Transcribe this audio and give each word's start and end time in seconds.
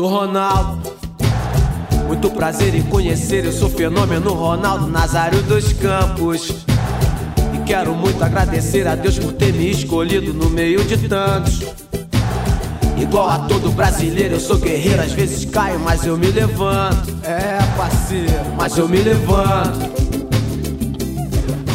Sou 0.00 0.08
Ronaldo. 0.08 0.80
Muito 2.06 2.30
prazer 2.30 2.74
em 2.74 2.80
conhecer, 2.84 3.44
eu 3.44 3.52
sou 3.52 3.68
fenômeno 3.68 4.32
Ronaldo 4.32 4.86
Nazário 4.86 5.42
dos 5.42 5.74
Campos. 5.74 6.64
E 7.54 7.58
quero 7.66 7.92
muito 7.92 8.24
agradecer 8.24 8.88
a 8.88 8.94
Deus 8.94 9.18
por 9.18 9.34
ter 9.34 9.52
me 9.52 9.70
escolhido 9.70 10.32
no 10.32 10.48
meio 10.48 10.82
de 10.84 11.06
tantos. 11.06 11.60
Igual 12.96 13.28
a 13.28 13.38
todo 13.40 13.70
brasileiro, 13.72 14.36
eu 14.36 14.40
sou 14.40 14.56
guerreiro, 14.56 15.02
às 15.02 15.12
vezes 15.12 15.44
caio, 15.44 15.78
mas 15.78 16.06
eu 16.06 16.16
me 16.16 16.30
levanto. 16.30 17.14
É, 17.22 17.58
parceiro, 17.76 18.54
mas 18.56 18.78
eu 18.78 18.88
me 18.88 19.02
levanto. 19.02 20.00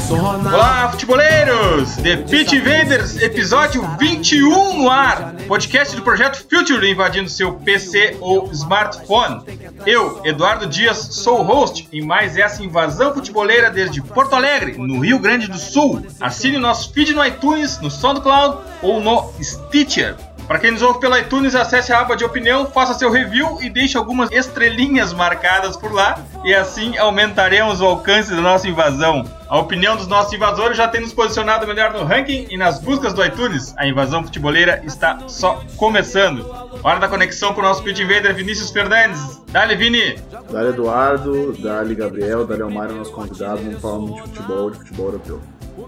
Olá, 0.09 0.89
futeboleiros! 0.89 1.97
The 1.97 2.17
Pitch 2.17 2.53
Invaders, 2.53 3.21
episódio 3.21 3.87
21 3.99 4.81
no 4.81 4.89
ar. 4.89 5.34
Podcast 5.47 5.95
do 5.95 6.01
projeto 6.01 6.43
Future 6.49 6.89
invadindo 6.89 7.29
seu 7.29 7.53
PC 7.53 8.17
ou 8.19 8.51
smartphone. 8.51 9.43
Eu, 9.85 10.21
Eduardo 10.25 10.65
Dias, 10.65 10.97
sou 10.97 11.39
o 11.39 11.43
host 11.43 11.87
em 11.93 12.01
mais 12.01 12.35
essa 12.35 12.63
invasão 12.63 13.13
futeboleira 13.13 13.69
desde 13.69 14.01
Porto 14.01 14.33
Alegre, 14.33 14.75
no 14.77 15.01
Rio 15.01 15.19
Grande 15.19 15.47
do 15.47 15.57
Sul. 15.57 16.03
Assine 16.19 16.57
nosso 16.57 16.91
feed 16.91 17.13
no 17.13 17.23
iTunes, 17.23 17.79
no 17.79 17.91
SoundCloud 17.91 18.57
ou 18.81 18.99
no 18.99 19.31
Stitcher. 19.39 20.15
Para 20.47 20.59
quem 20.59 20.71
nos 20.71 20.83
ouve 20.83 20.99
pelo 20.99 21.17
iTunes, 21.17 21.55
acesse 21.55 21.91
a 21.91 22.01
aba 22.01 22.15
de 22.15 22.23
opinião, 22.23 22.67
faça 22.67 22.93
seu 22.93 23.09
review 23.09 23.57
e 23.61 23.69
deixe 23.69 23.97
algumas 23.97 24.29
estrelinhas 24.31 25.11
marcadas 25.11 25.75
por 25.75 25.91
lá, 25.91 26.19
e 26.43 26.53
assim 26.53 26.97
aumentaremos 26.97 27.81
o 27.81 27.85
alcance 27.85 28.29
da 28.29 28.41
nossa 28.41 28.67
invasão. 28.67 29.25
A 29.47 29.57
opinião 29.57 29.95
dos 29.95 30.07
nossos 30.07 30.33
invasores 30.33 30.77
já 30.77 30.87
tem 30.87 31.01
nos 31.01 31.13
posicionado 31.13 31.65
melhor 31.65 31.93
no 31.93 32.03
ranking 32.03 32.47
e 32.49 32.57
nas 32.57 32.79
buscas 32.79 33.13
do 33.13 33.23
iTunes. 33.25 33.73
A 33.77 33.87
invasão 33.87 34.23
futeboleira 34.23 34.81
está 34.85 35.19
só 35.27 35.63
começando. 35.77 36.45
Hora 36.83 36.99
da 36.99 37.07
conexão 37.07 37.53
com 37.53 37.61
o 37.61 37.63
nosso 37.63 37.83
pit 37.83 38.01
invader 38.01 38.33
Vinícius 38.35 38.69
Fernandes. 38.69 39.41
Dale, 39.51 39.75
Vini! 39.75 40.15
Dale, 40.51 40.69
Eduardo. 40.69 41.53
Dale, 41.53 41.95
Gabriel. 41.95 42.45
Dale, 42.45 42.61
Almar, 42.61 42.91
nosso 42.91 43.11
convidado. 43.11 43.61
Vamos 43.61 43.81
falar 43.81 43.99
muito 43.99 44.23
de 44.23 44.29
futebol, 44.29 44.71
de 44.71 44.77
futebol 44.77 45.05
europeu. 45.07 45.41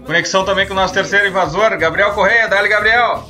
Conexão 0.04 0.44
também 0.44 0.66
com 0.66 0.72
o 0.72 0.76
nosso 0.76 0.94
terceiro 0.94 1.26
invasor, 1.26 1.76
Gabriel 1.78 2.12
Correia. 2.12 2.48
Dale, 2.48 2.68
Gabriel! 2.68 3.24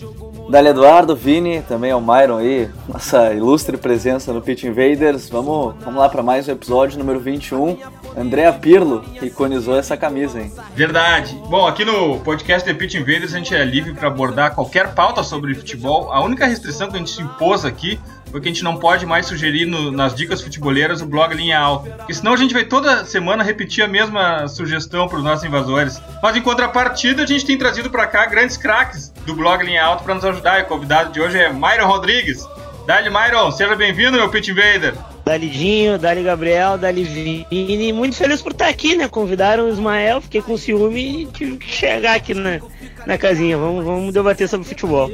Dali 0.48 0.68
Eduardo, 0.68 1.14
Vini, 1.14 1.60
também 1.60 1.90
é 1.90 1.94
o 1.94 2.00
Myron 2.00 2.38
aí, 2.38 2.70
nossa 2.88 3.34
ilustre 3.34 3.76
presença 3.76 4.32
no 4.32 4.40
Pitch 4.40 4.64
Invaders. 4.64 5.28
Vamos, 5.28 5.74
vamos 5.84 6.00
lá 6.00 6.08
para 6.08 6.22
mais 6.22 6.48
um 6.48 6.52
episódio 6.52 6.98
número 6.98 7.20
21. 7.20 7.76
Andréa 8.16 8.50
Pirlo 8.54 9.04
iconizou 9.20 9.76
essa 9.76 9.94
camisa, 9.94 10.40
hein? 10.40 10.50
Verdade. 10.74 11.38
Bom, 11.50 11.66
aqui 11.66 11.84
no 11.84 12.18
podcast 12.20 12.66
The 12.66 12.72
Pitch 12.72 12.94
Invaders 12.94 13.34
a 13.34 13.36
gente 13.36 13.54
é 13.54 13.62
livre 13.62 13.92
para 13.92 14.08
abordar 14.08 14.54
qualquer 14.54 14.94
pauta 14.94 15.22
sobre 15.22 15.54
futebol. 15.54 16.10
A 16.10 16.22
única 16.22 16.46
restrição 16.46 16.88
que 16.88 16.96
a 16.96 16.98
gente 16.98 17.10
se 17.10 17.20
impôs 17.20 17.66
aqui 17.66 18.00
porque 18.30 18.48
a 18.48 18.52
gente 18.52 18.64
não 18.64 18.76
pode 18.76 19.04
mais 19.06 19.26
sugerir 19.26 19.66
no, 19.66 19.90
nas 19.90 20.14
dicas 20.14 20.40
futeboleiras 20.40 21.00
o 21.00 21.06
blog 21.06 21.34
Linha 21.34 21.58
Alta. 21.58 21.90
Porque 21.90 22.14
senão 22.14 22.32
a 22.32 22.36
gente 22.36 22.54
vai 22.54 22.64
toda 22.64 23.04
semana 23.04 23.42
repetir 23.42 23.82
a 23.84 23.88
mesma 23.88 24.46
sugestão 24.48 25.08
para 25.08 25.18
os 25.18 25.24
nossos 25.24 25.44
invasores. 25.44 26.00
Mas 26.22 26.36
em 26.36 26.42
contrapartida, 26.42 27.22
a 27.22 27.26
gente 27.26 27.44
tem 27.44 27.58
trazido 27.58 27.90
para 27.90 28.06
cá 28.06 28.26
grandes 28.26 28.56
craques 28.56 29.10
do 29.26 29.34
blog 29.34 29.64
Linha 29.64 29.84
Alta 29.84 30.04
para 30.04 30.14
nos 30.14 30.24
ajudar. 30.24 30.60
E 30.60 30.62
o 30.62 30.66
convidado 30.66 31.12
de 31.12 31.20
hoje 31.20 31.38
é 31.38 31.52
Myron 31.52 31.86
Rodrigues. 31.86 32.46
Dali 32.86 33.10
Myron, 33.10 33.50
seja 33.50 33.76
bem-vindo, 33.76 34.16
meu 34.16 34.30
Pit 34.30 34.50
Invader. 34.50 34.94
Dali 35.28 35.50
Dinho, 35.50 35.98
Dali 35.98 36.22
Gabriel, 36.22 36.78
Dali 36.78 37.04
Vini. 37.04 37.92
Muito 37.92 38.16
feliz 38.16 38.40
por 38.40 38.52
estar 38.52 38.66
aqui, 38.66 38.96
né? 38.96 39.08
Convidaram 39.08 39.66
o 39.66 39.68
Ismael, 39.68 40.22
fiquei 40.22 40.40
com 40.40 40.56
ciúme 40.56 41.24
e 41.24 41.26
tive 41.26 41.58
que 41.58 41.70
chegar 41.70 42.16
aqui 42.16 42.32
na, 42.32 42.58
na 43.06 43.18
casinha. 43.18 43.58
Vamos, 43.58 43.84
vamos 43.84 44.14
debater 44.14 44.48
sobre 44.48 44.66
futebol. 44.66 45.10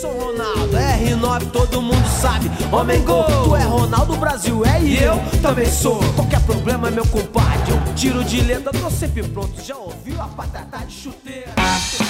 Sou 0.00 0.10
Ronaldo, 0.18 0.76
R9, 0.76 1.50
todo 1.52 1.80
mundo 1.80 2.04
sabe. 2.08 2.50
Homem 2.72 3.04
gol, 3.04 3.22
tu 3.22 3.54
é 3.54 3.62
Ronaldo 3.62 4.16
Brasil, 4.16 4.64
é 4.66 4.82
e 4.82 5.00
eu 5.00 5.14
também 5.40 5.66
sou. 5.66 6.00
Qualquer 6.16 6.40
problema, 6.40 6.90
meu 6.90 7.06
compadre, 7.06 7.70
eu 7.70 7.94
tiro 7.94 8.24
de 8.24 8.40
letra, 8.40 8.72
tô 8.72 8.90
sempre 8.90 9.22
pronto. 9.22 9.62
Já 9.62 9.76
ouviu 9.76 10.20
a 10.20 10.26
patata 10.26 10.84
de 10.84 10.92
chuteira? 10.92 11.52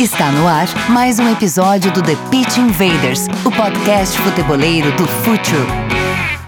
Está 0.00 0.32
no 0.32 0.48
ar 0.48 0.66
mais 0.88 1.18
um 1.18 1.30
episódio 1.30 1.92
do 1.92 2.00
The 2.00 2.16
Pitch 2.30 2.56
Invaders, 2.56 3.26
o 3.44 3.50
podcast 3.50 4.18
futeboleiro 4.18 4.90
do 4.92 5.06
Futuro. 5.06 6.41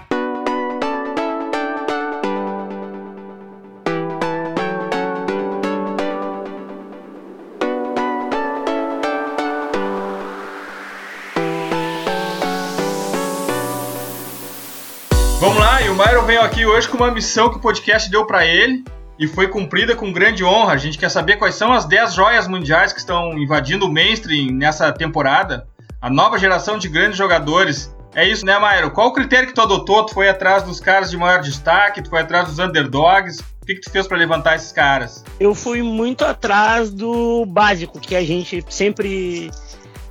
Lá, 16.24 16.26
o 16.26 16.26
Myron 16.26 16.26
veio 16.26 16.42
aqui 16.42 16.66
hoje 16.66 16.88
com 16.88 16.96
uma 16.96 17.10
missão 17.10 17.50
que 17.50 17.56
o 17.56 17.60
podcast 17.60 18.10
deu 18.10 18.26
para 18.26 18.46
ele 18.46 18.82
e 19.18 19.28
foi 19.28 19.46
cumprida 19.48 19.94
com 19.94 20.12
grande 20.12 20.44
honra. 20.44 20.72
A 20.72 20.76
gente 20.76 20.98
quer 20.98 21.10
saber 21.10 21.36
quais 21.36 21.54
são 21.54 21.72
as 21.72 21.84
10 21.84 22.14
joias 22.14 22.48
mundiais 22.48 22.92
que 22.92 22.98
estão 22.98 23.38
invadindo 23.38 23.86
o 23.86 23.92
mainstream 23.92 24.50
nessa 24.52 24.90
temporada. 24.92 25.66
A 26.00 26.10
nova 26.10 26.38
geração 26.38 26.78
de 26.78 26.88
grandes 26.88 27.16
jogadores. 27.16 27.94
É 28.14 28.26
isso, 28.26 28.44
né, 28.46 28.58
Myron? 28.58 28.90
Qual 28.90 29.08
o 29.08 29.12
critério 29.12 29.48
que 29.48 29.54
tu 29.54 29.60
adotou? 29.60 30.06
Tu 30.06 30.14
foi 30.14 30.28
atrás 30.28 30.62
dos 30.62 30.78
caras 30.80 31.10
de 31.10 31.16
maior 31.16 31.40
destaque? 31.40 32.02
Tu 32.02 32.10
foi 32.10 32.20
atrás 32.20 32.46
dos 32.46 32.58
underdogs? 32.58 33.40
O 33.40 33.66
que, 33.66 33.74
que 33.74 33.80
tu 33.80 33.90
fez 33.90 34.06
para 34.06 34.16
levantar 34.16 34.56
esses 34.56 34.72
caras? 34.72 35.24
Eu 35.40 35.54
fui 35.54 35.82
muito 35.82 36.24
atrás 36.24 36.90
do 36.90 37.44
básico 37.46 37.98
que 37.98 38.14
a 38.14 38.22
gente 38.22 38.64
sempre 38.68 39.50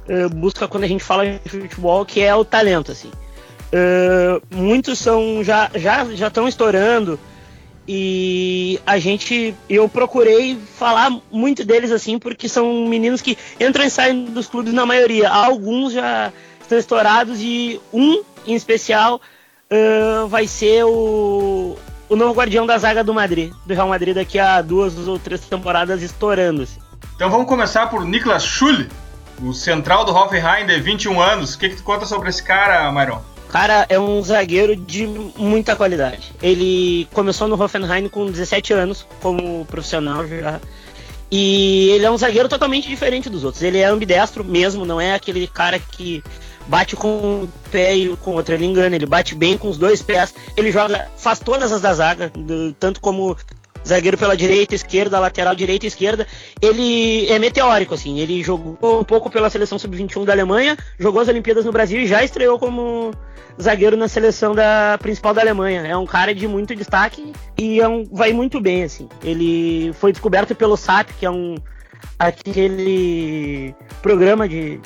uh, 0.09 0.29
busca 0.35 0.67
quando 0.67 0.83
a 0.83 0.87
gente 0.87 1.03
fala 1.03 1.25
de 1.25 1.49
futebol, 1.49 2.05
que 2.05 2.21
é 2.21 2.35
o 2.35 2.43
talento, 2.43 2.91
assim. 2.91 3.11
Uh, 3.73 4.39
muitos 4.55 4.99
são 4.99 5.43
já 5.43 5.67
já 5.73 6.05
já 6.13 6.27
estão 6.27 6.47
estourando 6.47 7.19
e 7.87 8.79
a 8.85 8.99
gente 8.99 9.55
eu 9.67 9.89
procurei 9.89 10.59
falar 10.77 11.09
muito 11.31 11.65
deles 11.65 11.91
assim 11.91 12.19
porque 12.19 12.47
são 12.47 12.87
meninos 12.87 13.19
que 13.19 13.35
entram 13.59 13.83
e 13.83 13.89
saem 13.89 14.25
dos 14.25 14.45
clubes 14.47 14.73
na 14.73 14.85
maioria. 14.85 15.27
Alguns 15.27 15.91
já 15.91 16.31
estão 16.61 16.77
estourados 16.77 17.39
e 17.41 17.81
um 17.91 18.21
em 18.45 18.53
especial 18.53 19.19
uh, 19.71 20.27
vai 20.27 20.45
ser 20.45 20.83
o, 20.85 21.75
o 22.07 22.15
novo 22.15 22.35
guardião 22.35 22.67
da 22.67 22.77
zaga 22.77 23.03
do 23.03 23.11
Madrid 23.11 23.51
do 23.65 23.73
Real 23.73 23.87
Madrid 23.87 24.13
daqui 24.13 24.37
a 24.37 24.61
duas 24.61 24.95
ou 25.07 25.17
três 25.17 25.41
temporadas 25.41 26.03
estourando 26.03 26.61
assim. 26.61 26.79
então 27.15 27.27
vamos 27.27 27.47
começar 27.47 27.87
por 27.87 28.05
Niklas 28.05 28.45
Schule 28.45 28.87
o 29.41 29.51
central 29.51 30.05
do 30.05 30.13
Hoffenheim 30.13 30.67
de 30.67 30.79
21 30.79 31.19
anos. 31.19 31.55
O 31.55 31.59
que, 31.59 31.69
que 31.69 31.77
tu 31.77 31.83
conta 31.83 32.05
sobre 32.05 32.29
esse 32.29 32.43
cara 32.43 32.91
Myron 32.91 33.32
cara 33.53 33.85
é 33.87 33.99
um 33.99 34.19
zagueiro 34.23 34.75
de 34.75 35.05
muita 35.05 35.75
qualidade. 35.75 36.33
Ele 36.41 37.07
começou 37.13 37.47
no 37.47 37.61
Hoffenheim 37.61 38.09
com 38.09 38.25
17 38.25 38.73
anos 38.73 39.05
como 39.21 39.63
profissional 39.65 40.27
já. 40.27 40.59
E 41.29 41.89
ele 41.91 42.03
é 42.03 42.09
um 42.09 42.17
zagueiro 42.17 42.49
totalmente 42.49 42.87
diferente 42.87 43.29
dos 43.29 43.43
outros. 43.43 43.61
Ele 43.61 43.77
é 43.77 43.85
ambidestro 43.85 44.43
mesmo, 44.43 44.85
não 44.85 44.99
é 44.99 45.13
aquele 45.13 45.45
cara 45.45 45.77
que 45.77 46.23
bate 46.65 46.95
com 46.95 47.43
um 47.43 47.47
pé 47.71 47.95
e 47.95 48.17
com 48.17 48.31
outro. 48.31 48.55
Ele 48.55 48.65
engana, 48.65 48.95
ele 48.95 49.05
bate 49.05 49.35
bem 49.35 49.55
com 49.55 49.69
os 49.69 49.77
dois 49.77 50.01
pés. 50.01 50.33
Ele 50.57 50.71
joga, 50.71 51.07
faz 51.15 51.37
todas 51.37 51.71
as 51.71 51.79
da 51.79 51.93
zaga, 51.93 52.31
tanto 52.79 52.99
como 52.99 53.37
zagueiro 53.85 54.17
pela 54.17 54.35
direita, 54.35 54.75
esquerda, 54.75 55.19
lateral 55.19 55.55
direita, 55.55 55.85
esquerda. 55.85 56.27
Ele 56.61 57.29
é 57.29 57.37
meteórico, 57.39 57.93
assim. 57.93 58.19
Ele 58.19 58.43
jogou 58.43 58.77
um 58.99 59.03
pouco 59.03 59.29
pela 59.29 59.49
seleção 59.49 59.77
sub-21 59.77 60.25
da 60.25 60.33
Alemanha, 60.33 60.77
jogou 60.97 61.21
as 61.21 61.27
Olimpíadas 61.27 61.65
no 61.65 61.71
Brasil 61.71 61.99
e 61.99 62.07
já 62.07 62.23
estreou 62.23 62.57
como 62.57 63.11
zagueiro 63.61 63.95
na 63.95 64.07
seleção 64.07 64.55
da 64.55 64.97
principal 65.01 65.33
da 65.33 65.41
Alemanha. 65.41 65.81
É 65.81 65.95
um 65.95 66.05
cara 66.05 66.33
de 66.33 66.47
muito 66.47 66.75
destaque 66.75 67.33
e 67.57 67.79
é 67.79 67.87
um, 67.87 68.05
vai 68.11 68.33
muito 68.33 68.59
bem, 68.59 68.83
assim. 68.83 69.07
Ele 69.23 69.91
foi 69.93 70.11
descoberto 70.11 70.55
pelo 70.55 70.77
SAP, 70.77 71.09
que 71.19 71.25
é 71.25 71.29
um 71.29 71.55
aquele 72.17 73.75
programa 74.01 74.47
de, 74.47 74.79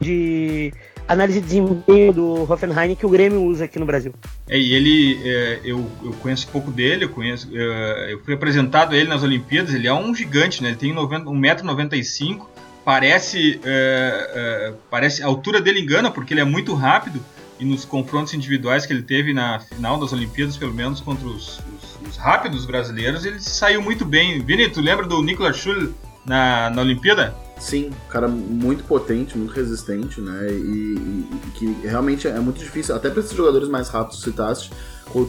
de 0.00 0.72
análise 1.06 1.40
de 1.40 1.46
desempenho 1.46 2.12
do 2.12 2.50
Hoffenheim 2.50 2.94
que 2.94 3.06
o 3.06 3.08
Grêmio 3.08 3.42
usa 3.42 3.64
aqui 3.64 3.78
no 3.78 3.86
Brasil. 3.86 4.12
É, 4.48 4.58
e 4.58 4.72
ele, 4.72 5.20
é, 5.24 5.60
eu, 5.64 5.86
eu 6.02 6.12
conheço 6.14 6.48
pouco 6.48 6.70
dele, 6.70 7.04
eu 7.04 7.08
conheço, 7.08 7.48
é, 7.52 8.12
eu 8.12 8.20
fui 8.24 8.34
apresentado 8.34 8.94
a 8.94 8.96
ele 8.96 9.08
nas 9.08 9.22
Olimpíadas, 9.22 9.74
ele 9.74 9.86
é 9.86 9.92
um 9.92 10.14
gigante, 10.14 10.62
né? 10.62 10.70
Ele 10.70 10.76
tem 10.76 10.94
1,95m, 10.94 12.42
parece, 12.84 13.60
é, 13.64 14.30
é, 14.34 14.74
parece, 14.90 15.22
a 15.22 15.26
altura 15.26 15.60
dele 15.60 15.80
engana 15.80 16.10
porque 16.10 16.34
ele 16.34 16.40
é 16.40 16.44
muito 16.44 16.74
rápido, 16.74 17.20
e 17.58 17.64
nos 17.64 17.84
confrontos 17.84 18.34
individuais 18.34 18.84
que 18.84 18.92
ele 18.92 19.02
teve 19.02 19.32
na 19.32 19.60
final 19.60 19.98
das 19.98 20.12
Olimpíadas, 20.12 20.56
pelo 20.56 20.74
menos 20.74 21.00
contra 21.00 21.26
os, 21.26 21.60
os, 21.60 22.08
os 22.08 22.16
rápidos 22.16 22.66
brasileiros, 22.66 23.24
ele 23.24 23.38
saiu 23.38 23.80
muito 23.80 24.04
bem. 24.04 24.42
Vini, 24.44 24.68
tu 24.68 24.80
lembra 24.80 25.06
do 25.06 25.22
Nicolas 25.22 25.56
Schul 25.56 25.94
na, 26.26 26.70
na 26.70 26.82
Olimpíada? 26.82 27.34
Sim, 27.58 27.90
cara 28.08 28.28
muito 28.28 28.84
potente, 28.84 29.38
muito 29.38 29.52
resistente, 29.52 30.20
né? 30.20 30.48
E, 30.50 30.54
e, 30.54 31.28
e 31.32 31.50
que 31.54 31.86
realmente 31.86 32.26
é 32.26 32.38
muito 32.40 32.58
difícil, 32.58 32.94
até 32.94 33.08
para 33.08 33.20
esses 33.20 33.32
jogadores 33.32 33.68
mais 33.68 33.88
rápidos 33.88 34.18
que 34.18 34.30
citaste, 34.30 34.70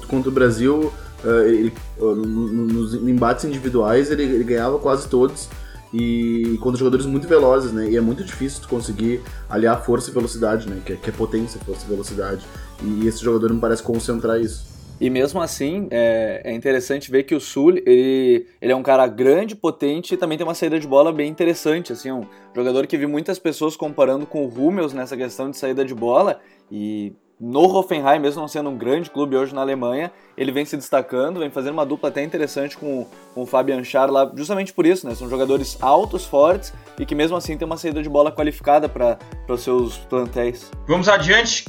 contra, 0.08 0.30
o 0.30 0.32
Brasil, 0.32 0.92
uh, 1.24 1.30
ele, 1.42 1.74
uh, 2.00 2.16
nos 2.16 2.96
embates 2.96 3.46
individuais 3.46 4.10
ele, 4.10 4.24
ele 4.24 4.44
ganhava 4.44 4.80
quase 4.80 5.08
todos 5.08 5.48
e 5.94 6.58
contra 6.62 6.78
jogadores 6.78 7.06
muito 7.06 7.28
velozes, 7.28 7.72
né? 7.72 7.90
E 7.90 7.96
é 7.96 8.02
muito 8.02 8.24
difícil 8.24 8.62
tu 8.62 8.68
conseguir 8.68 9.22
aliar 9.50 9.82
força 9.82 10.10
e 10.10 10.14
velocidade, 10.14 10.68
né? 10.68 10.82
Que 10.86 10.94
é, 10.94 10.96
que 10.98 11.10
é 11.10 11.14
potência, 11.14 11.60
força 11.66 11.86
e 11.86 11.90
velocidade. 11.90 12.46
E 12.84 13.08
esse 13.08 13.24
jogador 13.24 13.54
me 13.54 13.60
parece 13.62 13.82
concentrar 13.82 14.40
isso. 14.42 14.75
E 15.00 15.10
mesmo 15.10 15.42
assim, 15.42 15.88
é, 15.92 16.42
é, 16.46 16.54
interessante 16.54 17.12
ver 17.12 17.24
que 17.24 17.36
o 17.36 17.40
Sul, 17.40 17.72
ele, 17.72 18.48
ele 18.62 18.72
é 18.72 18.76
um 18.76 18.84
cara 18.84 19.06
grande, 19.08 19.56
potente 19.56 20.14
e 20.14 20.18
também 20.18 20.38
tem 20.38 20.48
uma 20.48 20.54
saída 20.54 20.80
de 20.80 20.88
bola 20.88 21.12
bem 21.12 21.30
interessante, 21.30 21.92
assim, 21.92 22.12
um 22.12 22.26
jogador 22.56 22.88
que 22.88 22.98
vi 22.98 23.06
muitas 23.06 23.38
pessoas 23.38 23.76
comparando 23.76 24.26
com 24.26 24.46
o 24.46 24.48
Hummels 24.48 24.94
nessa 24.94 25.18
questão 25.18 25.52
de 25.52 25.58
saída 25.58 25.84
de 25.84 25.94
bola 25.94 26.40
e 26.72 27.14
no 27.40 27.64
Hoffenheim, 27.64 28.20
mesmo 28.20 28.40
não 28.40 28.48
sendo 28.48 28.70
um 28.70 28.78
grande 28.78 29.10
clube 29.10 29.36
hoje 29.36 29.54
na 29.54 29.62
Alemanha, 29.62 30.12
ele 30.38 30.52
vem 30.52 30.64
se 30.64 30.78
destacando, 30.78 31.40
vem 31.40 31.50
fazendo 31.50 31.74
uma 31.74 31.86
dupla 31.86 32.10
até 32.10 32.24
interessante 32.24 32.78
com, 32.78 33.06
com 33.34 33.42
o 33.42 33.46
Fabian 33.46 33.84
Schär 33.84 34.10
lá, 34.10 34.32
justamente 34.36 34.72
por 34.72 34.86
isso, 34.86 35.08
né? 35.08 35.14
São 35.16 35.30
jogadores 35.30 35.78
altos, 35.82 36.26
fortes 36.26 36.74
e 36.98 37.06
que 37.06 37.14
mesmo 37.14 37.36
assim 37.36 37.58
tem 37.58 37.66
uma 37.66 37.78
saída 37.78 38.02
de 38.02 38.10
bola 38.10 38.32
qualificada 38.32 38.88
para 38.88 39.18
os 39.50 39.62
seus 39.62 39.98
plantéis. 39.98 40.72
Vamos 40.88 41.10
adiante. 41.10 41.66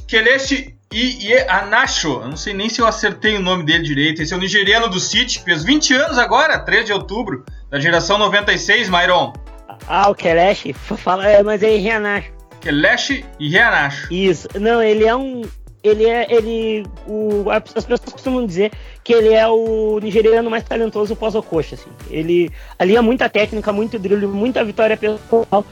Kelechi 0.88 1.38
Anacho, 1.48 2.20
eu 2.22 2.28
não 2.28 2.36
sei 2.36 2.54
nem 2.54 2.68
se 2.68 2.80
eu 2.80 2.86
acertei 2.86 3.36
o 3.36 3.40
nome 3.40 3.64
dele 3.64 3.82
direito. 3.82 4.22
Esse 4.22 4.32
é 4.32 4.36
o 4.36 4.40
nigeriano 4.40 4.88
do 4.88 5.00
City, 5.00 5.42
fez 5.42 5.64
20 5.64 5.94
anos 5.94 6.18
agora, 6.18 6.58
3 6.58 6.86
de 6.86 6.92
outubro, 6.92 7.44
da 7.70 7.78
geração 7.78 8.18
96, 8.18 8.88
Myron. 8.88 9.32
Ah, 9.88 10.08
o 10.08 10.14
Kelechi, 10.14 10.72
fala, 10.72 11.28
é, 11.28 11.42
mas 11.42 11.62
é 11.62 11.76
Rianacho. 11.76 12.32
Kelechi 12.60 13.24
Rianacho. 13.38 14.12
Isso, 14.12 14.48
não, 14.58 14.82
ele 14.82 15.04
é 15.04 15.14
um. 15.14 15.42
Ele 15.82 16.04
é. 16.04 16.26
Ele. 16.32 16.84
O, 17.06 17.48
as 17.50 17.84
pessoas 17.84 18.00
costumam 18.00 18.44
dizer 18.44 18.72
que 19.04 19.12
ele 19.12 19.32
é 19.34 19.46
o 19.46 20.00
nigeriano 20.02 20.50
mais 20.50 20.64
talentoso 20.64 21.14
pós-Ocoxa, 21.14 21.76
assim. 21.76 21.90
Ele 22.10 22.50
alia 22.78 23.02
muita 23.02 23.28
técnica, 23.28 23.72
muito 23.72 23.98
drible, 23.98 24.26
muita 24.26 24.64
vitória 24.64 24.96
pessoal. 24.96 25.64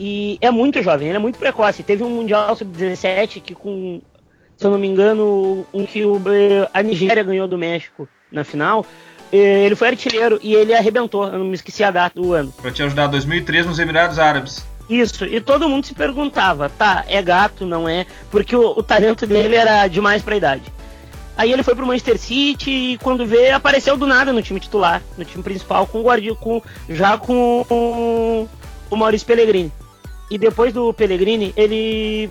E 0.00 0.38
é 0.40 0.50
muito 0.50 0.80
jovem, 0.82 1.08
ele 1.08 1.16
é 1.16 1.20
muito 1.20 1.38
precoce. 1.38 1.82
Teve 1.82 2.04
um 2.04 2.10
Mundial 2.10 2.54
Sub-17 2.54 3.42
que 3.42 3.54
com 3.54 4.00
se 4.58 4.66
eu 4.66 4.72
não 4.72 4.78
me 4.78 4.88
engano, 4.88 5.64
um 5.72 5.86
que 5.86 6.04
o, 6.04 6.20
a 6.74 6.82
Nigéria 6.82 7.22
ganhou 7.22 7.46
do 7.46 7.56
México 7.56 8.08
na 8.30 8.42
final. 8.42 8.84
Ele 9.32 9.76
foi 9.76 9.88
artilheiro 9.88 10.40
e 10.42 10.52
ele 10.52 10.74
arrebentou. 10.74 11.26
Eu 11.26 11.38
não 11.38 11.44
me 11.44 11.54
esqueci 11.54 11.84
a 11.84 11.92
data 11.92 12.20
do 12.20 12.32
ano. 12.32 12.52
Pra 12.60 12.72
te 12.72 12.82
ajudar, 12.82 13.06
2003 13.06 13.66
nos 13.66 13.78
Emirados 13.78 14.18
Árabes. 14.18 14.66
Isso, 14.90 15.24
e 15.26 15.40
todo 15.40 15.68
mundo 15.68 15.86
se 15.86 15.94
perguntava, 15.94 16.70
tá, 16.70 17.04
é 17.06 17.20
gato, 17.20 17.66
não 17.66 17.86
é? 17.86 18.06
Porque 18.30 18.56
o, 18.56 18.70
o 18.70 18.82
talento 18.82 19.26
dele 19.26 19.54
era 19.54 19.86
demais 19.86 20.22
pra 20.22 20.36
idade. 20.36 20.62
Aí 21.36 21.52
ele 21.52 21.62
foi 21.62 21.74
pro 21.76 21.86
Manchester 21.86 22.18
City 22.18 22.70
e 22.70 22.98
quando 22.98 23.26
vê, 23.26 23.50
apareceu 23.50 23.96
do 23.96 24.06
nada 24.06 24.32
no 24.32 24.42
time 24.42 24.58
titular, 24.58 25.02
no 25.16 25.24
time 25.24 25.44
principal, 25.44 25.86
com 25.86 26.00
o 26.00 26.02
Guardiola, 26.02 26.38
com, 26.40 26.62
já 26.88 27.16
com 27.18 28.48
o 28.90 28.96
Maurício 28.96 29.26
Pellegrini. 29.26 29.70
E 30.30 30.36
depois 30.36 30.72
do 30.72 30.92
Pellegrini, 30.92 31.52
ele 31.54 32.30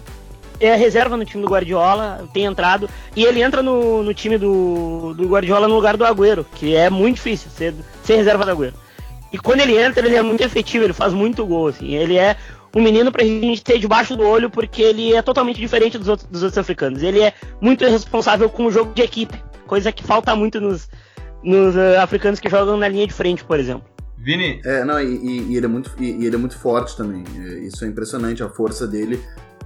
é 0.59 0.75
reserva 0.75 1.15
no 1.15 1.25
time 1.25 1.43
do 1.43 1.49
Guardiola, 1.49 2.27
tem 2.33 2.45
entrado, 2.45 2.89
e 3.15 3.23
ele 3.23 3.41
entra 3.41 3.61
no, 3.61 4.03
no 4.03 4.13
time 4.13 4.37
do, 4.37 5.13
do 5.13 5.27
Guardiola 5.27 5.67
no 5.67 5.75
lugar 5.75 5.97
do 5.97 6.05
Agüero, 6.05 6.45
que 6.55 6.75
é 6.75 6.89
muito 6.89 7.15
difícil 7.15 7.49
ser, 7.51 7.73
ser 8.03 8.15
reserva 8.15 8.45
do 8.45 8.51
Agüero. 8.51 8.73
E 9.31 9.37
quando 9.37 9.61
ele 9.61 9.77
entra, 9.77 10.05
ele 10.05 10.15
é 10.15 10.21
muito 10.21 10.41
efetivo, 10.41 10.85
ele 10.85 10.93
faz 10.93 11.13
muito 11.13 11.45
gol, 11.45 11.67
assim. 11.67 11.95
Ele 11.95 12.17
é 12.17 12.37
um 12.75 12.81
menino 12.81 13.11
pra 13.11 13.23
gente 13.23 13.63
ter 13.63 13.77
debaixo 13.77 14.15
do 14.15 14.25
olho, 14.25 14.49
porque 14.49 14.81
ele 14.81 15.13
é 15.13 15.21
totalmente 15.21 15.59
diferente 15.59 15.97
dos 15.97 16.07
outros, 16.07 16.29
dos 16.29 16.43
outros 16.43 16.57
africanos. 16.57 17.03
Ele 17.03 17.21
é 17.21 17.33
muito 17.59 17.85
responsável 17.85 18.49
com 18.49 18.65
o 18.65 18.71
jogo 18.71 18.93
de 18.93 19.01
equipe, 19.01 19.37
coisa 19.65 19.91
que 19.91 20.03
falta 20.03 20.35
muito 20.35 20.61
nos, 20.61 20.89
nos 21.43 21.75
uh, 21.75 21.99
africanos 22.01 22.39
que 22.39 22.49
jogam 22.49 22.77
na 22.77 22.87
linha 22.87 23.05
de 23.05 23.13
frente, 23.13 23.43
por 23.43 23.59
exemplo. 23.59 23.83
Vini? 24.17 24.61
É, 24.65 24.83
não, 24.83 24.99
e, 24.99 25.51
e, 25.51 25.57
ele 25.57 25.65
é 25.65 25.69
muito, 25.69 25.91
e, 25.99 26.25
ele 26.25 26.35
é 26.35 26.39
muito 26.39 26.57
forte 26.57 26.95
também. 26.95 27.23
É, 27.37 27.59
isso 27.59 27.83
é 27.83 27.87
impressionante, 27.87 28.43
a 28.43 28.49
força 28.49 28.87
dele 28.87 29.19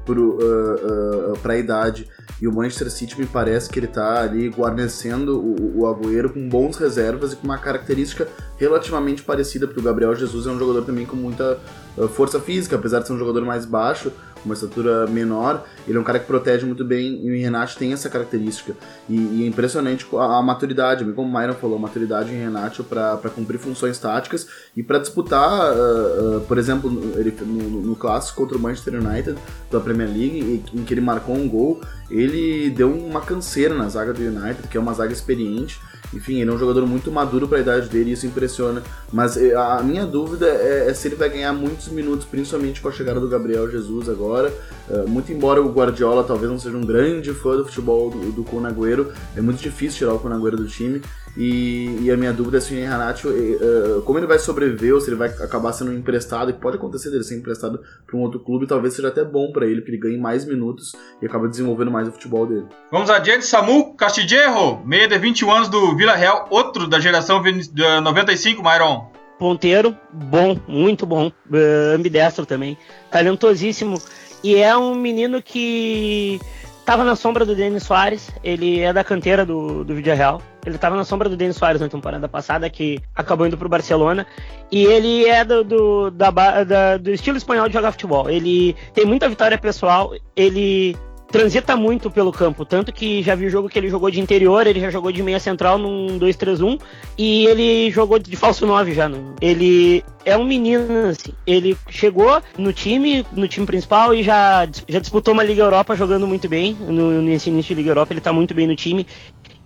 para 0.06 0.20
uh, 0.20 1.34
uh, 1.34 1.52
a 1.52 1.58
idade. 1.58 2.08
E 2.42 2.48
o 2.48 2.54
Manchester 2.54 2.90
City 2.90 3.20
me 3.20 3.26
parece 3.26 3.70
que 3.70 3.80
ele 3.80 3.86
está 3.86 4.22
ali 4.22 4.50
guarnecendo 4.50 5.40
o, 5.40 5.82
o 5.82 5.88
Agüero 5.88 6.34
com 6.34 6.48
bons 6.50 6.78
reservas 6.78 7.34
e 7.34 7.36
com 7.36 7.46
uma 7.46 7.58
característica 7.58 8.28
relativamente 8.58 9.22
parecida, 9.24 9.68
porque 9.68 9.80
o 9.80 9.84
Gabriel 9.84 10.16
Jesus 10.16 10.48
é 10.48 10.50
um 10.50 10.58
jogador 10.58 10.84
também 10.84 11.06
com 11.06 11.16
muita 11.16 11.60
uh, 11.98 12.08
força 12.08 12.40
física, 12.40 12.76
apesar 12.76 13.00
de 13.00 13.08
ser 13.08 13.14
um 13.14 13.20
jogador 13.20 13.46
mais 13.46 13.66
baixo, 13.66 14.12
uma 14.46 14.54
estatura 14.54 15.08
menor, 15.08 15.66
ele 15.88 15.98
é 15.98 16.02
um 16.02 16.04
cara 16.04 16.20
que 16.20 16.26
protege 16.26 16.66
muito 16.66 16.84
bem, 16.84 17.26
e 17.26 17.32
o 17.32 17.42
Renato 17.42 17.78
tem 17.78 17.94
essa 17.94 18.10
característica. 18.10 18.74
E, 19.10 19.16
e 19.16 19.44
é 19.44 19.48
impressionante 19.48 20.08
a, 20.14 20.38
a, 20.38 20.42
maturidade, 20.42 21.04
como 21.14 21.28
o 21.28 21.40
Myron 21.40 21.54
falou, 21.54 21.78
a 21.78 21.80
maturidade 21.80 22.32
em 22.32 22.38
Renato 22.38 22.84
para 22.84 23.18
cumprir 23.36 23.58
funções 23.58 23.98
táticas 23.98 24.48
e 24.76 24.84
para 24.84 25.00
disputar, 25.00 25.74
uh, 25.74 26.38
uh, 26.38 26.42
por 26.42 26.58
exemplo, 26.58 26.92
ele, 27.18 27.36
no, 27.42 27.82
no, 27.82 27.96
clássico 27.96 28.42
contra 28.42 28.58
o 28.58 28.62
Manchester 28.62 28.96
United 28.96 29.38
da 29.70 29.80
Premier 29.80 30.10
League, 30.10 30.64
em 30.74 30.84
que 30.84 30.94
ele 30.94 31.02
marcou 31.02 31.36
um 31.36 31.48
gol, 31.48 31.82
ele 32.10 32.70
deu 32.70 32.92
uma 32.92 33.22
canseira 33.22 33.74
na 33.76 33.88
zaga 33.90 34.14
do 34.14 34.22
United, 34.22 34.68
que 34.68 34.78
é 34.78 34.80
uma 34.80 34.94
zaga 34.94 35.14
experiente, 35.14 35.80
enfim, 36.14 36.42
ele 36.42 36.50
é 36.50 36.54
um 36.54 36.58
jogador 36.58 36.86
muito 36.86 37.12
maduro 37.12 37.48
para 37.48 37.58
a 37.58 37.62
idade 37.62 37.90
dele 37.90 38.10
e 38.10 38.14
isso 38.14 38.26
impressiona. 38.26 38.84
Mas 39.12 39.38
eh, 39.38 39.54
a 39.56 39.82
minha 39.82 40.06
dúvida 40.06 40.48
é, 40.48 40.90
é, 40.90 40.94
se 40.94 41.08
ele 41.08 41.16
vai 41.16 41.30
ganhar 41.30 41.54
muitos 41.54 41.88
minutos, 41.90 42.26
principalmente 42.26 42.82
com 42.82 42.90
a 42.90 42.92
chegada 42.92 43.20
do 43.20 43.28
Gabriel 43.28 43.70
Jesus 43.70 44.10
agora. 44.10 44.54
Uh, 44.90 45.08
muito 45.08 45.32
embora 45.32 45.62
o 45.62 45.72
Guardiola 45.72 46.24
talvez 46.24 46.52
não 46.52 46.60
seja 46.60 46.76
um 46.76 46.82
grande 46.82 47.34
fã 47.34 47.56
do 47.56 47.66
futebol 47.66 48.10
do, 48.10 48.32
do 48.32 48.44
Conagüero, 48.44 49.14
é 49.36 49.42
muito 49.42 49.62
difícil 49.62 50.00
tirar 50.00 50.14
o 50.14 50.20
Conagüero 50.20 50.58
do 50.58 50.68
time. 50.68 51.02
E, 51.38 52.00
e, 52.02 52.12
a 52.12 52.18
minha 52.18 52.34
dúvida 52.34 52.58
é 52.58 52.62
se 52.62 52.74
o 52.74 52.78
Renato, 52.78 53.30
uh, 53.30 54.02
como 54.02 54.20
ele 54.20 54.28
vai 54.28 54.38
sobreviver 54.38 54.94
ou 54.94 55.00
se 55.00 55.10
ele 55.10 55.16
vai 55.16 55.30
acabar 55.30 55.72
sendo 55.72 55.94
emprestado, 55.94 56.52
e 56.52 56.54
pode 56.54 56.76
acontecer 56.76 57.10
dele 57.10 57.24
ser 57.24 57.38
emprestado 57.38 57.82
para 58.06 58.18
um 58.18 58.22
outro 58.22 58.40
clube, 58.40 58.68
talvez 58.68 58.94
seja 58.94 59.08
até 59.08 59.24
bom 59.24 59.52
para 59.52 59.66
ele, 59.66 59.78
porque 59.82 59.92
ele 59.92 59.98
ganhe 59.98 60.18
mais 60.18 60.46
minutos 60.46 60.94
e 61.22 61.26
acaba 61.26 61.48
desenvolvendo 61.48 61.90
mais 61.90 62.08
o 62.08 62.12
futebol 62.12 62.46
dele. 62.46 62.66
Vamos 62.92 63.10
adiante, 63.10 63.46
Samu 63.46 63.96
Castillejo, 63.96 64.82
meia 64.86 65.08
de 65.08 65.18
21 65.18 65.52
anos 65.52 65.70
do 65.70 65.96
Vila 65.96 66.16
Real, 66.16 66.48
outro 66.50 66.86
da 66.86 67.00
geração 67.00 67.42
95, 67.42 68.62
Myron. 68.62 69.10
Ponteiro, 69.40 69.98
bom, 70.12 70.60
muito 70.68 71.06
bom, 71.06 71.28
uh, 71.28 71.96
ambidestro 71.96 72.46
também, 72.46 72.78
talentosíssimo, 73.10 74.00
e 74.44 74.56
é 74.56 74.76
um 74.76 74.96
menino 74.96 75.42
que 75.42 76.40
estava 76.82 77.04
na 77.04 77.16
sombra 77.16 77.46
do 77.46 77.56
Denis 77.56 77.84
Soares, 77.84 78.30
ele 78.44 78.80
é 78.80 78.92
da 78.92 79.04
canteira 79.04 79.46
do, 79.46 79.84
do 79.84 79.96
Vídeo 79.96 80.14
Real. 80.16 80.42
Ele 80.66 80.76
estava 80.76 80.96
na 80.96 81.04
sombra 81.04 81.30
do 81.30 81.38
Denis 81.38 81.56
Soares 81.56 81.80
na 81.80 81.88
temporada 81.88 82.28
passada, 82.28 82.70
que 82.70 83.00
acabou 83.16 83.48
indo 83.48 83.58
para 83.58 83.66
o 83.66 83.70
Barcelona. 83.70 84.28
E 84.72 84.84
ele 84.86 85.26
é 85.26 85.46
do, 85.46 85.64
do, 85.64 86.12
da, 86.12 86.30
da, 86.64 86.98
do 86.98 87.12
estilo 87.12 87.38
espanhol 87.38 87.68
de 87.68 87.74
jogar 87.74 87.92
futebol. 87.92 88.30
Ele 88.30 88.76
tem 88.94 89.06
muita 89.06 89.30
vitória 89.30 89.58
pessoal, 89.58 90.14
ele 90.36 90.98
transita 91.32 91.76
muito 91.76 92.12
pelo 92.12 92.32
campo, 92.32 92.66
tanto 92.66 92.92
que 92.92 93.24
já 93.24 93.34
vi 93.34 93.46
o 93.46 93.50
jogo 93.50 93.70
que 93.70 93.80
ele 93.80 93.90
jogou 93.90 94.12
de 94.12 94.20
interior, 94.20 94.68
ele 94.68 94.80
já 94.80 94.90
jogou 94.90 95.12
de 95.12 95.24
meia 95.24 95.40
central 95.40 95.78
num 95.78 96.20
2-3-1 96.20 96.80
e 97.18 97.46
ele 97.48 97.90
jogou 97.90 98.20
de 98.20 98.36
falso 98.36 98.66
9 98.66 98.94
já. 98.94 99.08
No, 99.08 99.34
ele 99.40 100.04
é 100.26 100.38
um 100.38 100.44
menino, 100.44 101.08
assim, 101.08 101.32
ele 101.48 101.78
chegou 101.90 102.42
no 102.58 102.74
time, 102.74 103.26
no 103.32 103.48
time 103.48 103.66
principal 103.66 104.14
e 104.14 104.22
já, 104.22 104.68
já 104.88 105.00
disputou 105.00 105.34
uma 105.34 105.44
Liga 105.44 105.64
Europa 105.64 105.96
jogando 105.96 106.28
muito 106.28 106.50
bem, 106.50 106.76
no, 106.80 107.22
nesse 107.22 107.50
início 107.50 107.74
de 107.74 107.82
Liga 107.82 107.92
Europa 107.92 108.14
ele 108.14 108.22
tá 108.22 108.34
muito 108.34 108.54
bem 108.54 108.68
no 108.68 108.76
time 108.76 109.08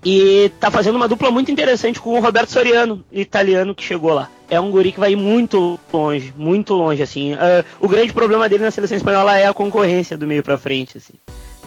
e 0.06 0.52
tá 0.60 0.70
fazendo 0.70 0.98
uma 0.98 1.08
dupla 1.08 1.32
muito 1.32 1.52
interessante 1.52 2.00
com 2.00 2.12
o 2.12 2.20
Roberto 2.20 2.52
Soriano, 2.52 3.04
italiano 3.12 3.74
que 3.74 3.84
chegou 3.84 4.14
lá. 4.14 4.30
É 4.48 4.60
um 4.60 4.70
guri 4.70 4.92
que 4.92 5.00
vai 5.00 5.16
muito 5.16 5.80
longe, 5.92 6.32
muito 6.38 6.76
longe, 6.76 7.02
assim. 7.02 7.34
Uh, 7.34 7.66
o 7.80 7.88
grande 7.88 8.14
problema 8.14 8.48
dele 8.48 8.64
na 8.64 8.70
seleção 8.70 8.96
espanhola 8.96 9.36
é 9.36 9.48
a 9.48 9.54
concorrência 9.54 10.16
do 10.16 10.28
meio 10.28 10.44
para 10.44 10.60
frente, 10.60 11.00
assim 11.00 11.16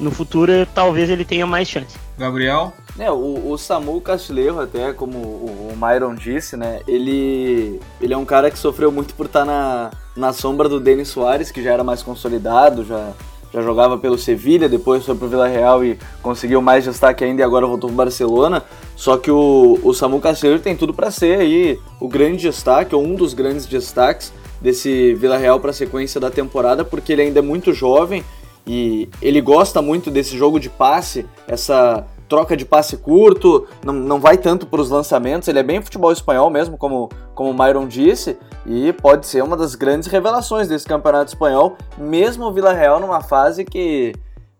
no 0.00 0.10
futuro 0.10 0.52
talvez 0.74 1.10
ele 1.10 1.24
tenha 1.24 1.46
mais 1.46 1.68
chance. 1.68 1.96
Gabriel? 2.16 2.72
É, 2.98 3.10
o, 3.10 3.50
o 3.50 3.56
Samu 3.56 4.00
Castilheiro, 4.00 4.60
até 4.60 4.92
como 4.92 5.18
o, 5.18 5.72
o 5.72 5.76
Myron 5.76 6.14
disse, 6.14 6.56
né? 6.56 6.80
Ele, 6.86 7.80
ele 8.00 8.12
é 8.12 8.16
um 8.16 8.24
cara 8.24 8.50
que 8.50 8.58
sofreu 8.58 8.90
muito 8.90 9.14
por 9.14 9.26
estar 9.26 9.44
na, 9.44 9.90
na 10.16 10.32
sombra 10.32 10.68
do 10.68 10.80
Denis 10.80 11.08
Soares, 11.08 11.50
que 11.50 11.62
já 11.62 11.72
era 11.72 11.84
mais 11.84 12.02
consolidado, 12.02 12.84
já, 12.84 13.12
já 13.52 13.62
jogava 13.62 13.96
pelo 13.96 14.18
Sevilha, 14.18 14.68
depois 14.68 15.04
foi 15.04 15.14
pro 15.14 15.28
Vila 15.28 15.46
Real 15.46 15.84
e 15.84 15.96
conseguiu 16.20 16.60
mais 16.60 16.84
destaque 16.84 17.22
ainda 17.22 17.40
e 17.40 17.44
agora 17.44 17.66
voltou 17.66 17.88
pro 17.88 17.96
Barcelona. 17.96 18.64
Só 18.96 19.16
que 19.16 19.30
o, 19.30 19.78
o 19.84 19.94
Samu 19.94 20.20
Castilheiro 20.20 20.60
tem 20.60 20.76
tudo 20.76 20.92
para 20.92 21.12
ser 21.12 21.38
aí 21.38 21.80
o 22.00 22.08
grande 22.08 22.42
destaque, 22.42 22.96
ou 22.96 23.04
um 23.04 23.14
dos 23.14 23.32
grandes 23.32 23.64
destaques 23.64 24.32
desse 24.60 25.14
Vila 25.14 25.36
Real 25.36 25.60
para 25.60 25.70
a 25.70 25.74
sequência 25.74 26.20
da 26.20 26.30
temporada, 26.30 26.84
porque 26.84 27.12
ele 27.12 27.22
ainda 27.22 27.38
é 27.38 27.42
muito 27.42 27.72
jovem 27.72 28.24
e 28.68 29.08
ele 29.22 29.40
gosta 29.40 29.80
muito 29.80 30.10
desse 30.10 30.36
jogo 30.36 30.60
de 30.60 30.68
passe, 30.68 31.26
essa 31.46 32.04
troca 32.28 32.54
de 32.54 32.66
passe 32.66 32.98
curto, 32.98 33.66
não, 33.82 33.94
não 33.94 34.20
vai 34.20 34.36
tanto 34.36 34.66
para 34.66 34.82
os 34.82 34.90
lançamentos, 34.90 35.48
ele 35.48 35.58
é 35.58 35.62
bem 35.62 35.80
futebol 35.80 36.12
espanhol 36.12 36.50
mesmo, 36.50 36.76
como, 36.76 37.08
como 37.34 37.50
o 37.50 37.54
Myron 37.54 37.88
disse, 37.88 38.38
e 38.66 38.92
pode 38.92 39.26
ser 39.26 39.42
uma 39.42 39.56
das 39.56 39.74
grandes 39.74 40.06
revelações 40.08 40.68
desse 40.68 40.86
campeonato 40.86 41.32
espanhol, 41.32 41.78
mesmo 41.96 42.44
o 42.44 42.52
Vila 42.52 42.74
Real 42.74 43.00
numa 43.00 43.22
fase 43.22 43.64
que 43.64 44.12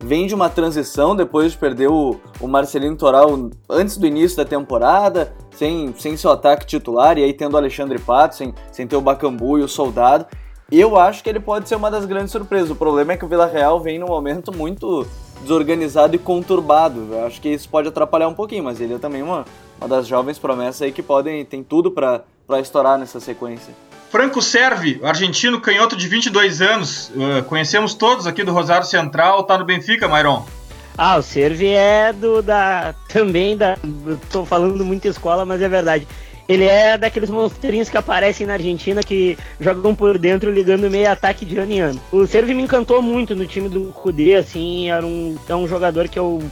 vem 0.02 0.26
de 0.26 0.34
uma 0.34 0.48
transição 0.48 1.14
depois 1.14 1.52
de 1.52 1.58
perder 1.58 1.88
o, 1.88 2.18
o 2.40 2.48
Marcelino 2.48 2.96
Toral 2.96 3.50
antes 3.68 3.98
do 3.98 4.06
início 4.06 4.38
da 4.38 4.44
temporada, 4.44 5.34
sem, 5.50 5.92
sem 5.98 6.16
seu 6.16 6.30
ataque 6.30 6.64
titular, 6.64 7.18
e 7.18 7.24
aí 7.24 7.34
tendo 7.34 7.54
o 7.54 7.56
Alexandre 7.58 7.98
Pato, 7.98 8.36
sem, 8.36 8.54
sem 8.72 8.86
ter 8.86 8.96
o 8.96 9.02
Bacambu 9.02 9.58
e 9.58 9.62
o 9.62 9.68
Soldado, 9.68 10.24
eu 10.70 10.98
acho 10.98 11.22
que 11.22 11.30
ele 11.30 11.40
pode 11.40 11.66
ser 11.68 11.76
uma 11.76 11.90
das 11.90 12.04
grandes 12.04 12.30
surpresas. 12.30 12.70
O 12.70 12.74
problema 12.74 13.12
é 13.12 13.16
que 13.16 13.24
o 13.24 13.28
Vila 13.28 13.46
Real 13.46 13.80
vem 13.80 13.98
num 13.98 14.06
momento 14.06 14.54
muito 14.54 15.06
desorganizado 15.40 16.14
e 16.14 16.18
conturbado. 16.18 17.08
Eu 17.10 17.26
acho 17.26 17.40
que 17.40 17.48
isso 17.48 17.68
pode 17.68 17.88
atrapalhar 17.88 18.28
um 18.28 18.34
pouquinho, 18.34 18.64
mas 18.64 18.78
ele 18.80 18.94
é 18.94 18.98
também 18.98 19.22
uma, 19.22 19.46
uma 19.80 19.88
das 19.88 20.06
jovens 20.06 20.38
promessas 20.38 20.82
aí 20.82 20.92
que 20.92 21.02
podem, 21.02 21.44
tem 21.44 21.62
tudo 21.62 21.90
para 21.90 22.22
estourar 22.60 22.98
nessa 22.98 23.18
sequência. 23.18 23.72
Franco 24.10 24.42
Servi, 24.42 25.00
argentino 25.02 25.60
canhoto 25.60 25.96
de 25.96 26.06
22 26.08 26.60
anos, 26.60 27.10
uh, 27.10 27.42
conhecemos 27.44 27.94
todos 27.94 28.26
aqui 28.26 28.42
do 28.42 28.52
Rosário 28.52 28.86
Central, 28.86 29.44
tá 29.44 29.56
no 29.56 29.64
Benfica, 29.64 30.08
Mairon. 30.08 30.44
Ah, 30.96 31.16
o 31.16 31.22
Servi 31.22 31.68
é 31.68 32.12
do 32.12 32.42
da 32.42 32.94
também 33.08 33.56
da, 33.56 33.78
tô 34.30 34.44
falando 34.44 34.84
muito 34.84 35.06
escola, 35.06 35.46
mas 35.46 35.62
é 35.62 35.68
verdade. 35.68 36.08
Ele 36.48 36.64
é 36.64 36.96
daqueles 36.96 37.28
monstrinhos 37.28 37.90
que 37.90 37.98
aparecem 37.98 38.46
na 38.46 38.54
Argentina 38.54 39.02
que 39.02 39.36
jogam 39.60 39.94
por 39.94 40.16
dentro 40.16 40.50
ligando 40.50 40.90
meio 40.90 41.10
ataque 41.10 41.44
de 41.44 41.58
ano 41.58 41.72
em 41.72 41.80
ano. 41.80 42.00
O 42.10 42.26
Servi 42.26 42.54
me 42.54 42.62
encantou 42.62 43.02
muito 43.02 43.36
no 43.36 43.46
time 43.46 43.68
do 43.68 43.92
Kudê, 43.92 44.34
assim, 44.34 44.90
era 44.90 45.04
um, 45.04 45.36
é 45.46 45.54
um 45.54 45.68
jogador 45.68 46.08
que 46.08 46.18
eu 46.18 46.42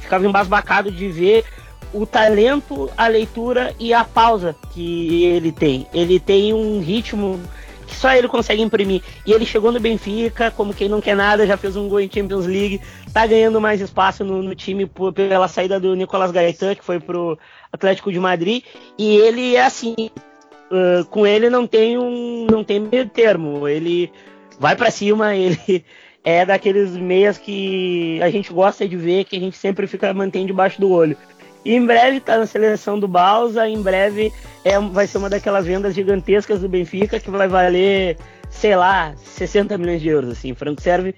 ficava 0.00 0.26
embasbacado 0.26 0.90
de 0.90 1.08
ver 1.08 1.44
o 1.92 2.04
talento, 2.04 2.90
a 2.96 3.06
leitura 3.06 3.72
e 3.78 3.94
a 3.94 4.04
pausa 4.04 4.56
que 4.72 5.24
ele 5.24 5.52
tem. 5.52 5.86
Ele 5.94 6.18
tem 6.18 6.52
um 6.52 6.80
ritmo 6.80 7.40
que 7.86 7.94
só 7.94 8.12
ele 8.12 8.26
consegue 8.26 8.62
imprimir. 8.62 9.02
E 9.24 9.32
ele 9.32 9.46
chegou 9.46 9.70
no 9.70 9.78
Benfica, 9.78 10.50
como 10.50 10.74
quem 10.74 10.88
não 10.88 11.00
quer 11.00 11.14
nada, 11.14 11.46
já 11.46 11.56
fez 11.56 11.76
um 11.76 11.88
gol 11.88 12.00
em 12.00 12.10
Champions 12.12 12.46
League, 12.46 12.80
tá 13.12 13.26
ganhando 13.26 13.60
mais 13.60 13.80
espaço 13.80 14.24
no, 14.24 14.42
no 14.42 14.54
time 14.54 14.86
por, 14.86 15.12
pela 15.12 15.46
saída 15.46 15.78
do 15.78 15.94
Nicolas 15.94 16.32
Gaetan, 16.32 16.74
que 16.74 16.84
foi 16.84 16.98
pro 16.98 17.38
Atlético 17.74 18.12
de 18.12 18.20
Madrid. 18.20 18.62
E 18.96 19.16
ele 19.16 19.56
é 19.56 19.64
assim, 19.64 19.94
uh, 19.98 21.04
com 21.10 21.26
ele 21.26 21.50
não 21.50 21.66
tem 21.66 21.98
um 21.98 22.46
não 22.50 22.62
tem 22.62 22.80
meio 22.80 23.08
termo. 23.08 23.68
Ele 23.68 24.10
vai 24.58 24.76
para 24.76 24.90
cima, 24.90 25.34
ele 25.36 25.84
é 26.22 26.46
daqueles 26.46 26.92
meias 26.92 27.36
que 27.36 28.20
a 28.22 28.30
gente 28.30 28.52
gosta 28.52 28.88
de 28.88 28.96
ver, 28.96 29.24
que 29.24 29.36
a 29.36 29.40
gente 29.40 29.56
sempre 29.56 29.86
fica 29.86 30.14
mantém 30.14 30.46
debaixo 30.46 30.80
do 30.80 30.90
olho. 30.90 31.16
E 31.64 31.74
em 31.74 31.84
breve 31.84 32.18
está 32.18 32.36
na 32.36 32.46
seleção 32.46 32.98
do 32.98 33.08
Balsa, 33.08 33.66
em 33.66 33.80
breve 33.80 34.30
é, 34.64 34.78
vai 34.78 35.06
ser 35.06 35.18
uma 35.18 35.30
daquelas 35.30 35.64
vendas 35.64 35.94
gigantescas 35.94 36.60
do 36.60 36.68
Benfica 36.68 37.18
que 37.18 37.30
vai 37.30 37.48
valer, 37.48 38.18
sei 38.50 38.76
lá, 38.76 39.14
60 39.16 39.76
milhões 39.78 40.00
de 40.02 40.08
euros. 40.08 40.30
Assim. 40.30 40.54
Franco 40.54 40.82
Serve 40.82 41.14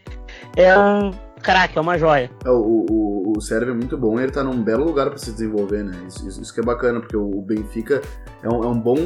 é 0.56 0.78
um 0.78 1.12
craque, 1.46 1.78
é 1.78 1.80
uma 1.80 1.96
joia. 1.96 2.28
É, 2.44 2.50
o, 2.50 2.84
o, 2.90 3.32
o 3.36 3.40
Serve 3.40 3.70
é 3.70 3.74
muito 3.74 3.96
bom 3.96 4.18
ele 4.18 4.28
está 4.28 4.42
num 4.42 4.60
belo 4.62 4.84
lugar 4.84 5.08
para 5.08 5.18
se 5.18 5.30
desenvolver, 5.30 5.84
né? 5.84 5.96
Isso, 6.08 6.26
isso, 6.28 6.42
isso, 6.42 6.52
que 6.52 6.58
é 6.58 6.62
bacana, 6.62 6.98
porque 6.98 7.16
o, 7.16 7.40
Benfica 7.40 8.02
é 8.42 8.48
um, 8.48 8.64
é 8.64 8.66
um, 8.66 8.78
bom. 8.78 8.96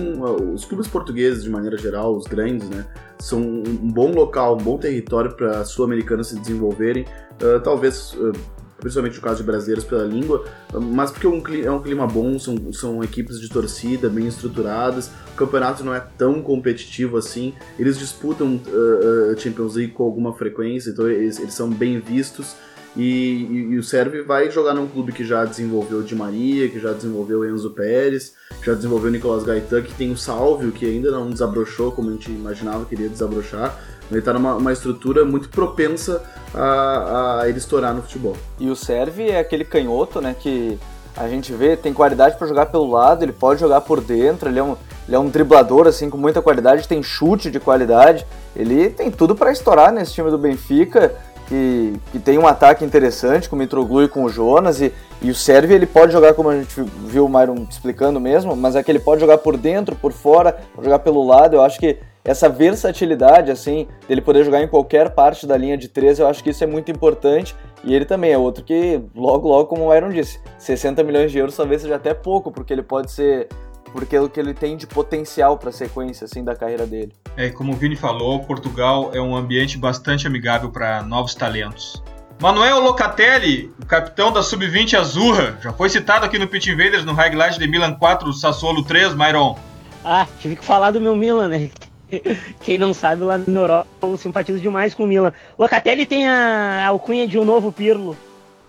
Os 0.54 0.64
clubes 0.64 0.88
portugueses, 0.88 1.44
de 1.44 1.50
maneira 1.50 1.76
geral, 1.76 2.16
os 2.16 2.26
grandes, 2.26 2.68
né? 2.70 2.86
São 3.18 3.40
um 3.40 3.92
bom 3.92 4.10
local, 4.12 4.54
um 4.54 4.64
bom 4.64 4.78
território 4.78 5.34
para 5.36 5.64
sul-americanos 5.64 6.28
se 6.28 6.38
desenvolverem. 6.38 7.04
Uh, 7.42 7.60
talvez 7.60 8.14
uh, 8.14 8.32
principalmente 8.80 9.16
no 9.16 9.22
caso 9.22 9.38
de 9.38 9.44
brasileiros 9.44 9.84
pela 9.84 10.04
língua, 10.04 10.44
mas 10.72 11.10
porque 11.10 11.26
é 11.26 11.30
um 11.30 11.40
clima, 11.40 11.66
é 11.66 11.70
um 11.70 11.82
clima 11.82 12.06
bom, 12.06 12.38
são, 12.38 12.72
são 12.72 13.04
equipes 13.04 13.40
de 13.40 13.48
torcida 13.48 14.08
bem 14.08 14.26
estruturadas, 14.26 15.10
o 15.32 15.36
campeonato 15.36 15.84
não 15.84 15.94
é 15.94 16.00
tão 16.00 16.42
competitivo 16.42 17.16
assim, 17.16 17.54
eles 17.78 17.98
disputam 17.98 18.56
uh, 18.56 19.38
Champions 19.38 19.76
League 19.76 19.92
com 19.92 20.02
alguma 20.02 20.32
frequência, 20.34 20.90
então 20.90 21.08
eles, 21.08 21.38
eles 21.38 21.54
são 21.54 21.70
bem 21.70 22.00
vistos. 22.00 22.56
E, 22.96 23.02
e, 23.02 23.54
e, 23.70 23.78
o 23.78 23.84
Sérvio 23.84 24.26
vai 24.26 24.50
jogar 24.50 24.74
num 24.74 24.88
clube 24.88 25.12
que 25.12 25.24
já 25.24 25.44
desenvolveu 25.44 26.02
Di 26.02 26.16
Maria, 26.16 26.68
que 26.68 26.80
já 26.80 26.92
desenvolveu 26.92 27.48
Enzo 27.48 27.70
Pérez, 27.70 28.34
já 28.64 28.74
desenvolveu 28.74 29.12
Nicolas 29.12 29.44
Gaetan, 29.44 29.82
que 29.82 29.94
tem 29.94 30.10
o 30.10 30.16
Salvio, 30.16 30.72
que 30.72 30.84
ainda 30.84 31.10
não 31.10 31.30
desabrochou 31.30 31.92
como 31.92 32.10
a 32.10 32.12
gente 32.12 32.30
imaginava 32.32 32.84
que 32.84 32.94
iria 32.96 33.08
desabrochar. 33.08 33.78
Ele 34.10 34.18
está 34.18 34.32
numa 34.32 34.72
estrutura 34.72 35.24
muito 35.24 35.48
propensa 35.48 36.22
a, 36.54 37.40
a 37.42 37.48
ele 37.48 37.58
estourar 37.58 37.94
no 37.94 38.02
futebol. 38.02 38.36
E 38.58 38.68
o 38.68 38.74
Serve 38.74 39.30
é 39.30 39.38
aquele 39.38 39.64
canhoto, 39.64 40.20
né, 40.20 40.34
que 40.38 40.78
a 41.16 41.28
gente 41.28 41.52
vê, 41.52 41.76
tem 41.76 41.92
qualidade 41.92 42.36
para 42.36 42.46
jogar 42.46 42.66
pelo 42.66 42.90
lado, 42.90 43.22
ele 43.22 43.32
pode 43.32 43.60
jogar 43.60 43.80
por 43.82 44.00
dentro, 44.00 44.48
ele 44.48 44.58
é 44.58 44.62
um, 44.62 44.76
ele 45.06 45.16
é 45.16 45.18
um 45.18 45.28
driblador 45.28 45.86
assim 45.86 46.08
com 46.08 46.16
muita 46.16 46.40
qualidade, 46.40 46.88
tem 46.88 47.02
chute 47.02 47.50
de 47.50 47.60
qualidade, 47.60 48.26
ele 48.54 48.90
tem 48.90 49.10
tudo 49.10 49.34
para 49.34 49.52
estourar 49.52 49.92
nesse 49.92 50.12
time 50.12 50.30
do 50.30 50.38
Benfica, 50.38 51.14
que, 51.46 51.94
que 52.12 52.18
tem 52.20 52.38
um 52.38 52.46
ataque 52.46 52.84
interessante 52.84 53.48
com 53.48 53.56
o 53.56 53.58
Mitroglou 53.58 54.04
e 54.04 54.08
com 54.08 54.24
o 54.24 54.28
Jonas, 54.28 54.80
e, 54.80 54.92
e 55.20 55.30
o 55.30 55.34
Serve 55.34 55.74
ele 55.74 55.86
pode 55.86 56.12
jogar 56.12 56.32
como 56.34 56.48
a 56.48 56.56
gente 56.56 56.80
viu 57.04 57.26
o 57.26 57.28
Myron 57.28 57.66
explicando 57.68 58.20
mesmo, 58.20 58.54
mas 58.56 58.76
é 58.76 58.82
que 58.82 58.90
ele 58.90 59.00
pode 59.00 59.20
jogar 59.20 59.38
por 59.38 59.56
dentro, 59.56 59.96
por 59.96 60.12
fora, 60.12 60.58
jogar 60.80 61.00
pelo 61.00 61.26
lado, 61.26 61.56
eu 61.56 61.62
acho 61.62 61.78
que 61.78 61.98
essa 62.24 62.48
versatilidade, 62.48 63.50
assim, 63.50 63.86
dele 64.06 64.20
poder 64.20 64.44
jogar 64.44 64.62
em 64.62 64.68
qualquer 64.68 65.10
parte 65.10 65.46
da 65.46 65.56
linha 65.56 65.76
de 65.76 65.88
três, 65.88 66.18
eu 66.18 66.26
acho 66.26 66.42
que 66.42 66.50
isso 66.50 66.62
é 66.62 66.66
muito 66.66 66.90
importante. 66.90 67.56
E 67.82 67.94
ele 67.94 68.04
também 68.04 68.32
é 68.32 68.38
outro 68.38 68.62
que, 68.62 69.00
logo, 69.14 69.48
logo, 69.48 69.66
como 69.66 69.86
o 69.86 69.94
Iron 69.94 70.10
disse, 70.10 70.38
60 70.58 71.02
milhões 71.02 71.32
de 71.32 71.38
euros 71.38 71.56
talvez 71.56 71.80
seja 71.80 71.96
até 71.96 72.12
pouco, 72.12 72.52
porque 72.52 72.72
ele 72.72 72.82
pode 72.82 73.10
ser. 73.10 73.48
Porque 73.92 74.16
o 74.16 74.28
que 74.28 74.38
ele 74.38 74.54
tem 74.54 74.76
de 74.76 74.86
potencial 74.86 75.58
para 75.58 75.70
a 75.70 75.72
sequência 75.72 76.24
assim, 76.24 76.44
da 76.44 76.54
carreira 76.54 76.86
dele. 76.86 77.12
É, 77.36 77.48
como 77.48 77.72
o 77.72 77.76
Vini 77.76 77.96
falou, 77.96 78.38
Portugal 78.40 79.10
é 79.12 79.20
um 79.20 79.34
ambiente 79.34 79.76
bastante 79.76 80.28
amigável 80.28 80.70
para 80.70 81.02
novos 81.02 81.34
talentos. 81.34 82.00
Manuel 82.40 82.80
Locatelli, 82.80 83.72
o 83.82 83.84
capitão 83.84 84.32
da 84.32 84.42
Sub-20 84.42 84.96
Azurra, 84.96 85.58
já 85.60 85.72
foi 85.72 85.88
citado 85.90 86.24
aqui 86.24 86.38
no 86.38 86.46
Pit 86.46 86.70
Invaders 86.70 87.04
no 87.04 87.12
Highlight 87.12 87.58
de 87.58 87.66
Milan 87.66 87.94
4, 87.94 88.32
Sassuolo 88.32 88.84
3, 88.84 89.14
Myron. 89.14 89.58
Ah, 90.04 90.26
tive 90.38 90.54
que 90.56 90.64
falar 90.64 90.92
do 90.92 91.00
meu 91.00 91.16
Milan, 91.16 91.48
né? 91.48 91.70
Quem 92.60 92.78
não 92.78 92.92
sabe, 92.92 93.22
lá 93.22 93.38
na 93.38 93.60
Europa 93.60 93.88
eu 94.02 94.16
simpatizo 94.16 94.58
demais 94.58 94.94
com 94.94 95.04
o 95.04 95.06
Milan. 95.06 95.32
O 95.56 95.62
Locatelli 95.62 96.06
tem 96.06 96.28
a 96.28 96.86
alcunha 96.86 97.26
de 97.26 97.38
um 97.38 97.44
novo 97.44 97.72
Pirlo. 97.72 98.16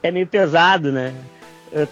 É 0.04 0.12
meio 0.12 0.28
pesado, 0.28 0.92
né? 0.92 1.14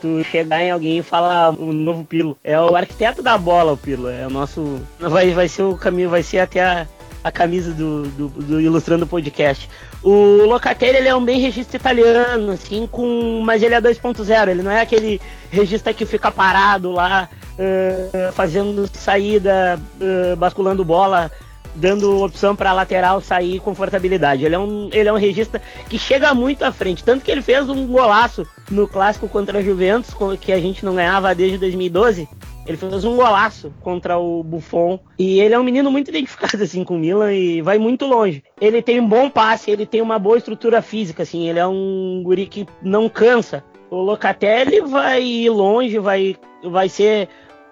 Tu 0.02 0.24
chegar 0.26 0.62
em 0.62 0.72
alguém 0.72 0.98
e 0.98 1.04
falar 1.04 1.52
o 1.52 1.70
um 1.70 1.74
novo 1.74 2.04
Pirlo. 2.04 2.38
É 2.44 2.60
o 2.60 2.76
arquiteto 2.76 3.22
da 3.22 3.38
bola, 3.38 3.74
o 3.74 3.78
Pirlo. 3.78 4.10
É 4.10 4.28
o 4.28 4.30
nosso. 4.30 4.82
Vai, 5.00 5.32
vai 5.32 5.48
ser 5.48 5.64
o 5.64 5.76
caminho, 5.76 6.10
vai 6.10 6.22
ser 6.22 6.40
até 6.40 6.62
a, 6.62 6.88
a 7.24 7.32
camisa 7.32 7.72
do, 7.72 8.04
do, 8.10 8.28
do 8.28 8.62
Ilustrando 8.62 9.08
Podcast. 9.08 9.70
O 10.04 10.46
Locatelli 10.46 10.98
ele 10.98 11.08
é 11.08 11.16
um 11.16 11.24
bem 11.24 11.40
registro 11.40 11.78
italiano, 11.78 12.52
assim, 12.52 12.88
com. 12.88 13.42
Mas 13.46 13.64
ele 13.64 13.76
é 13.76 13.82
2.0, 13.82 14.50
ele 14.50 14.64
não 14.64 14.72
é 14.72 14.82
aquele 14.82 15.22
registro 15.50 15.94
que 15.94 16.06
fica 16.06 16.30
parado 16.30 16.92
lá 16.92 17.30
uh, 17.60 18.32
fazendo 18.32 18.90
saída, 18.94 19.80
uh, 20.00 20.36
basculando 20.38 20.86
bola, 20.86 21.30
dando 21.76 22.24
opção 22.24 22.56
para 22.56 22.74
lateral 22.74 23.22
sair 23.22 23.60
com 23.60 23.66
confortabilidade. 23.66 24.46
Ele 24.46 24.56
é, 24.56 24.60
um, 24.60 24.90
ele 24.92 25.10
é 25.10 25.14
um 25.14 25.18
regista 25.18 25.62
que 25.90 26.00
chega 26.00 26.34
muito 26.34 26.64
à 26.64 26.72
frente. 26.72 27.04
Tanto 27.04 27.24
que 27.24 27.32
ele 27.32 27.42
fez 27.42 27.70
um 27.70 27.88
golaço 27.88 28.48
no 28.72 28.88
clássico 28.88 29.28
contra 29.28 29.60
a 29.60 29.62
Juventus, 29.62 30.16
que 30.40 30.52
a 30.52 30.60
gente 30.60 30.84
não 30.84 30.96
ganhava 30.96 31.34
desde 31.36 31.58
2012. 31.58 32.28
Ele 32.66 32.78
fez 32.78 33.04
um 33.04 33.16
golaço 33.16 33.74
contra 33.82 34.18
o 34.18 34.44
Buffon. 34.44 35.00
E 35.18 35.40
ele 35.40 35.54
é 35.54 35.60
um 35.60 35.64
menino 35.64 35.92
muito 35.92 36.10
identificado 36.10 36.62
assim 36.64 36.84
com 36.84 36.96
o 36.96 37.00
Milan 37.00 37.34
e 37.34 37.62
vai 37.62 37.78
muito 37.78 38.06
longe. 38.06 38.44
Ele 38.60 38.82
tem 38.82 39.00
um 39.00 39.08
bom 39.08 39.30
passe, 39.30 39.72
ele 39.72 39.86
tem 39.86 40.02
uma 40.02 40.20
boa 40.20 40.38
estrutura 40.38 40.82
física, 40.82 41.24
assim. 41.24 41.48
Ele 41.48 41.60
é 41.60 41.68
um 41.68 42.22
guri 42.24 42.46
que 42.46 42.68
não 42.82 43.08
cansa. 43.08 43.64
O 43.90 44.02
Locatelli 44.02 44.82
vai 44.82 45.48
longe, 45.50 45.98
vai, 45.98 46.36
vai 46.64 46.88
ser 46.90 47.28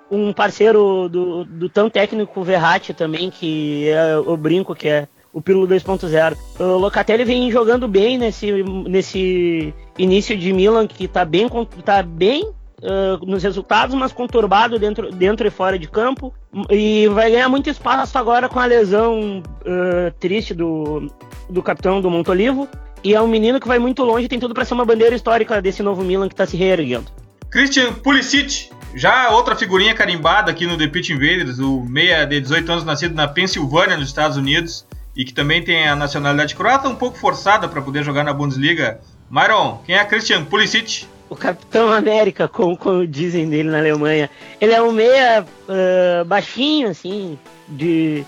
um 0.10 0.32
parceiro 0.34 1.10
do, 1.10 1.44
do 1.46 1.70
tão 1.70 1.90
técnico 1.90 2.44
Verratti 2.44 2.94
também, 2.94 3.30
que 3.30 3.90
é 3.90 4.18
o 4.18 4.38
brinco, 4.38 4.76
que 4.76 4.88
é 4.88 5.08
o 5.34 5.42
Pirlo 5.42 5.68
2.0. 5.68 6.38
O 6.60 6.78
Locatelli 6.78 7.24
vem 7.24 7.52
jogando 7.52 7.88
bem 7.88 8.18
nesse, 8.18 8.64
nesse 8.64 9.74
início 9.98 10.38
de 10.38 10.52
Milan, 10.54 10.88
que 10.88 11.08
tá 11.08 11.24
bem, 11.24 11.48
tá 11.84 12.02
bem 12.02 12.52
uh, 12.82 13.26
nos 13.26 13.44
resultados, 13.44 13.96
mas 13.96 14.12
conturbado 14.12 14.80
dentro, 14.80 15.12
dentro 15.12 15.48
e 15.48 15.52
fora 15.52 15.78
de 15.78 15.88
campo. 15.88 16.34
E 16.70 17.08
vai 17.10 17.32
ganhar 17.32 17.50
muito 17.50 17.70
espaço 17.70 18.18
agora 18.18 18.50
com 18.50 18.60
a 18.60 18.66
lesão 18.66 19.42
uh, 19.42 20.12
triste 20.20 20.54
do, 20.54 21.12
do 21.50 21.62
capitão 21.62 22.02
do 22.02 22.10
Montolivo. 22.10 22.68
E 23.04 23.14
é 23.14 23.22
um 23.22 23.28
menino 23.28 23.60
que 23.60 23.68
vai 23.68 23.78
muito 23.78 24.04
longe, 24.04 24.28
tem 24.28 24.40
tudo 24.40 24.54
para 24.54 24.66
ser 24.66 24.74
uma 24.74 24.86
bandeira 24.86 25.16
histórica 25.16 25.62
desse 25.62 25.84
novo 25.84 26.04
Milan 26.04 26.28
que 26.28 26.36
tá 26.36 26.46
se 26.46 26.58
reerguendo. 26.58 27.12
Christian 27.52 27.94
Pulisic, 27.94 28.70
já 28.98 29.30
outra 29.30 29.56
figurinha 29.56 29.94
carimbada 29.94 30.50
aqui 30.50 30.66
no 30.66 30.76
The 30.76 30.88
Pitch 30.88 31.12
Invaders, 31.12 31.60
o 31.60 31.82
meia 31.82 32.26
de 32.26 32.42
18 32.42 32.72
anos 32.72 32.84
nascido 32.84 33.14
na 33.14 33.28
Pensilvânia, 33.28 33.96
nos 33.96 34.08
Estados 34.08 34.38
Unidos, 34.38 34.86
e 35.16 35.24
que 35.24 35.34
também 35.34 35.64
tem 35.64 35.88
a 35.88 35.96
nacionalidade 35.96 36.56
croata 36.56 36.90
um 36.90 36.96
pouco 36.96 37.18
forçada 37.18 37.68
para 37.68 37.82
poder 37.82 38.04
jogar 38.04 38.24
na 38.24 38.34
Bundesliga. 38.34 39.00
Myron, 39.30 39.80
quem 39.86 39.96
é 39.96 40.04
Christian 40.04 40.46
Pulisic? 40.46 41.06
O 41.30 41.36
Capitão 41.36 41.92
América, 41.92 42.48
como, 42.48 42.76
como 42.76 43.06
dizem 43.06 43.48
dele 43.48 43.70
na 43.70 43.78
Alemanha. 43.78 44.30
Ele 44.60 44.74
é 44.74 44.82
um 44.82 44.92
meia 44.92 45.44
uh, 45.44 46.26
baixinho, 46.26 46.90
assim, 46.90 47.38
de 47.68 48.26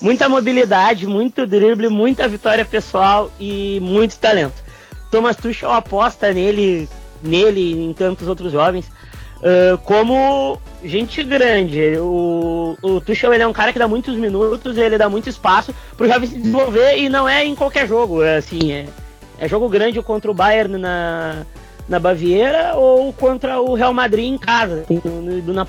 muita 0.00 0.28
mobilidade, 0.28 1.06
muito 1.06 1.46
drible, 1.46 1.88
muita 1.88 2.28
vitória 2.28 2.64
pessoal 2.64 3.32
e 3.40 3.80
muito 3.80 4.18
talento. 4.18 4.62
Thomas 5.10 5.36
Tuchel 5.36 5.72
aposta 5.72 6.32
nele, 6.32 6.88
nele 7.22 7.60
e 7.60 7.84
em 7.84 7.92
tantos 7.92 8.28
outros 8.28 8.52
jovens 8.52 8.90
uh, 9.42 9.78
como 9.78 10.60
gente 10.84 11.22
grande. 11.22 11.96
O, 11.98 12.76
o 12.82 13.00
Tuchel 13.00 13.34
ele 13.34 13.42
é 13.42 13.46
um 13.46 13.52
cara 13.52 13.72
que 13.72 13.78
dá 13.78 13.88
muitos 13.88 14.16
minutos, 14.16 14.76
ele 14.76 14.96
dá 14.96 15.08
muito 15.08 15.28
espaço 15.28 15.74
pro 15.96 16.08
jovem 16.08 16.28
se 16.28 16.38
desenvolver 16.38 16.96
e 16.96 17.08
não 17.08 17.28
é 17.28 17.44
em 17.44 17.54
qualquer 17.54 17.86
jogo. 17.86 18.22
É 18.22 18.36
assim, 18.36 18.72
é, 18.72 18.86
é 19.38 19.48
jogo 19.48 19.68
grande 19.68 20.00
contra 20.02 20.30
o 20.30 20.34
Bayern 20.34 20.78
na, 20.78 21.44
na 21.88 21.98
Baviera 21.98 22.74
ou 22.76 23.12
contra 23.12 23.60
o 23.60 23.74
Real 23.74 23.92
Madrid 23.92 24.32
em 24.32 24.38
casa, 24.38 24.84
no, 24.88 25.22
no 25.22 25.42
Duna. 25.42 25.66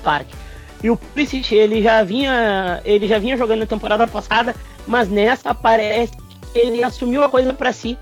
E 0.82 0.90
o 0.90 0.96
Pulisic, 0.96 1.54
ele 1.54 1.82
já 1.82 2.02
vinha, 2.02 2.80
ele 2.84 3.06
já 3.06 3.18
vinha 3.18 3.36
jogando 3.36 3.60
na 3.60 3.66
temporada 3.66 4.06
passada, 4.06 4.54
mas 4.86 5.08
nessa 5.08 5.54
parece 5.54 6.12
que 6.52 6.58
ele 6.58 6.84
assumiu 6.84 7.24
a 7.24 7.28
coisa 7.28 7.54
para 7.54 7.72
si. 7.72 7.96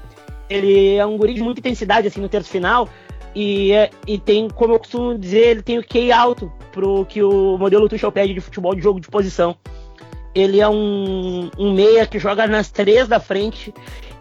Ele 0.51 0.97
é 0.97 1.07
um 1.07 1.17
guri 1.17 1.35
de 1.35 1.43
muita 1.43 1.61
intensidade 1.61 2.09
assim 2.09 2.21
no 2.21 2.29
terço 2.29 2.51
final 2.51 2.89
e, 3.35 3.73
é, 3.73 3.91
e 4.07 4.19
tem, 4.19 4.49
como 4.49 4.75
eu 4.75 4.79
costumo 4.79 5.19
dizer, 5.19 5.49
ele 5.49 5.63
tem 5.63 5.79
o 5.79 5.85
QI 5.85 6.13
alto 6.13 6.53
pro 6.71 7.05
que 7.07 7.23
o 7.23 7.57
modelo 7.59 7.89
Tuchel 7.89 8.13
pede 8.13 8.35
de 8.35 8.41
futebol 8.41 8.75
de 8.75 8.83
jogo 8.83 9.01
de 9.01 9.09
posição. 9.09 9.57
Ele 10.35 10.61
é 10.61 10.69
um, 10.69 11.51
um 11.59 11.75
meia 11.75 12.07
que 12.07 12.19
joga 12.19 12.47
nas 12.47 12.71
três 12.71 13.07
da 13.07 13.21
frente 13.21 13.73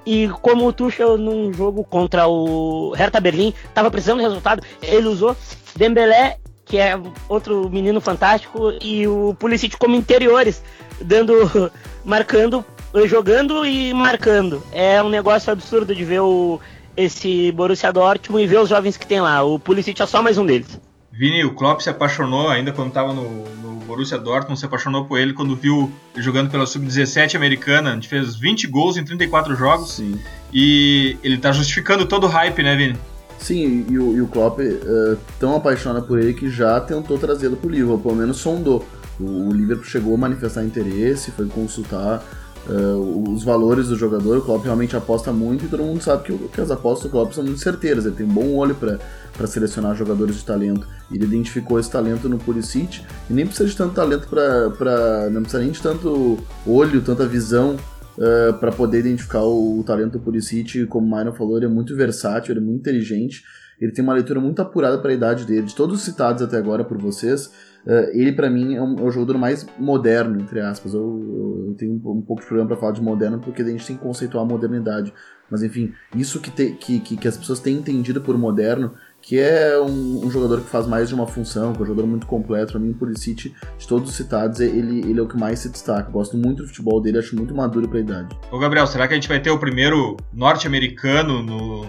e 0.06 0.28
como 0.42 0.66
o 0.68 0.74
Tuchel 0.74 1.18
num 1.18 1.54
jogo 1.54 1.84
contra 1.84 2.28
o 2.28 2.92
Hertha 2.92 3.20
Berlim 3.20 3.54
estava 3.66 3.92
precisando 3.92 4.18
de 4.18 4.24
resultado, 4.24 4.64
ele 4.82 5.08
usou 5.08 5.36
Dembélé, 5.76 6.38
que 6.66 6.78
é 6.78 7.00
outro 7.30 7.70
menino 7.70 8.02
fantástico, 8.02 8.74
e 8.82 9.08
o 9.08 9.36
Pulisic 9.38 9.78
como 9.78 9.96
interiores, 9.96 10.64
dando 11.02 11.72
marcando, 12.04 12.66
jogando 13.06 13.66
e 13.66 13.94
marcando. 13.94 14.64
É 14.72 15.02
um 15.02 15.10
negócio 15.10 15.52
absurdo 15.52 15.94
de 15.94 16.04
ver 16.04 16.22
o 16.22 16.60
esse 16.96 17.52
Borussia 17.52 17.92
Dortmund 17.92 18.44
e 18.44 18.48
ver 18.48 18.60
os 18.60 18.70
jovens 18.70 18.98
que 18.98 19.08
tem 19.08 19.22
lá. 19.22 19.44
O 19.44 19.60
Pulisic 19.60 20.02
é 20.02 20.06
só 20.06 20.22
mais 20.22 20.38
um 20.38 20.46
deles. 20.46 20.80
Vini, 21.12 21.44
o 21.44 21.54
Klopp 21.54 21.82
se 21.82 21.90
apaixonou 21.90 22.50
ainda 22.50 22.72
quando 22.72 22.88
estava 22.90 23.14
no, 23.14 23.44
no, 23.58 23.72
Borussia 23.86 24.18
Dortmund, 24.18 24.58
se 24.58 24.66
apaixonou 24.66 25.06
por 25.06 25.20
ele 25.20 25.34
quando 25.34 25.56
viu 25.56 25.92
ele 26.16 26.24
jogando 26.24 26.50
pela 26.50 26.66
Sub-17 26.66 27.36
americana. 27.36 27.92
A 27.92 27.94
gente 27.96 28.08
fez 28.08 28.36
20 28.36 28.68
gols 28.68 28.96
em 28.96 29.04
34 29.04 29.56
jogos. 29.56 29.96
Sim. 29.96 30.18
E 30.54 31.18
ele 31.22 31.36
está 31.36 31.52
justificando 31.52 32.06
todo 32.06 32.26
o 32.26 32.28
hype, 32.28 32.64
né, 32.64 32.76
Vini? 32.76 32.98
Sim, 33.38 33.86
e 33.90 33.98
o, 33.98 34.16
e 34.16 34.22
o 34.22 34.28
Klopp 34.28 34.60
uh, 34.60 35.18
tão 35.40 35.56
apaixonado 35.56 36.06
por 36.06 36.20
ele 36.20 36.34
que 36.34 36.50
já 36.50 36.80
tentou 36.80 37.18
trazê-lo 37.18 37.58
para 37.58 37.68
o 37.68 37.72
Liverpool, 37.72 38.00
pelo 38.00 38.16
menos 38.16 38.38
sondou. 38.38 38.86
O, 39.20 39.50
o 39.50 39.52
Liverpool 39.52 39.86
chegou 39.86 40.14
a 40.14 40.18
manifestar 40.18 40.64
interesse, 40.64 41.32
foi 41.32 41.48
consultar 41.48 42.24
uh, 42.68 43.34
os 43.34 43.44
valores 43.44 43.88
do 43.88 43.96
jogador, 43.96 44.38
o 44.38 44.42
Klopp 44.42 44.64
realmente 44.64 44.96
aposta 44.96 45.32
muito 45.32 45.66
e 45.66 45.68
todo 45.68 45.84
mundo 45.84 46.02
sabe 46.02 46.24
que, 46.24 46.38
que 46.50 46.62
as 46.62 46.72
apostas 46.72 47.10
do 47.10 47.12
Klopp 47.12 47.34
são 47.34 47.44
muito 47.44 47.60
certeiras, 47.60 48.06
ele 48.06 48.16
tem 48.16 48.26
um 48.26 48.34
bom 48.34 48.56
olho 48.56 48.76
para 48.76 49.48
selecionar 49.48 49.96
jogadores 49.96 50.36
de 50.36 50.46
talento. 50.46 50.88
Ele 51.12 51.26
identificou 51.26 51.80
esse 51.80 51.90
talento 51.90 52.30
no 52.30 52.38
Pulisic 52.38 53.02
e 53.30 53.34
nem 53.34 53.46
precisa 53.46 53.70
de 53.70 53.76
tanto 53.76 53.94
talento 53.94 54.28
para. 54.28 55.30
Não 55.30 55.42
precisa 55.42 55.64
nem 55.64 55.72
de 55.72 55.82
tanto 55.82 56.38
olho, 56.66 57.02
tanta 57.02 57.26
visão 57.26 57.76
uh, 58.18 58.24
eh, 58.24 58.54
para 58.54 58.72
poder 58.72 59.00
identificar 59.00 59.42
o, 59.42 59.80
o, 59.80 59.84
talento 59.84 60.14
do 60.14 60.20
Pulisic. 60.20 60.86
Como 60.86 61.06
o 61.08 61.18
Myron 61.18 61.34
falou, 61.34 61.58
ele 61.58 61.66
é 61.66 61.70
muito 61.70 61.96
versátil, 61.96 62.54
ele 62.54 62.60
é 62.60 62.64
muito 62.64 62.80
inteligente, 62.80 63.44
ele 63.80 63.92
tem 63.92 64.04
uma 64.04 64.14
leitura 64.14 64.40
muito 64.40 64.62
apurada 64.62 64.98
para 65.00 65.12
a 65.12 65.14
idade 65.14 65.46
dele. 65.46 65.64
De 65.64 65.76
todos 65.76 66.00
os 66.00 66.04
citados 66.04 66.42
até 66.42 66.58
agora 66.58 66.84
por 66.84 66.98
vocês, 66.98 67.52
Uh, 67.86 68.12
ele 68.14 68.32
para 68.32 68.50
mim 68.50 68.76
é, 68.76 68.82
um, 68.82 69.00
é, 69.00 69.02
o 69.02 69.12
jogador 69.12 69.38
mais 69.38 69.66
moderno, 69.78 70.40
entre 70.40 70.60
aspas. 70.60 70.94
Eu, 70.94 71.68
eu 71.68 71.76
tenho 71.78 71.94
um, 71.94 72.12
um, 72.12 72.22
pouco 72.22 72.42
de 72.42 72.48
problema 72.48 72.68
para 72.68 72.78
falar 72.78 72.92
de 72.92 73.02
moderno 73.02 73.40
porque 73.40 73.62
a 73.62 73.66
gente 73.66 73.86
tem 73.86 73.96
que 73.96 74.02
conceituar 74.02 74.44
a 74.44 74.48
modernidade. 74.48 75.14
Mas 75.50 75.64
enfim, 75.64 75.94
isso 76.16 76.40
que, 76.40 76.50
te, 76.50 76.72
que, 76.72 77.00
que, 77.00 77.18
que, 77.18 77.28
as 77.28 77.36
pessoas 77.36 77.60
têm 77.60 77.76
entendido 77.76 78.22
por 78.22 78.38
moderno, 78.38 78.94
que 79.22 79.38
é 79.38 79.78
um, 79.82 80.26
um, 80.26 80.32
jogador 80.32 80.62
que 80.62 80.70
faz 80.70 80.88
mais 80.88 81.10
de 81.10 81.16
uma 81.16 81.28
função, 81.28 81.74
que 81.74 81.80
é 81.80 81.84
um 81.84 81.86
jogador 81.86 82.08
muito 82.08 82.26
completo. 82.26 82.72
Para 82.72 82.80
mim, 82.80 82.92
o 82.92 82.94
Pulisic, 82.94 83.54
de 83.78 83.88
todos 83.88 84.10
os 84.10 84.16
citados, 84.16 84.62
ele, 84.62 85.00
ele 85.00 85.20
é 85.20 85.22
o 85.22 85.28
que 85.28 85.38
mais 85.38 85.60
se 85.60 85.70
destaca. 85.70 86.08
Eu 86.08 86.14
gosto 86.14 86.38
muito 86.38 86.62
do 86.62 86.68
futebol 86.70 87.02
dele, 87.02 87.18
acho 87.18 87.36
muito 87.36 87.54
maduro 87.54 87.90
para 87.90 87.98
a 87.98 88.02
idade. 88.02 88.40
Ô 88.50 88.60
Gabriel, 88.60 88.88
será 88.88 89.08
que 89.08 89.14
a 89.14 89.18
gente 89.18 89.28
vai 89.28 89.42
ter 89.42 89.50
o 89.50 89.60
primeiro 89.60 90.16
norte-americano 90.32 91.44
no, 91.44 91.86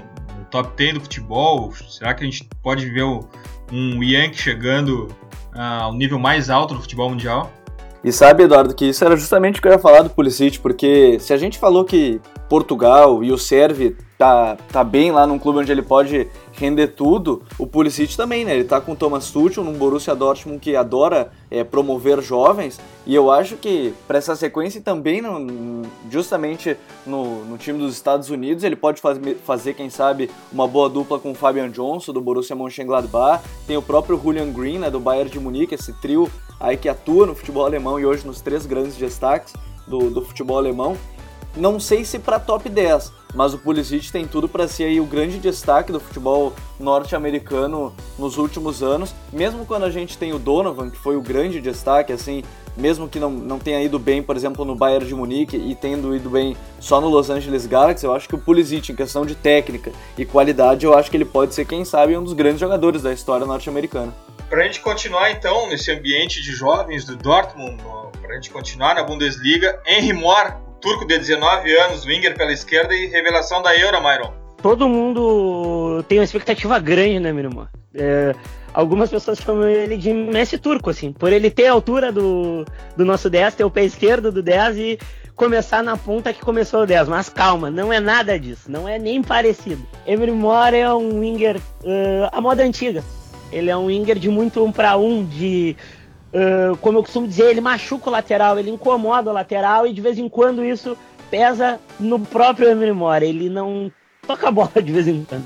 top 0.52 0.76
10 0.76 0.94
do 0.94 1.00
futebol? 1.00 1.72
Será 1.72 2.12
que 2.14 2.22
a 2.22 2.26
gente 2.26 2.48
pode 2.62 2.88
ver 2.90 3.04
um 3.04 4.02
Yankee 4.02 4.36
chegando 4.36 5.08
ao 5.54 5.92
nível 5.92 6.18
mais 6.18 6.50
alto 6.50 6.74
do 6.74 6.80
futebol 6.80 7.10
mundial. 7.10 7.50
E 8.04 8.10
sabe, 8.12 8.42
Eduardo, 8.42 8.74
que 8.74 8.86
isso 8.86 9.04
era 9.04 9.16
justamente 9.16 9.58
o 9.58 9.62
que 9.62 9.68
eu 9.68 9.72
ia 9.72 9.78
falar 9.78 10.02
do 10.02 10.10
Pulisic, 10.10 10.58
porque 10.58 11.18
se 11.20 11.32
a 11.32 11.36
gente 11.36 11.56
falou 11.58 11.84
que 11.84 12.20
Portugal 12.52 13.24
e 13.24 13.32
o 13.32 13.38
Serve 13.38 13.96
tá, 14.18 14.58
tá 14.70 14.84
bem 14.84 15.10
lá 15.10 15.26
num 15.26 15.38
clube 15.38 15.60
onde 15.60 15.72
ele 15.72 15.80
pode 15.80 16.28
render 16.52 16.88
tudo, 16.88 17.40
o 17.58 17.66
Pulisic 17.66 18.14
também, 18.14 18.44
né? 18.44 18.52
Ele 18.54 18.64
tá 18.64 18.78
com 18.78 18.92
o 18.92 18.94
Thomas 18.94 19.30
Tuchel 19.30 19.64
num 19.64 19.72
Borussia 19.72 20.14
Dortmund 20.14 20.60
que 20.60 20.76
adora 20.76 21.32
é, 21.50 21.64
promover 21.64 22.20
jovens, 22.20 22.78
e 23.06 23.14
eu 23.14 23.30
acho 23.30 23.56
que 23.56 23.94
para 24.06 24.18
essa 24.18 24.36
sequência 24.36 24.82
também, 24.82 25.22
no, 25.22 25.80
justamente 26.10 26.76
no, 27.06 27.42
no, 27.46 27.56
time 27.56 27.78
dos 27.78 27.94
Estados 27.94 28.28
Unidos, 28.28 28.64
ele 28.64 28.76
pode 28.76 29.00
faz, 29.00 29.18
fazer, 29.46 29.72
quem 29.72 29.88
sabe, 29.88 30.30
uma 30.52 30.68
boa 30.68 30.90
dupla 30.90 31.18
com 31.18 31.30
o 31.30 31.34
Fabian 31.34 31.70
Johnson 31.70 32.12
do 32.12 32.20
Borussia 32.20 32.54
Mönchengladbach, 32.54 33.42
tem 33.66 33.78
o 33.78 33.82
próprio 33.82 34.20
Julian 34.22 34.52
Green, 34.52 34.78
né, 34.78 34.90
do 34.90 35.00
Bayern 35.00 35.30
de 35.30 35.40
Munique, 35.40 35.74
esse 35.74 35.94
trio 36.02 36.30
aí 36.60 36.76
que 36.76 36.90
atua 36.90 37.24
no 37.24 37.34
futebol 37.34 37.64
alemão 37.64 37.98
e 37.98 38.04
hoje 38.04 38.26
nos 38.26 38.42
três 38.42 38.66
grandes 38.66 38.96
destaques 38.96 39.54
do, 39.88 40.10
do 40.10 40.20
futebol 40.20 40.58
alemão. 40.58 40.98
Não 41.54 41.78
sei 41.78 42.02
se 42.02 42.18
para 42.18 42.40
top 42.40 42.68
10, 42.68 43.12
mas 43.34 43.52
o 43.52 43.58
Pulisic 43.58 44.10
tem 44.10 44.26
tudo 44.26 44.48
para 44.48 44.66
ser 44.66 44.84
aí 44.84 45.00
o 45.00 45.04
grande 45.04 45.38
destaque 45.38 45.92
do 45.92 46.00
futebol 46.00 46.54
norte-americano 46.80 47.94
nos 48.18 48.38
últimos 48.38 48.82
anos. 48.82 49.14
Mesmo 49.30 49.66
quando 49.66 49.84
a 49.84 49.90
gente 49.90 50.16
tem 50.16 50.32
o 50.32 50.38
Donovan, 50.38 50.88
que 50.88 50.96
foi 50.96 51.14
o 51.14 51.20
grande 51.20 51.60
destaque, 51.60 52.10
assim, 52.10 52.42
mesmo 52.74 53.06
que 53.06 53.20
não, 53.20 53.30
não 53.30 53.58
tenha 53.58 53.82
ido 53.82 53.98
bem, 53.98 54.22
por 54.22 54.34
exemplo, 54.34 54.64
no 54.64 54.74
Bayern 54.74 55.06
de 55.06 55.14
Munique 55.14 55.58
e 55.58 55.74
tendo 55.74 56.16
ido 56.16 56.30
bem 56.30 56.56
só 56.80 57.02
no 57.02 57.08
Los 57.10 57.28
Angeles 57.28 57.66
Galaxy, 57.66 58.06
eu 58.06 58.14
acho 58.14 58.26
que 58.26 58.34
o 58.34 58.38
Pulisic, 58.38 58.90
em 58.90 58.96
questão 58.96 59.26
de 59.26 59.34
técnica 59.34 59.92
e 60.16 60.24
qualidade, 60.24 60.86
eu 60.86 60.96
acho 60.96 61.10
que 61.10 61.16
ele 61.18 61.26
pode 61.26 61.54
ser, 61.54 61.66
quem 61.66 61.84
sabe, 61.84 62.16
um 62.16 62.24
dos 62.24 62.32
grandes 62.32 62.60
jogadores 62.60 63.02
da 63.02 63.12
história 63.12 63.44
norte-americana. 63.44 64.14
Para 64.48 64.62
a 64.62 64.64
gente 64.64 64.80
continuar 64.80 65.30
então 65.30 65.68
nesse 65.68 65.90
ambiente 65.90 66.42
de 66.42 66.52
jovens 66.52 67.04
do 67.04 67.14
Dortmund, 67.14 67.76
para 68.22 68.32
a 68.32 68.34
gente 68.36 68.50
continuar 68.50 68.94
na 68.94 69.02
Bundesliga, 69.02 69.80
Henry 69.86 70.14
Moore 70.14 70.54
turco 70.82 71.06
de 71.06 71.16
19 71.16 71.74
anos, 71.78 72.04
winger 72.04 72.36
pela 72.36 72.52
esquerda 72.52 72.92
e 72.92 73.06
revelação 73.06 73.62
da 73.62 73.74
Euro, 73.78 74.02
Myron. 74.02 74.32
Todo 74.60 74.88
mundo 74.88 76.04
tem 76.08 76.18
uma 76.18 76.24
expectativa 76.24 76.78
grande, 76.78 77.20
né, 77.20 77.32
meu 77.32 77.44
irmão? 77.44 77.68
É, 77.94 78.34
algumas 78.74 79.08
pessoas 79.08 79.38
chamam 79.38 79.68
ele 79.68 79.96
de 79.96 80.12
Messi 80.12 80.58
turco, 80.58 80.90
assim, 80.90 81.12
por 81.12 81.32
ele 81.32 81.50
ter 81.50 81.66
a 81.66 81.72
altura 81.72 82.12
do, 82.12 82.64
do 82.96 83.04
nosso 83.04 83.30
10, 83.30 83.54
ter 83.54 83.64
o 83.64 83.70
pé 83.70 83.84
esquerdo 83.84 84.30
do 84.30 84.42
10 84.42 84.76
e 84.76 84.98
começar 85.36 85.82
na 85.82 85.96
ponta 85.96 86.32
que 86.32 86.40
começou 86.40 86.82
o 86.82 86.86
10. 86.86 87.08
Mas 87.08 87.28
calma, 87.28 87.70
não 87.70 87.92
é 87.92 88.00
nada 88.00 88.38
disso, 88.38 88.70
não 88.70 88.88
é 88.88 88.98
nem 88.98 89.22
parecido. 89.22 89.86
Emery 90.06 90.32
Moore 90.32 90.76
é 90.76 90.92
um 90.92 91.20
winger 91.20 91.56
uh, 91.56 92.28
a 92.32 92.40
moda 92.40 92.62
antiga. 92.62 93.04
Ele 93.52 93.70
é 93.70 93.76
um 93.76 93.86
winger 93.86 94.18
de 94.18 94.28
muito 94.28 94.64
um 94.64 94.72
para 94.72 94.96
um, 94.96 95.24
de 95.24 95.76
Uh, 96.32 96.76
como 96.78 96.98
eu 96.98 97.02
costumo 97.02 97.28
dizer, 97.28 97.50
ele 97.50 97.60
machuca 97.60 98.08
o 98.08 98.12
lateral, 98.12 98.58
ele 98.58 98.70
incomoda 98.70 99.30
o 99.30 99.34
lateral 99.34 99.86
e 99.86 99.92
de 99.92 100.00
vez 100.00 100.18
em 100.18 100.28
quando 100.28 100.64
isso 100.64 100.96
pesa 101.30 101.78
no 102.00 102.18
próprio 102.20 102.68
Emery 102.68 102.92
Mora. 102.92 103.24
Ele 103.24 103.50
não 103.50 103.92
toca 104.26 104.48
a 104.48 104.50
bola 104.50 104.70
de 104.82 104.92
vez 104.92 105.06
em 105.06 105.24
quando. 105.24 105.44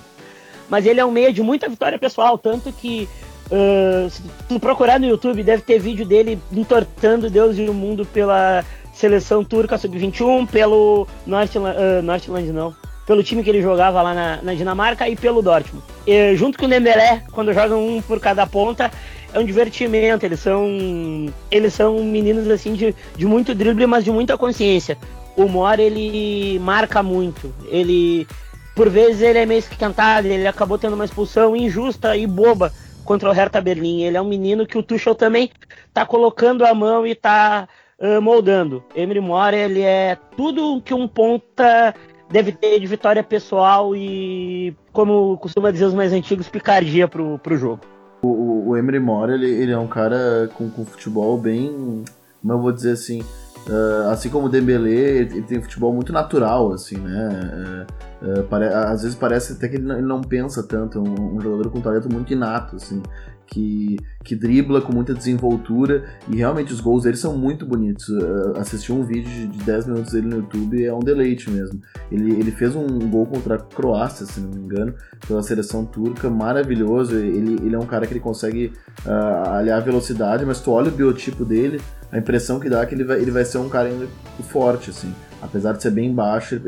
Mas 0.69 0.87
ele 0.87 1.01
é 1.01 1.05
um 1.05 1.11
meio 1.11 1.33
de 1.33 1.43
muita 1.43 1.69
vitória 1.69 1.99
pessoal, 1.99 2.39
tanto 2.39 2.73
que 2.73 3.09
uh, 3.47 4.11
se 4.11 4.23
tu 4.49 4.59
procurar 4.61 4.99
no 4.99 5.07
YouTube, 5.07 5.43
deve 5.43 5.63
ter 5.63 5.79
vídeo 5.79 6.05
dele 6.05 6.39
entortando 6.53 7.31
Deus 7.31 7.59
e 7.59 7.69
o 7.69 7.75
mundo 7.75 8.05
pela 8.07 8.65
seleção 8.93 9.45
turca 9.45 9.77
sub-21, 9.77 10.49
pelo 10.49 11.03
uh, 11.03 12.03
Northland 12.03 12.53
não, 12.53 12.75
pelo 13.07 13.23
time 13.23 13.45
que 13.45 13.51
ele 13.51 13.63
jogava 13.63 14.03
lá 14.03 14.15
na, 14.15 14.43
na 14.43 14.55
Dinamarca 14.55 15.09
e 15.09 15.15
pelo 15.15 15.43
Dortmund. 15.43 15.85
E, 16.07 16.35
junto 16.35 16.59
com 16.59 16.67
o 16.67 16.69
Dembélé, 16.69 17.23
quando 17.31 17.53
jogam 17.53 17.87
um 17.87 18.03
por 18.03 18.19
cada 18.19 18.47
ponta, 18.47 18.91
é 19.33 19.39
um 19.39 19.45
divertimento, 19.45 20.25
eles 20.25 20.41
são 20.41 21.33
eles 21.51 21.75
são 21.75 22.03
meninos 22.05 22.49
assim 22.49 22.75
de, 22.75 22.95
de 23.17 23.27
muito 23.27 23.55
drible, 23.55 23.87
mas 23.87 24.05
de 24.05 24.11
muita 24.11 24.37
consciência. 24.37 24.97
O 25.37 25.49
Mora 25.49 25.83
ele 25.83 26.59
marca 26.61 27.03
muito, 27.03 27.53
ele 27.69 28.27
por 28.75 28.91
vezes 28.91 29.23
ele 29.23 29.39
é 29.39 29.47
meio 29.47 29.59
esquentado, 29.59 30.27
ele 30.27 30.47
acabou 30.47 30.79
tendo 30.79 30.95
uma 30.95 31.05
expulsão 31.05 31.57
injusta 31.57 32.17
e 32.17 32.27
boba 32.27 32.73
contra 33.05 33.31
o 33.31 33.33
Hertha 33.33 33.61
Berlim. 33.61 34.03
Ele 34.03 34.17
é 34.17 34.21
um 34.21 34.29
menino 34.29 34.67
que 34.67 34.77
o 34.77 34.83
Tuchel 34.83 35.15
também 35.15 35.51
tá 35.95 36.05
colocando 36.05 36.65
a 36.65 36.75
mão 36.75 37.07
e 37.07 37.15
tá 37.15 37.69
uh, 37.99 38.21
moldando. 38.21 38.85
Emery 38.95 39.21
Mora 39.21 39.57
ele 39.57 39.81
é 39.81 40.19
tudo 40.37 40.83
que 40.83 40.93
um 40.93 41.09
ponta 41.09 41.95
deve 42.31 42.53
ter 42.53 42.79
de 42.79 42.87
vitória 42.87 43.23
pessoal 43.23 43.95
e, 43.95 44.75
como 44.93 45.39
costuma 45.39 45.71
dizer 45.71 45.87
os 45.87 45.95
mais 45.95 46.13
antigos, 46.13 46.49
picardia 46.49 47.09
pro, 47.09 47.39
pro 47.39 47.57
jogo. 47.57 47.81
O, 48.23 48.71
o 48.71 48.77
Emery 48.77 48.99
Mora, 48.99 49.35
ele, 49.35 49.51
ele 49.51 49.73
é 49.73 49.79
um 49.79 49.87
cara 49.87 50.49
com, 50.55 50.69
com 50.71 50.85
futebol 50.85 51.39
bem, 51.39 52.05
eu 52.45 52.61
vou 52.61 52.73
dizer 52.73 52.93
assim, 52.93 53.23
uh, 53.69 54.11
assim 54.11 54.29
como 54.29 54.47
o 54.47 54.49
Dembélé, 54.49 54.91
ele 54.91 55.43
tem 55.43 55.61
futebol 55.61 55.93
muito 55.93 56.13
natural, 56.13 56.73
assim, 56.73 56.97
né? 56.97 57.87
Uh, 58.23 58.41
uh, 58.41 58.87
às 58.89 59.03
vezes 59.03 59.17
parece 59.17 59.55
até 59.55 59.69
que 59.69 59.77
ele 59.77 59.85
não, 59.85 59.99
ele 59.99 60.07
não 60.07 60.21
pensa 60.21 60.63
tanto, 60.63 60.99
é 60.99 61.01
um, 61.01 61.37
um, 61.37 61.41
jogador 61.41 61.71
com 61.71 61.81
talento 61.81 62.13
muito 62.13 62.33
inato, 62.33 62.77
assim. 62.77 63.03
Que, 63.47 63.97
que 64.25 64.35
dribla 64.35 64.81
com 64.81 64.93
muita 64.93 65.15
desenvoltura 65.15 66.05
e 66.29 66.37
realmente 66.37 66.73
os 66.73 66.81
gols 66.81 67.05
dele 67.05 67.17
são 67.17 67.37
muito 67.37 67.65
bonitos. 67.65 68.09
Uh, 68.09 68.59
assisti 68.59 68.93
um 68.93 69.05
vídeo 69.05 69.49
de 69.49 69.59
10 69.65 69.87
minutos 69.87 70.13
dele 70.13 70.27
no 70.27 70.37
YouTube 70.37 70.85
é 70.85 70.93
um 70.93 71.01
deleite 71.01 71.51
mesmo. 71.51 71.81
Ele, 72.11 72.33
ele 72.33 72.51
fez 72.51 72.75
um 72.75 72.87
gol 73.09 73.27
contra 73.27 73.55
a 73.55 73.59
Croácia, 73.59 74.27
se 74.27 74.41
não 74.41 74.51
me 74.51 74.61
engano, 74.61 74.95
pela 75.27 75.43
seleção 75.43 75.85
turca, 75.85 76.29
maravilhoso. 76.29 77.17
Ele, 77.17 77.55
ele 77.65 77.75
é 77.75 77.79
um 77.79 77.87
cara 77.87 78.07
que 78.07 78.13
ele 78.13 78.21
consegue 78.21 78.73
uh, 79.07 79.51
aliar 79.51 79.79
a 79.79 79.85
velocidade, 79.85 80.45
mas 80.45 80.61
tu 80.61 80.73
olha 80.73 80.89
o 80.89 80.95
biotipo 80.95 81.45
dele, 81.45 81.81
a 82.11 82.19
impressão 82.19 82.59
que 82.59 82.69
dá 82.69 82.83
é 82.83 82.87
que 82.87 82.95
ele 82.95 83.05
vai, 83.05 83.21
ele 83.21 83.31
vai 83.31 83.45
ser 83.45 83.59
um 83.59 83.69
cara 83.69 83.89
ainda 83.89 84.07
forte, 84.49 84.91
assim. 84.91 85.13
Apesar 85.41 85.73
de 85.73 85.83
ser 85.83 85.91
bem 85.91 86.13
baixo, 86.13 86.61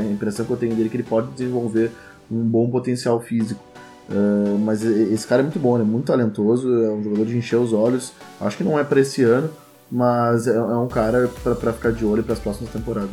a 0.00 0.04
impressão 0.04 0.46
que 0.46 0.52
eu 0.52 0.56
tenho 0.56 0.74
dele 0.74 0.86
é 0.86 0.90
que 0.90 0.96
ele 0.96 1.02
pode 1.02 1.28
desenvolver 1.32 1.90
um 2.30 2.42
bom 2.42 2.70
potencial 2.70 3.20
físico. 3.20 3.62
Uh, 4.08 4.58
mas 4.58 4.84
esse 4.84 5.26
cara 5.26 5.42
é 5.42 5.44
muito 5.44 5.58
bom, 5.58 5.78
é 5.78 5.82
muito 5.82 6.06
talentoso, 6.06 6.68
é 6.84 6.90
um 6.90 7.02
jogador 7.02 7.26
de 7.26 7.36
encher 7.36 7.56
os 7.56 7.72
olhos. 7.72 8.12
Acho 8.40 8.56
que 8.56 8.64
não 8.64 8.78
é 8.78 8.84
para 8.84 9.00
esse 9.00 9.22
ano, 9.22 9.50
mas 9.90 10.46
é, 10.46 10.54
é 10.54 10.60
um 10.60 10.88
cara 10.88 11.28
para 11.42 11.72
ficar 11.72 11.92
de 11.92 12.04
olho 12.04 12.22
para 12.22 12.34
as 12.34 12.38
próximas 12.38 12.72
temporadas. 12.72 13.10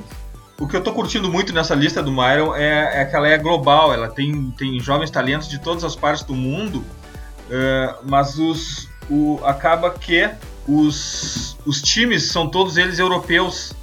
O 0.60 0.68
que 0.68 0.76
eu 0.76 0.84
tô 0.84 0.94
curtindo 0.94 1.30
muito 1.32 1.52
nessa 1.52 1.74
lista 1.74 2.02
do 2.02 2.12
Myron 2.12 2.56
é, 2.56 3.02
é 3.02 3.06
que 3.06 3.16
ela 3.16 3.28
é 3.28 3.38
global, 3.38 3.92
ela 3.92 4.08
tem, 4.08 4.54
tem 4.58 4.80
jovens 4.80 5.10
talentos 5.10 5.50
de 5.50 5.60
todas 5.60 5.84
as 5.84 5.96
partes 5.96 6.24
do 6.24 6.36
mundo, 6.36 6.78
uh, 6.78 7.96
mas 8.04 8.38
os, 8.38 8.88
o, 9.10 9.40
acaba 9.44 9.90
que 9.90 10.30
os, 10.68 11.58
os 11.66 11.82
times 11.82 12.32
são 12.32 12.48
todos 12.48 12.78
eles 12.78 13.00
europeus. 13.00 13.74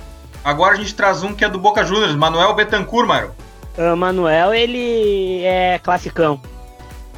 Agora 0.44 0.74
a 0.74 0.76
gente 0.76 0.94
traz 0.94 1.24
um 1.24 1.34
que 1.34 1.44
é 1.44 1.48
do 1.48 1.58
Boca 1.58 1.84
Juniors, 1.84 2.14
Manuel 2.14 2.54
Betancourt, 2.54 3.08
Myron. 3.08 3.32
Uh, 3.76 3.96
Manuel, 3.96 4.54
ele 4.54 5.42
é 5.42 5.78
classicão. 5.80 6.40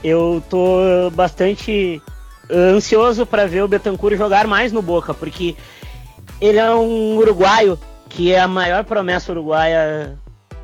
Eu 0.03 0.43
tô 0.51 1.11
bastante 1.13 2.03
ansioso 2.51 3.25
para 3.25 3.47
ver 3.47 3.63
o 3.63 3.69
Betancourt 3.69 4.17
jogar 4.17 4.47
mais 4.47 4.73
no 4.73 4.83
Boca, 4.83 5.15
porque 5.15 5.57
ele 6.41 6.59
é 6.59 6.75
um 6.75 7.17
uruguaio 7.17 7.79
que 8.09 8.33
é 8.33 8.41
a 8.41 8.49
maior 8.49 8.85
promessa 8.85 9.33
uruguaia 9.33 10.19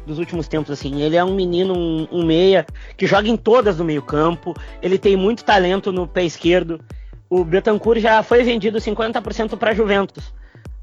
dos 0.07 0.19
últimos 0.19 0.49
tempos, 0.49 0.71
assim. 0.71 1.01
Ele 1.03 1.17
é 1.17 1.25
um 1.25 1.35
menino, 1.35 1.75
um, 1.75 2.09
um 2.11 2.25
meia, 2.25 2.67
que 2.97 3.07
joga 3.07 3.29
em 3.29 3.37
todas 3.37 3.79
no 3.79 3.85
meio 3.85 4.03
campo, 4.03 4.55
ele 4.83 4.99
tem 4.99 5.17
muito 5.17 5.45
talento 5.45 5.93
no 5.93 6.07
pé 6.07 6.25
esquerdo. 6.25 6.81
O 7.31 7.45
Betancourt 7.45 8.01
já 8.01 8.23
foi 8.23 8.43
vendido 8.43 8.79
50% 8.79 9.57
para 9.57 9.75
Juventus. 9.75 10.33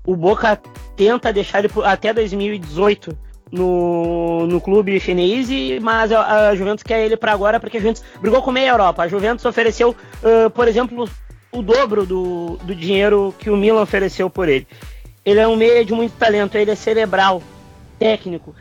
O 0.05 0.15
Boca 0.15 0.59
tenta 0.95 1.33
deixar 1.33 1.59
ele 1.59 1.69
até 1.83 2.13
2018 2.13 3.17
no, 3.55 4.45
no 4.47 4.59
clube 4.59 4.99
chinês, 4.99 5.47
mas 5.81 6.11
a, 6.11 6.53
Juventus 6.55 6.83
quer 6.83 7.05
ele 7.05 7.15
para 7.15 7.31
agora 7.31 7.59
porque 7.59 7.77
a 7.77 7.79
Juventus 7.79 8.03
brigou 8.19 8.41
com 8.41 8.51
meia 8.51 8.69
Europa. 8.69 9.03
A 9.03 9.07
Juventus 9.07 9.45
ofereceu, 9.45 9.91
uh, 9.91 10.49
por 10.49 10.67
exemplo, 10.67 11.09
o 11.51 11.61
dobro 11.61 12.05
do, 12.05 12.57
do 12.63 12.75
dinheiro 12.75 13.33
que 13.39 13.49
o 13.49 13.55
Milan 13.55 13.81
ofereceu 13.81 14.29
por 14.29 14.49
ele. 14.49 14.67
Ele 15.23 15.39
é 15.39 15.47
um 15.47 15.55
meia 15.55 15.83
de 15.83 15.93
muito 15.93 16.11
talento, 16.13 16.55
ele 16.55 16.69
é 16.69 16.75
cerebral, 16.75 17.41
técnico, 17.97 18.53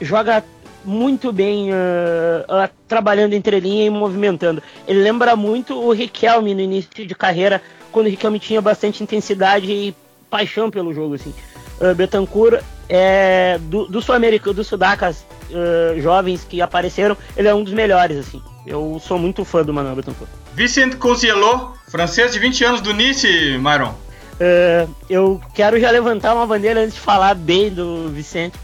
joga 0.00 0.42
muito 0.84 1.32
bem 1.32 1.70
uh, 1.72 1.74
uh, 1.74 2.70
trabalhando 2.86 3.34
entre 3.34 3.58
linha 3.58 3.84
e 3.84 3.90
movimentando. 3.90 4.62
Ele 4.86 5.00
lembra 5.00 5.34
muito 5.34 5.74
o 5.74 5.92
Riquelme 5.92 6.54
no 6.54 6.60
início 6.60 7.04
de 7.04 7.14
carreira, 7.14 7.60
quando 7.90 8.06
o 8.06 8.10
Riquelme 8.10 8.38
tinha 8.38 8.62
bastante 8.62 9.02
intensidade 9.02 9.70
e 9.70 9.94
paixão 10.30 10.70
pelo 10.70 10.94
jogo. 10.94 11.14
Assim. 11.14 11.34
Uh, 11.80 11.94
Betancourt 11.94 12.62
é 12.88 13.58
do, 13.62 13.86
do 13.86 14.00
sul-americano, 14.00 14.54
dos 14.54 14.66
sudacas 14.66 15.24
uh, 15.50 16.00
jovens 16.00 16.44
que 16.44 16.60
apareceram, 16.60 17.16
ele 17.36 17.48
é 17.48 17.54
um 17.54 17.64
dos 17.64 17.72
melhores, 17.72 18.18
assim. 18.18 18.42
Eu 18.66 19.00
sou 19.00 19.18
muito 19.18 19.44
fã 19.44 19.62
do 19.62 19.72
Manuel 19.72 19.96
Betancourt. 19.96 20.30
Vicente 20.54 20.96
Concielo, 20.96 21.74
francês 21.88 22.32
de 22.32 22.38
20 22.38 22.64
anos 22.64 22.80
do 22.80 22.92
Nice, 22.92 23.58
Maron. 23.58 23.94
Uh, 24.36 24.90
eu 25.08 25.40
quero 25.54 25.80
já 25.80 25.90
levantar 25.90 26.34
uma 26.34 26.46
bandeira 26.46 26.80
antes 26.80 26.94
de 26.94 27.00
falar 27.00 27.34
bem 27.34 27.70
do 27.70 28.08
Vicente. 28.08 28.58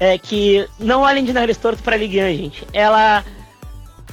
É 0.00 0.18
que 0.18 0.66
não 0.80 1.02
olhem 1.02 1.24
de 1.24 1.32
nariz 1.32 1.56
torto 1.56 1.82
pra 1.82 1.96
Ligue 1.96 2.20
1, 2.20 2.36
gente. 2.36 2.66
Ela. 2.72 3.24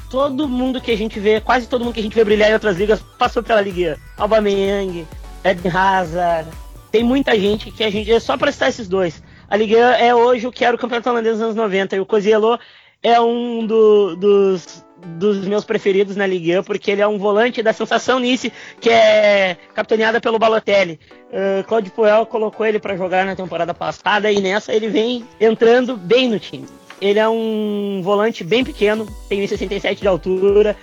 Todo 0.10 0.48
mundo 0.48 0.82
que 0.82 0.92
a 0.92 0.98
gente 0.98 1.20
vê, 1.20 1.40
quase 1.40 1.68
todo 1.68 1.86
mundo 1.86 1.94
que 1.94 2.00
a 2.00 2.04
gente 2.04 2.16
vê 2.16 2.24
brilhar 2.24 2.50
em 2.50 2.54
outras 2.54 2.78
ligas 2.78 3.00
passou 3.18 3.44
pela 3.44 3.62
Ligue 3.62 3.92
1. 3.92 3.96
Aubameyang, 4.18 5.08
Eden 5.44 5.72
Hazard. 5.72 6.50
Tem 6.92 7.04
muita 7.04 7.40
gente 7.40 7.72
que 7.72 7.84
a 7.84 7.90
gente. 7.90 8.12
É 8.12 8.20
só 8.20 8.36
pra 8.38 8.52
citar 8.52 8.70
esses 8.70 8.88
dois. 8.88 9.22
A 9.50 9.58
Ligue 9.58 9.76
1 9.76 9.80
é 9.80 10.14
hoje 10.14 10.46
o 10.46 10.52
que 10.52 10.64
era 10.64 10.76
o 10.76 10.80
campeonato 10.80 11.10
holandês 11.10 11.36
dos 11.36 11.44
anos 11.44 11.56
90 11.56 11.96
e 11.96 12.00
o 12.00 12.06
Coziello 12.06 12.60
é 13.02 13.20
um 13.20 13.66
do, 13.66 14.16
dos, 14.16 14.86
dos 15.18 15.48
meus 15.48 15.66
preferidos 15.66 16.16
na 16.16 16.28
Ligue 16.28 16.60
1 16.60 16.64
porque 16.64 16.92
ele 16.92 17.02
é 17.02 17.08
um 17.08 17.18
volante 17.18 17.64
da 17.64 17.74
sensação 17.74 18.20
Nice 18.20 18.54
que 18.80 18.92
é 18.92 19.58
capitaneada 19.74 20.22
pelo 20.22 20.38
Balotelli. 20.38 21.00
Uh, 21.32 21.64
Claudio 21.64 21.92
Puel 21.92 22.28
colocou 22.28 22.64
ele 22.64 22.80
para 22.80 22.96
jogar 22.96 23.26
na 23.26 23.36
temporada 23.36 23.74
passada 23.74 24.32
e 24.32 24.40
nessa 24.40 24.72
ele 24.72 24.88
vem 24.88 25.26
entrando 25.42 25.98
bem 25.98 26.30
no 26.30 26.40
time. 26.40 26.68
Ele 27.02 27.18
é 27.18 27.28
um 27.28 28.02
volante 28.04 28.44
bem 28.44 28.64
pequeno, 28.64 29.08
tem 29.28 29.42
1,67 29.42 29.96
de 29.96 30.08
altura, 30.08 30.76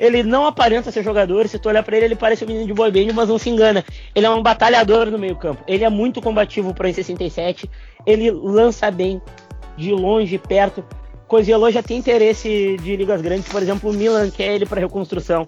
ele 0.00 0.22
não 0.22 0.46
aparenta 0.46 0.90
ser 0.90 1.04
jogador. 1.04 1.46
Se 1.46 1.58
tu 1.58 1.68
olhar 1.68 1.82
para 1.82 1.94
ele, 1.94 2.06
ele 2.06 2.16
parece 2.16 2.42
um 2.42 2.46
menino 2.46 2.66
de 2.66 2.72
boy 2.72 2.90
band, 2.90 3.12
mas 3.14 3.28
não 3.28 3.38
se 3.38 3.50
engana. 3.50 3.84
Ele 4.14 4.24
é 4.24 4.30
um 4.30 4.42
batalhador 4.42 5.10
no 5.10 5.18
meio-campo. 5.18 5.62
Ele 5.68 5.84
é 5.84 5.90
muito 5.90 6.22
combativo 6.22 6.72
para 6.72 6.88
em 6.88 6.92
67. 6.94 7.70
Ele 8.06 8.30
lança 8.30 8.90
bem, 8.90 9.20
de 9.76 9.92
longe, 9.92 10.38
perto. 10.38 10.82
Coziello 11.28 11.70
já 11.70 11.82
tem 11.82 11.98
interesse 11.98 12.78
de 12.82 12.96
ligas 12.96 13.20
grandes, 13.20 13.48
por 13.48 13.62
exemplo, 13.62 13.90
o 13.90 13.92
Milan 13.92 14.30
quer 14.30 14.54
ele 14.54 14.66
para 14.66 14.80
reconstrução. 14.80 15.46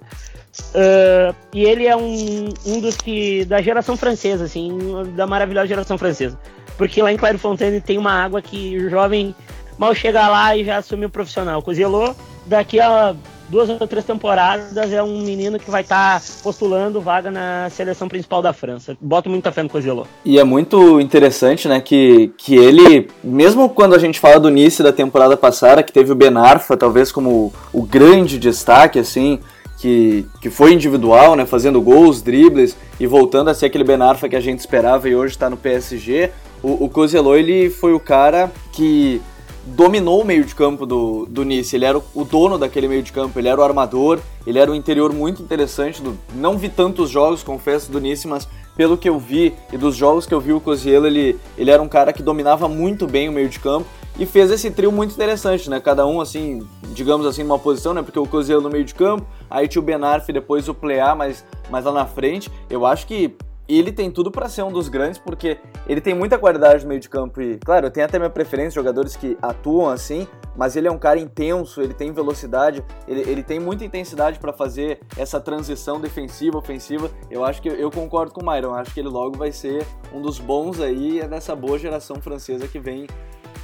Uh, 0.75 1.35
e 1.53 1.65
ele 1.65 1.87
é 1.87 1.97
um, 1.97 2.51
um 2.67 2.79
dos 2.79 2.97
que 2.97 3.47
da 3.47 3.63
geração 3.63 3.97
francesa, 3.97 4.45
assim, 4.45 4.71
da 5.17 5.27
maravilhosa 5.27 5.67
geração 5.67 5.97
francesa. 5.97 6.39
Porque 6.77 7.03
lá 7.03 7.11
em 7.11 7.17
Clairefontaine 7.17 7.81
tem 7.81 7.97
uma 7.97 8.13
água 8.13 8.43
que 8.43 8.77
o 8.77 8.91
jovem 8.91 9.35
mal 9.79 9.95
chega 9.95 10.29
lá 10.29 10.55
e 10.55 10.63
já 10.63 10.77
assume 10.77 11.07
o 11.07 11.11
profissional. 11.11 11.63
Coziello, 11.63 12.15
daqui 12.47 12.79
a 12.79 13.17
duas 13.53 13.69
ou 13.69 13.87
três 13.87 14.03
temporadas 14.03 14.91
é 14.91 15.03
um 15.03 15.21
menino 15.21 15.59
que 15.59 15.71
vai 15.71 15.83
estar 15.83 16.19
tá 16.19 16.27
postulando 16.43 17.03
vaga 17.03 17.31
na 17.31 17.69
seleção 17.69 18.09
principal 18.09 18.41
da 18.41 18.55
França. 18.55 18.97
Boto 18.99 19.29
muita 19.29 19.53
fé 19.53 19.63
no 19.63 19.69
Cozello. 19.69 20.07
E 20.25 20.39
é 20.39 20.45
muito 20.45 20.99
interessante, 20.99 21.69
né, 21.69 21.79
que, 21.79 22.33
que 22.39 22.57
ele, 22.57 23.11
mesmo 23.23 23.69
quando 23.69 23.95
a 23.95 23.99
gente 23.99 24.19
fala 24.19 24.41
do 24.41 24.49
Nice 24.49 24.83
da 24.83 24.91
temporada 24.91 25.37
passada, 25.37 25.83
que 25.83 25.93
teve 25.93 26.11
o 26.11 26.15
Ben 26.15 26.35
Arfa, 26.35 26.79
talvez 26.79 27.13
como 27.13 27.53
o 27.75 27.83
grande 27.83 28.39
destaque, 28.39 28.99
assim, 28.99 29.39
que, 29.77 30.25
que 30.41 30.49
foi 30.49 30.73
individual, 30.73 31.37
né, 31.37 31.45
fazendo 31.45 31.79
gols, 31.83 32.23
dribles 32.23 32.75
e 32.99 33.07
voltando 33.07 33.51
a 33.51 33.55
ser 33.55 33.67
aquele 33.67 33.85
Ben 33.85 34.01
Arfa 34.01 34.31
que 34.31 34.37
a 34.37 34.41
gente 34.41 34.61
esperava 34.61 35.11
e 35.11 35.15
hoje 35.15 35.35
está 35.35 35.51
no 35.51 35.59
PSG, 35.59 36.31
o, 36.63 36.91
o 36.91 37.37
ele 37.37 37.69
foi 37.69 37.93
o 37.93 38.01
cara 38.01 38.51
que 38.73 39.21
dominou 39.65 40.21
o 40.21 40.25
meio 40.25 40.45
de 40.45 40.55
campo 40.55 40.85
do, 40.85 41.27
do 41.27 41.45
Nice. 41.45 41.75
Ele 41.75 41.85
era 41.85 41.99
o, 41.99 42.25
dono 42.25 42.59
daquele 42.59 42.89
meio 42.89 43.03
de 43.03 43.13
campo, 43.13 43.39
ele 43.39 43.49
era 43.49 43.61
o 43.61 43.65
armador, 43.65 44.19
ele 44.47 44.59
era 44.59 44.71
um 44.71 44.75
interior 44.75 45.13
muito 45.13 45.43
interessante. 45.43 46.03
Do, 46.03 46.19
não 46.35 46.59
vi 46.59 46.69
tantos 46.69 47.11
jogos, 47.11 47.43
confesso, 47.43 47.91
do 47.91 48.01
Nice, 48.01 48.27
mas 48.27 48.49
pelo 48.77 48.97
que 48.97 49.09
eu 49.09 49.19
vi 49.19 49.55
e 49.73 49.77
dos 49.77 49.95
jogos 49.95 50.27
que 50.27 50.35
eu 50.35 50.41
vi 50.41 50.53
o 50.53 50.61
Coziello, 50.61 51.07
ele, 51.07 51.39
ele 51.57 51.71
era 51.71 51.83
um 51.83 51.89
cara 51.89 52.13
que 52.13 52.23
dominava 52.23 52.69
muito 52.69 53.07
bem 53.07 53.29
o 53.29 53.33
meio 53.33 53.49
de 53.49 53.61
campo 53.61 53.87
e 54.19 54.27
fez 54.27 54.51
esse 54.51 54.71
trio 54.71 54.93
muito 54.93 55.15
interessante, 55.15 55.71
né? 55.71 55.81
Cada 55.81 56.07
um, 56.07 56.21
assim, 56.21 56.67
digamos 56.93 57.27
assim, 57.27 57.43
numa 57.43 57.59
posição, 57.59 57.95
né? 57.95 58.03
Porque 58.03 58.19
o 58.19 58.27
Coziello 58.27 58.63
no 58.63 58.71
meio 58.71 58.85
de 58.85 58.95
campo, 58.95 59.27
aí 59.49 59.69
tinha 59.69 59.81
o 59.81 59.85
Benarf 59.85 60.31
depois 60.33 60.69
o 60.69 60.75
Plea 60.75 61.15
mais, 61.15 61.45
mais 61.71 61.85
lá 61.85 61.93
na 61.93 62.07
frente. 62.07 62.51
Eu 62.69 62.85
acho 62.85 63.07
que 63.07 63.35
ele 63.69 63.93
tem 63.93 64.11
tudo 64.11 64.31
para 64.31 64.49
ser 64.49 64.63
um 64.63 64.73
dos 64.73 64.89
grandes, 64.89 65.19
porque 65.19 65.59
ele 65.87 66.01
tem 66.01 66.15
muita 66.15 66.39
qualidade 66.39 66.83
no 66.83 66.89
meio 66.89 67.01
de 67.01 67.09
campo. 67.09 67.41
E, 67.41 67.59
claro, 67.59 67.87
eu 67.87 67.91
tenho 67.91 68.07
até 68.07 68.19
minha 68.19 68.31
preferência, 68.31 68.73
jogadores 68.73 69.17
que 69.17 69.37
atuam 69.41 69.89
assim, 69.89 70.27
mas 70.57 70.77
ele 70.77 70.89
é 70.89 70.91
um 70.91 70.99
cara 70.99 71.19
intenso, 71.19 71.81
ele 71.81 71.95
tem 71.95 72.13
velocidade, 72.13 72.85
ele, 73.07 73.21
ele 73.21 73.43
tem 73.43 73.59
muita 73.59 73.85
intensidade 73.85 74.39
para 74.39 74.53
fazer 74.53 75.01
essa 75.17 75.41
transição 75.41 76.01
defensiva, 76.01 76.59
ofensiva. 76.59 77.11
Eu 77.31 77.45
acho 77.45 77.63
que 77.63 77.69
eu 77.69 77.91
concordo 77.91 78.33
com 78.33 78.43
o 78.43 78.51
Myron, 78.51 78.75
acho 78.75 78.93
que 78.93 79.01
ele 79.01 79.09
logo 79.09 79.37
vai 79.37 79.53
ser 79.53 79.87
um 80.13 80.21
dos 80.21 80.39
bons 80.39 80.81
aí 80.81 81.27
dessa 81.29 81.55
boa 81.55 81.79
geração 81.79 82.17
francesa 82.21 82.67
que 82.67 82.79
vem 82.79 83.07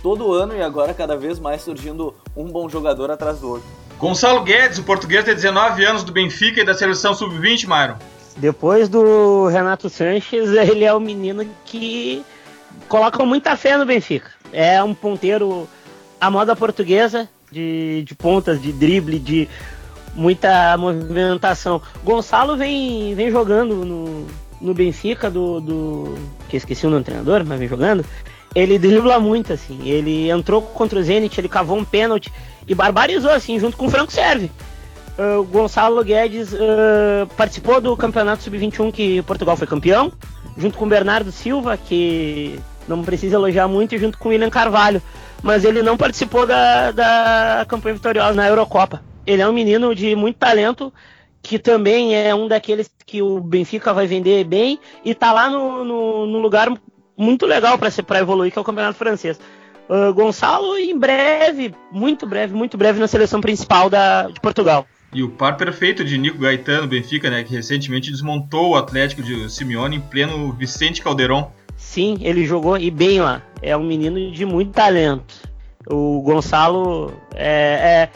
todo 0.02 0.32
ano 0.32 0.54
e 0.54 0.62
agora 0.62 0.94
cada 0.94 1.16
vez 1.16 1.38
mais 1.38 1.62
surgindo 1.62 2.14
um 2.36 2.46
bom 2.46 2.68
jogador 2.68 3.10
atrás 3.10 3.40
do 3.40 3.48
outro. 3.50 3.68
Gonçalo 3.98 4.42
Guedes, 4.44 4.78
o 4.78 4.84
português 4.84 5.24
de 5.24 5.34
19 5.34 5.84
anos 5.84 6.04
do 6.04 6.12
Benfica 6.12 6.60
e 6.60 6.64
da 6.64 6.72
seleção 6.72 7.14
sub-20, 7.14 7.66
Myron. 7.66 7.98
Depois 8.38 8.88
do 8.88 9.48
Renato 9.48 9.90
Sanches, 9.90 10.50
ele 10.54 10.84
é 10.84 10.94
o 10.94 11.00
menino 11.00 11.44
que 11.64 12.24
coloca 12.88 13.24
muita 13.24 13.56
fé 13.56 13.76
no 13.76 13.84
Benfica. 13.84 14.30
É 14.52 14.82
um 14.82 14.94
ponteiro 14.94 15.68
à 16.20 16.30
moda 16.30 16.56
portuguesa, 16.56 17.28
de, 17.50 18.02
de 18.06 18.14
pontas, 18.14 18.60
de 18.62 18.72
drible, 18.72 19.18
de 19.18 19.48
muita 20.14 20.76
movimentação. 20.76 21.82
Gonçalo 22.04 22.56
vem, 22.56 23.14
vem 23.14 23.30
jogando 23.30 23.84
no, 23.84 24.26
no 24.60 24.74
Benfica 24.74 25.30
do, 25.30 25.60
do. 25.60 26.14
que 26.48 26.56
esqueci 26.56 26.86
o 26.86 26.90
nome 26.90 27.02
do 27.02 27.06
treinador, 27.06 27.44
mas 27.44 27.58
vem 27.58 27.68
jogando. 27.68 28.04
Ele 28.54 28.78
dribla 28.78 29.18
muito, 29.18 29.52
assim. 29.52 29.80
Ele 29.84 30.30
entrou 30.30 30.62
contra 30.62 30.98
o 30.98 31.02
Zenit, 31.02 31.38
ele 31.38 31.48
cavou 31.48 31.76
um 31.76 31.84
pênalti 31.84 32.32
e 32.66 32.74
barbarizou, 32.74 33.30
assim, 33.30 33.58
junto 33.58 33.76
com 33.76 33.86
o 33.86 33.90
Franco 33.90 34.12
Serve. 34.12 34.50
Uh, 35.18 35.42
Gonçalo 35.42 36.04
Guedes 36.04 36.52
uh, 36.52 37.26
participou 37.36 37.80
do 37.80 37.96
campeonato 37.96 38.44
sub-21 38.44 38.92
que 38.92 39.20
Portugal 39.22 39.56
foi 39.56 39.66
campeão, 39.66 40.12
junto 40.56 40.78
com 40.78 40.84
o 40.84 40.88
Bernardo 40.88 41.32
Silva, 41.32 41.76
que 41.76 42.60
não 42.86 43.02
precisa 43.02 43.34
elogiar 43.34 43.66
muito, 43.66 43.96
e 43.96 43.98
junto 43.98 44.16
com 44.16 44.28
o 44.28 44.32
William 44.32 44.48
Carvalho. 44.48 45.02
Mas 45.42 45.64
ele 45.64 45.82
não 45.82 45.96
participou 45.96 46.46
da, 46.46 46.92
da 46.92 47.66
campanha 47.68 47.96
vitoriosa 47.96 48.34
na 48.34 48.46
Eurocopa. 48.46 49.02
Ele 49.26 49.42
é 49.42 49.48
um 49.48 49.52
menino 49.52 49.92
de 49.92 50.14
muito 50.14 50.36
talento, 50.36 50.92
que 51.42 51.58
também 51.58 52.14
é 52.14 52.32
um 52.32 52.46
daqueles 52.46 52.88
que 53.04 53.20
o 53.20 53.40
Benfica 53.40 53.92
vai 53.92 54.06
vender 54.06 54.44
bem, 54.44 54.78
e 55.04 55.16
tá 55.16 55.32
lá 55.32 55.50
no, 55.50 55.84
no, 55.84 56.26
no 56.26 56.38
lugar 56.38 56.72
muito 57.16 57.44
legal 57.44 57.76
para 57.76 58.20
evoluir, 58.20 58.52
que 58.52 58.58
é 58.58 58.62
o 58.62 58.64
campeonato 58.64 58.96
francês. 58.96 59.38
Uh, 59.88 60.14
Gonçalo, 60.14 60.78
em 60.78 60.96
breve, 60.96 61.74
muito 61.90 62.24
breve, 62.24 62.54
muito 62.54 62.78
breve 62.78 63.00
na 63.00 63.08
seleção 63.08 63.40
principal 63.40 63.90
da, 63.90 64.28
de 64.28 64.40
Portugal. 64.40 64.86
E 65.12 65.22
o 65.22 65.30
par 65.30 65.56
perfeito 65.56 66.04
de 66.04 66.18
Nico 66.18 66.38
Gaetano, 66.38 66.86
Benfica, 66.86 67.30
né, 67.30 67.42
que 67.42 67.54
recentemente 67.54 68.10
desmontou 68.10 68.70
o 68.70 68.76
Atlético 68.76 69.22
de 69.22 69.50
Simeone 69.50 69.96
em 69.96 70.00
pleno 70.00 70.52
Vicente 70.52 71.00
Calderon. 71.00 71.50
Sim, 71.76 72.18
ele 72.20 72.44
jogou 72.44 72.76
e 72.76 72.90
bem 72.90 73.20
lá. 73.20 73.40
É 73.62 73.76
um 73.76 73.84
menino 73.84 74.30
de 74.30 74.44
muito 74.44 74.72
talento. 74.72 75.48
O 75.88 76.20
Gonçalo 76.20 77.14
é, 77.34 78.08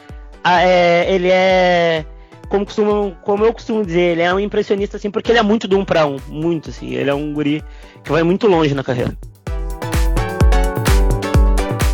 é, 0.45 0.51
é 0.65 1.15
ele 1.15 1.29
é 1.29 2.05
como, 2.51 2.67
costumam, 2.67 3.17
como 3.23 3.47
eu 3.47 3.53
costumo 3.55 3.83
dizer, 3.83 4.13
ele 4.13 4.23
é 4.23 4.35
um 4.35 4.39
impressionista 4.39 4.99
assim, 4.99 5.11
porque 5.11 5.33
ele 5.33 5.39
é 5.39 5.43
muito 5.43 5.67
de 5.67 5.75
um 5.75 5.87
para 5.87 6.07
um, 6.07 6.19
muito 6.29 6.69
assim. 6.69 6.93
Ele 6.93 7.09
é 7.09 7.15
um 7.15 7.33
guri 7.33 7.65
que 8.05 8.13
vai 8.13 8.23
muito 8.23 8.47
longe 8.47 8.75
na 8.75 8.85
carreira. 8.85 9.17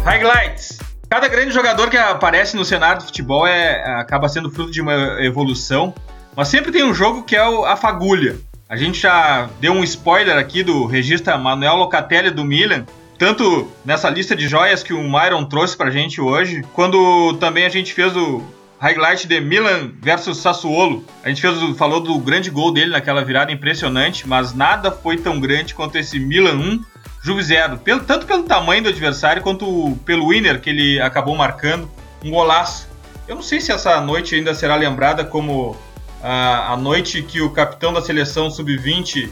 Highlights. 0.04 0.87
Cada 1.10 1.26
grande 1.26 1.52
jogador 1.52 1.88
que 1.88 1.96
aparece 1.96 2.54
no 2.54 2.64
cenário 2.64 3.00
do 3.00 3.06
futebol 3.06 3.46
é, 3.46 3.82
acaba 3.98 4.28
sendo 4.28 4.50
fruto 4.50 4.70
de 4.70 4.82
uma 4.82 5.16
evolução, 5.24 5.94
mas 6.36 6.48
sempre 6.48 6.70
tem 6.70 6.84
um 6.84 6.92
jogo 6.92 7.22
que 7.22 7.34
é 7.34 7.40
a 7.40 7.76
fagulha. 7.76 8.36
A 8.68 8.76
gente 8.76 9.00
já 9.00 9.48
deu 9.58 9.72
um 9.72 9.82
spoiler 9.82 10.36
aqui 10.36 10.62
do 10.62 10.84
regista 10.84 11.38
Manuel 11.38 11.76
Locatelli 11.76 12.30
do 12.30 12.44
Milan, 12.44 12.84
tanto 13.18 13.66
nessa 13.86 14.10
lista 14.10 14.36
de 14.36 14.46
joias 14.46 14.82
que 14.82 14.92
o 14.92 15.02
Myron 15.02 15.46
trouxe 15.46 15.74
pra 15.74 15.90
gente 15.90 16.20
hoje, 16.20 16.62
quando 16.74 17.32
também 17.40 17.64
a 17.64 17.70
gente 17.70 17.94
fez 17.94 18.14
o 18.14 18.42
highlight 18.78 19.26
de 19.26 19.40
Milan 19.40 19.90
versus 20.02 20.36
Sassuolo. 20.36 21.02
A 21.24 21.30
gente 21.30 21.40
fez, 21.40 21.56
falou 21.78 22.00
do 22.00 22.18
grande 22.18 22.50
gol 22.50 22.70
dele 22.70 22.90
naquela 22.90 23.24
virada 23.24 23.50
impressionante, 23.50 24.28
mas 24.28 24.52
nada 24.52 24.92
foi 24.92 25.16
tão 25.16 25.40
grande 25.40 25.74
quanto 25.74 25.96
esse 25.96 26.20
Milan 26.20 26.56
1 26.56 26.84
Juve 27.28 27.42
0. 27.42 27.76
Pelo, 27.78 28.00
tanto 28.00 28.24
pelo 28.24 28.44
tamanho 28.44 28.84
do 28.84 28.88
adversário 28.88 29.42
quanto 29.42 29.94
pelo 30.06 30.30
winner 30.30 30.58
que 30.62 30.70
ele 30.70 30.98
acabou 30.98 31.36
marcando. 31.36 31.90
Um 32.24 32.30
golaço. 32.30 32.88
Eu 33.28 33.34
não 33.34 33.42
sei 33.42 33.60
se 33.60 33.70
essa 33.70 34.00
noite 34.00 34.34
ainda 34.34 34.54
será 34.54 34.74
lembrada 34.76 35.22
como 35.26 35.76
a, 36.22 36.72
a 36.72 36.76
noite 36.78 37.22
que 37.22 37.42
o 37.42 37.50
capitão 37.50 37.92
da 37.92 38.00
seleção 38.00 38.50
sub-20 38.50 39.28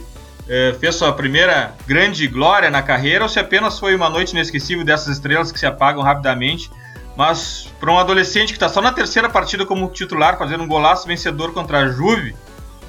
eh, 0.47 0.77
fez 0.79 0.95
sua 0.95 1.11
primeira 1.15 1.75
grande 1.87 2.27
glória 2.27 2.71
na 2.71 2.83
carreira 2.83 3.25
ou 3.25 3.31
se 3.31 3.41
apenas 3.41 3.79
foi 3.79 3.97
uma 3.97 4.11
noite 4.11 4.33
inesquecível 4.33 4.85
dessas 4.85 5.17
estrelas 5.17 5.51
que 5.51 5.59
se 5.59 5.65
apagam 5.65 6.03
rapidamente. 6.03 6.71
Mas 7.17 7.73
para 7.81 7.91
um 7.91 7.99
adolescente 7.99 8.49
que 8.49 8.57
está 8.57 8.69
só 8.69 8.83
na 8.83 8.93
terceira 8.93 9.31
partida 9.31 9.65
como 9.65 9.89
titular, 9.89 10.37
fazendo 10.37 10.63
um 10.65 10.69
golaço 10.69 11.09
vencedor 11.09 11.55
contra 11.55 11.79
a 11.79 11.89
Juve, 11.89 12.37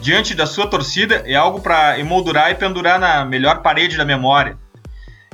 diante 0.01 0.35
da 0.35 0.45
sua 0.45 0.67
torcida, 0.67 1.23
é 1.25 1.33
algo 1.33 1.61
para 1.61 1.97
emoldurar 1.97 2.51
e 2.51 2.55
pendurar 2.55 2.99
na 2.99 3.23
melhor 3.23 3.61
parede 3.61 3.95
da 3.95 4.03
memória. 4.03 4.57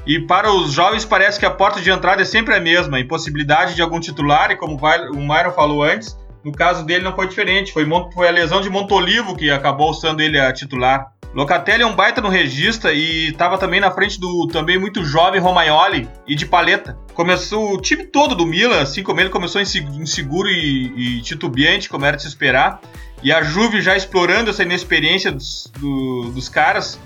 E 0.06 0.20
para 0.20 0.52
os 0.52 0.72
jovens 0.74 1.06
parece 1.06 1.40
que 1.40 1.46
a 1.46 1.52
porta 1.52 1.80
de 1.80 1.90
entrada 1.90 2.22
é 2.22 2.26
sempre 2.26 2.54
a 2.54 2.60
mesma, 2.60 3.00
impossibilidade 3.00 3.76
de 3.76 3.82
algum 3.82 4.00
titular, 4.00 4.52
e 4.52 4.58
como 4.58 4.78
o 4.78 5.16
Myron 5.18 5.52
falou 5.52 5.84
antes, 5.84 6.18
no 6.44 6.52
caso 6.52 6.86
dele 6.86 7.04
não 7.04 7.16
foi 7.16 7.28
diferente, 7.28 7.72
foi, 7.72 7.88
foi 8.14 8.28
a 8.28 8.32
lesão 8.32 8.60
de 8.60 8.70
Montolivo 8.70 9.36
que 9.36 9.50
acabou 9.50 9.90
usando 9.90 10.20
ele 10.20 10.38
a 10.40 10.52
titular. 10.52 11.14
Locatelli 11.34 11.82
é 11.82 11.86
um 11.86 11.96
baita 11.96 12.22
no 12.22 12.30
regista 12.30 12.94
e 12.94 13.30
estava 13.30 13.58
também 13.58 13.80
na 13.80 13.90
frente 13.90 14.20
do 14.20 14.48
também 14.48 14.78
muito 14.78 15.04
jovem 15.04 15.42
Romagnoli 15.42 16.08
e 16.28 16.36
de 16.36 16.46
paleta. 16.46 16.96
Começou 17.16 17.74
o 17.74 17.82
time 17.82 18.06
todo 18.06 18.36
do 18.36 18.46
Milan, 18.46 18.82
assim 18.82 19.02
como 19.02 19.20
ele 19.20 19.30
começou 19.30 19.60
inseguro 19.60 20.48
e, 20.48 21.18
e 21.18 21.22
titubeante, 21.22 21.90
como 21.90 22.06
era 22.06 22.16
de 22.16 22.22
se 22.22 22.28
esperar. 22.28 22.80
E 23.24 23.32
a 23.32 23.42
Juve 23.42 23.82
já 23.82 23.98
explorando 23.98 24.52
essa 24.52 24.62
inexperiência 24.62 25.32
dos, 25.32 25.72
do, 25.80 26.30
dos 26.36 26.50
caras, 26.50 27.00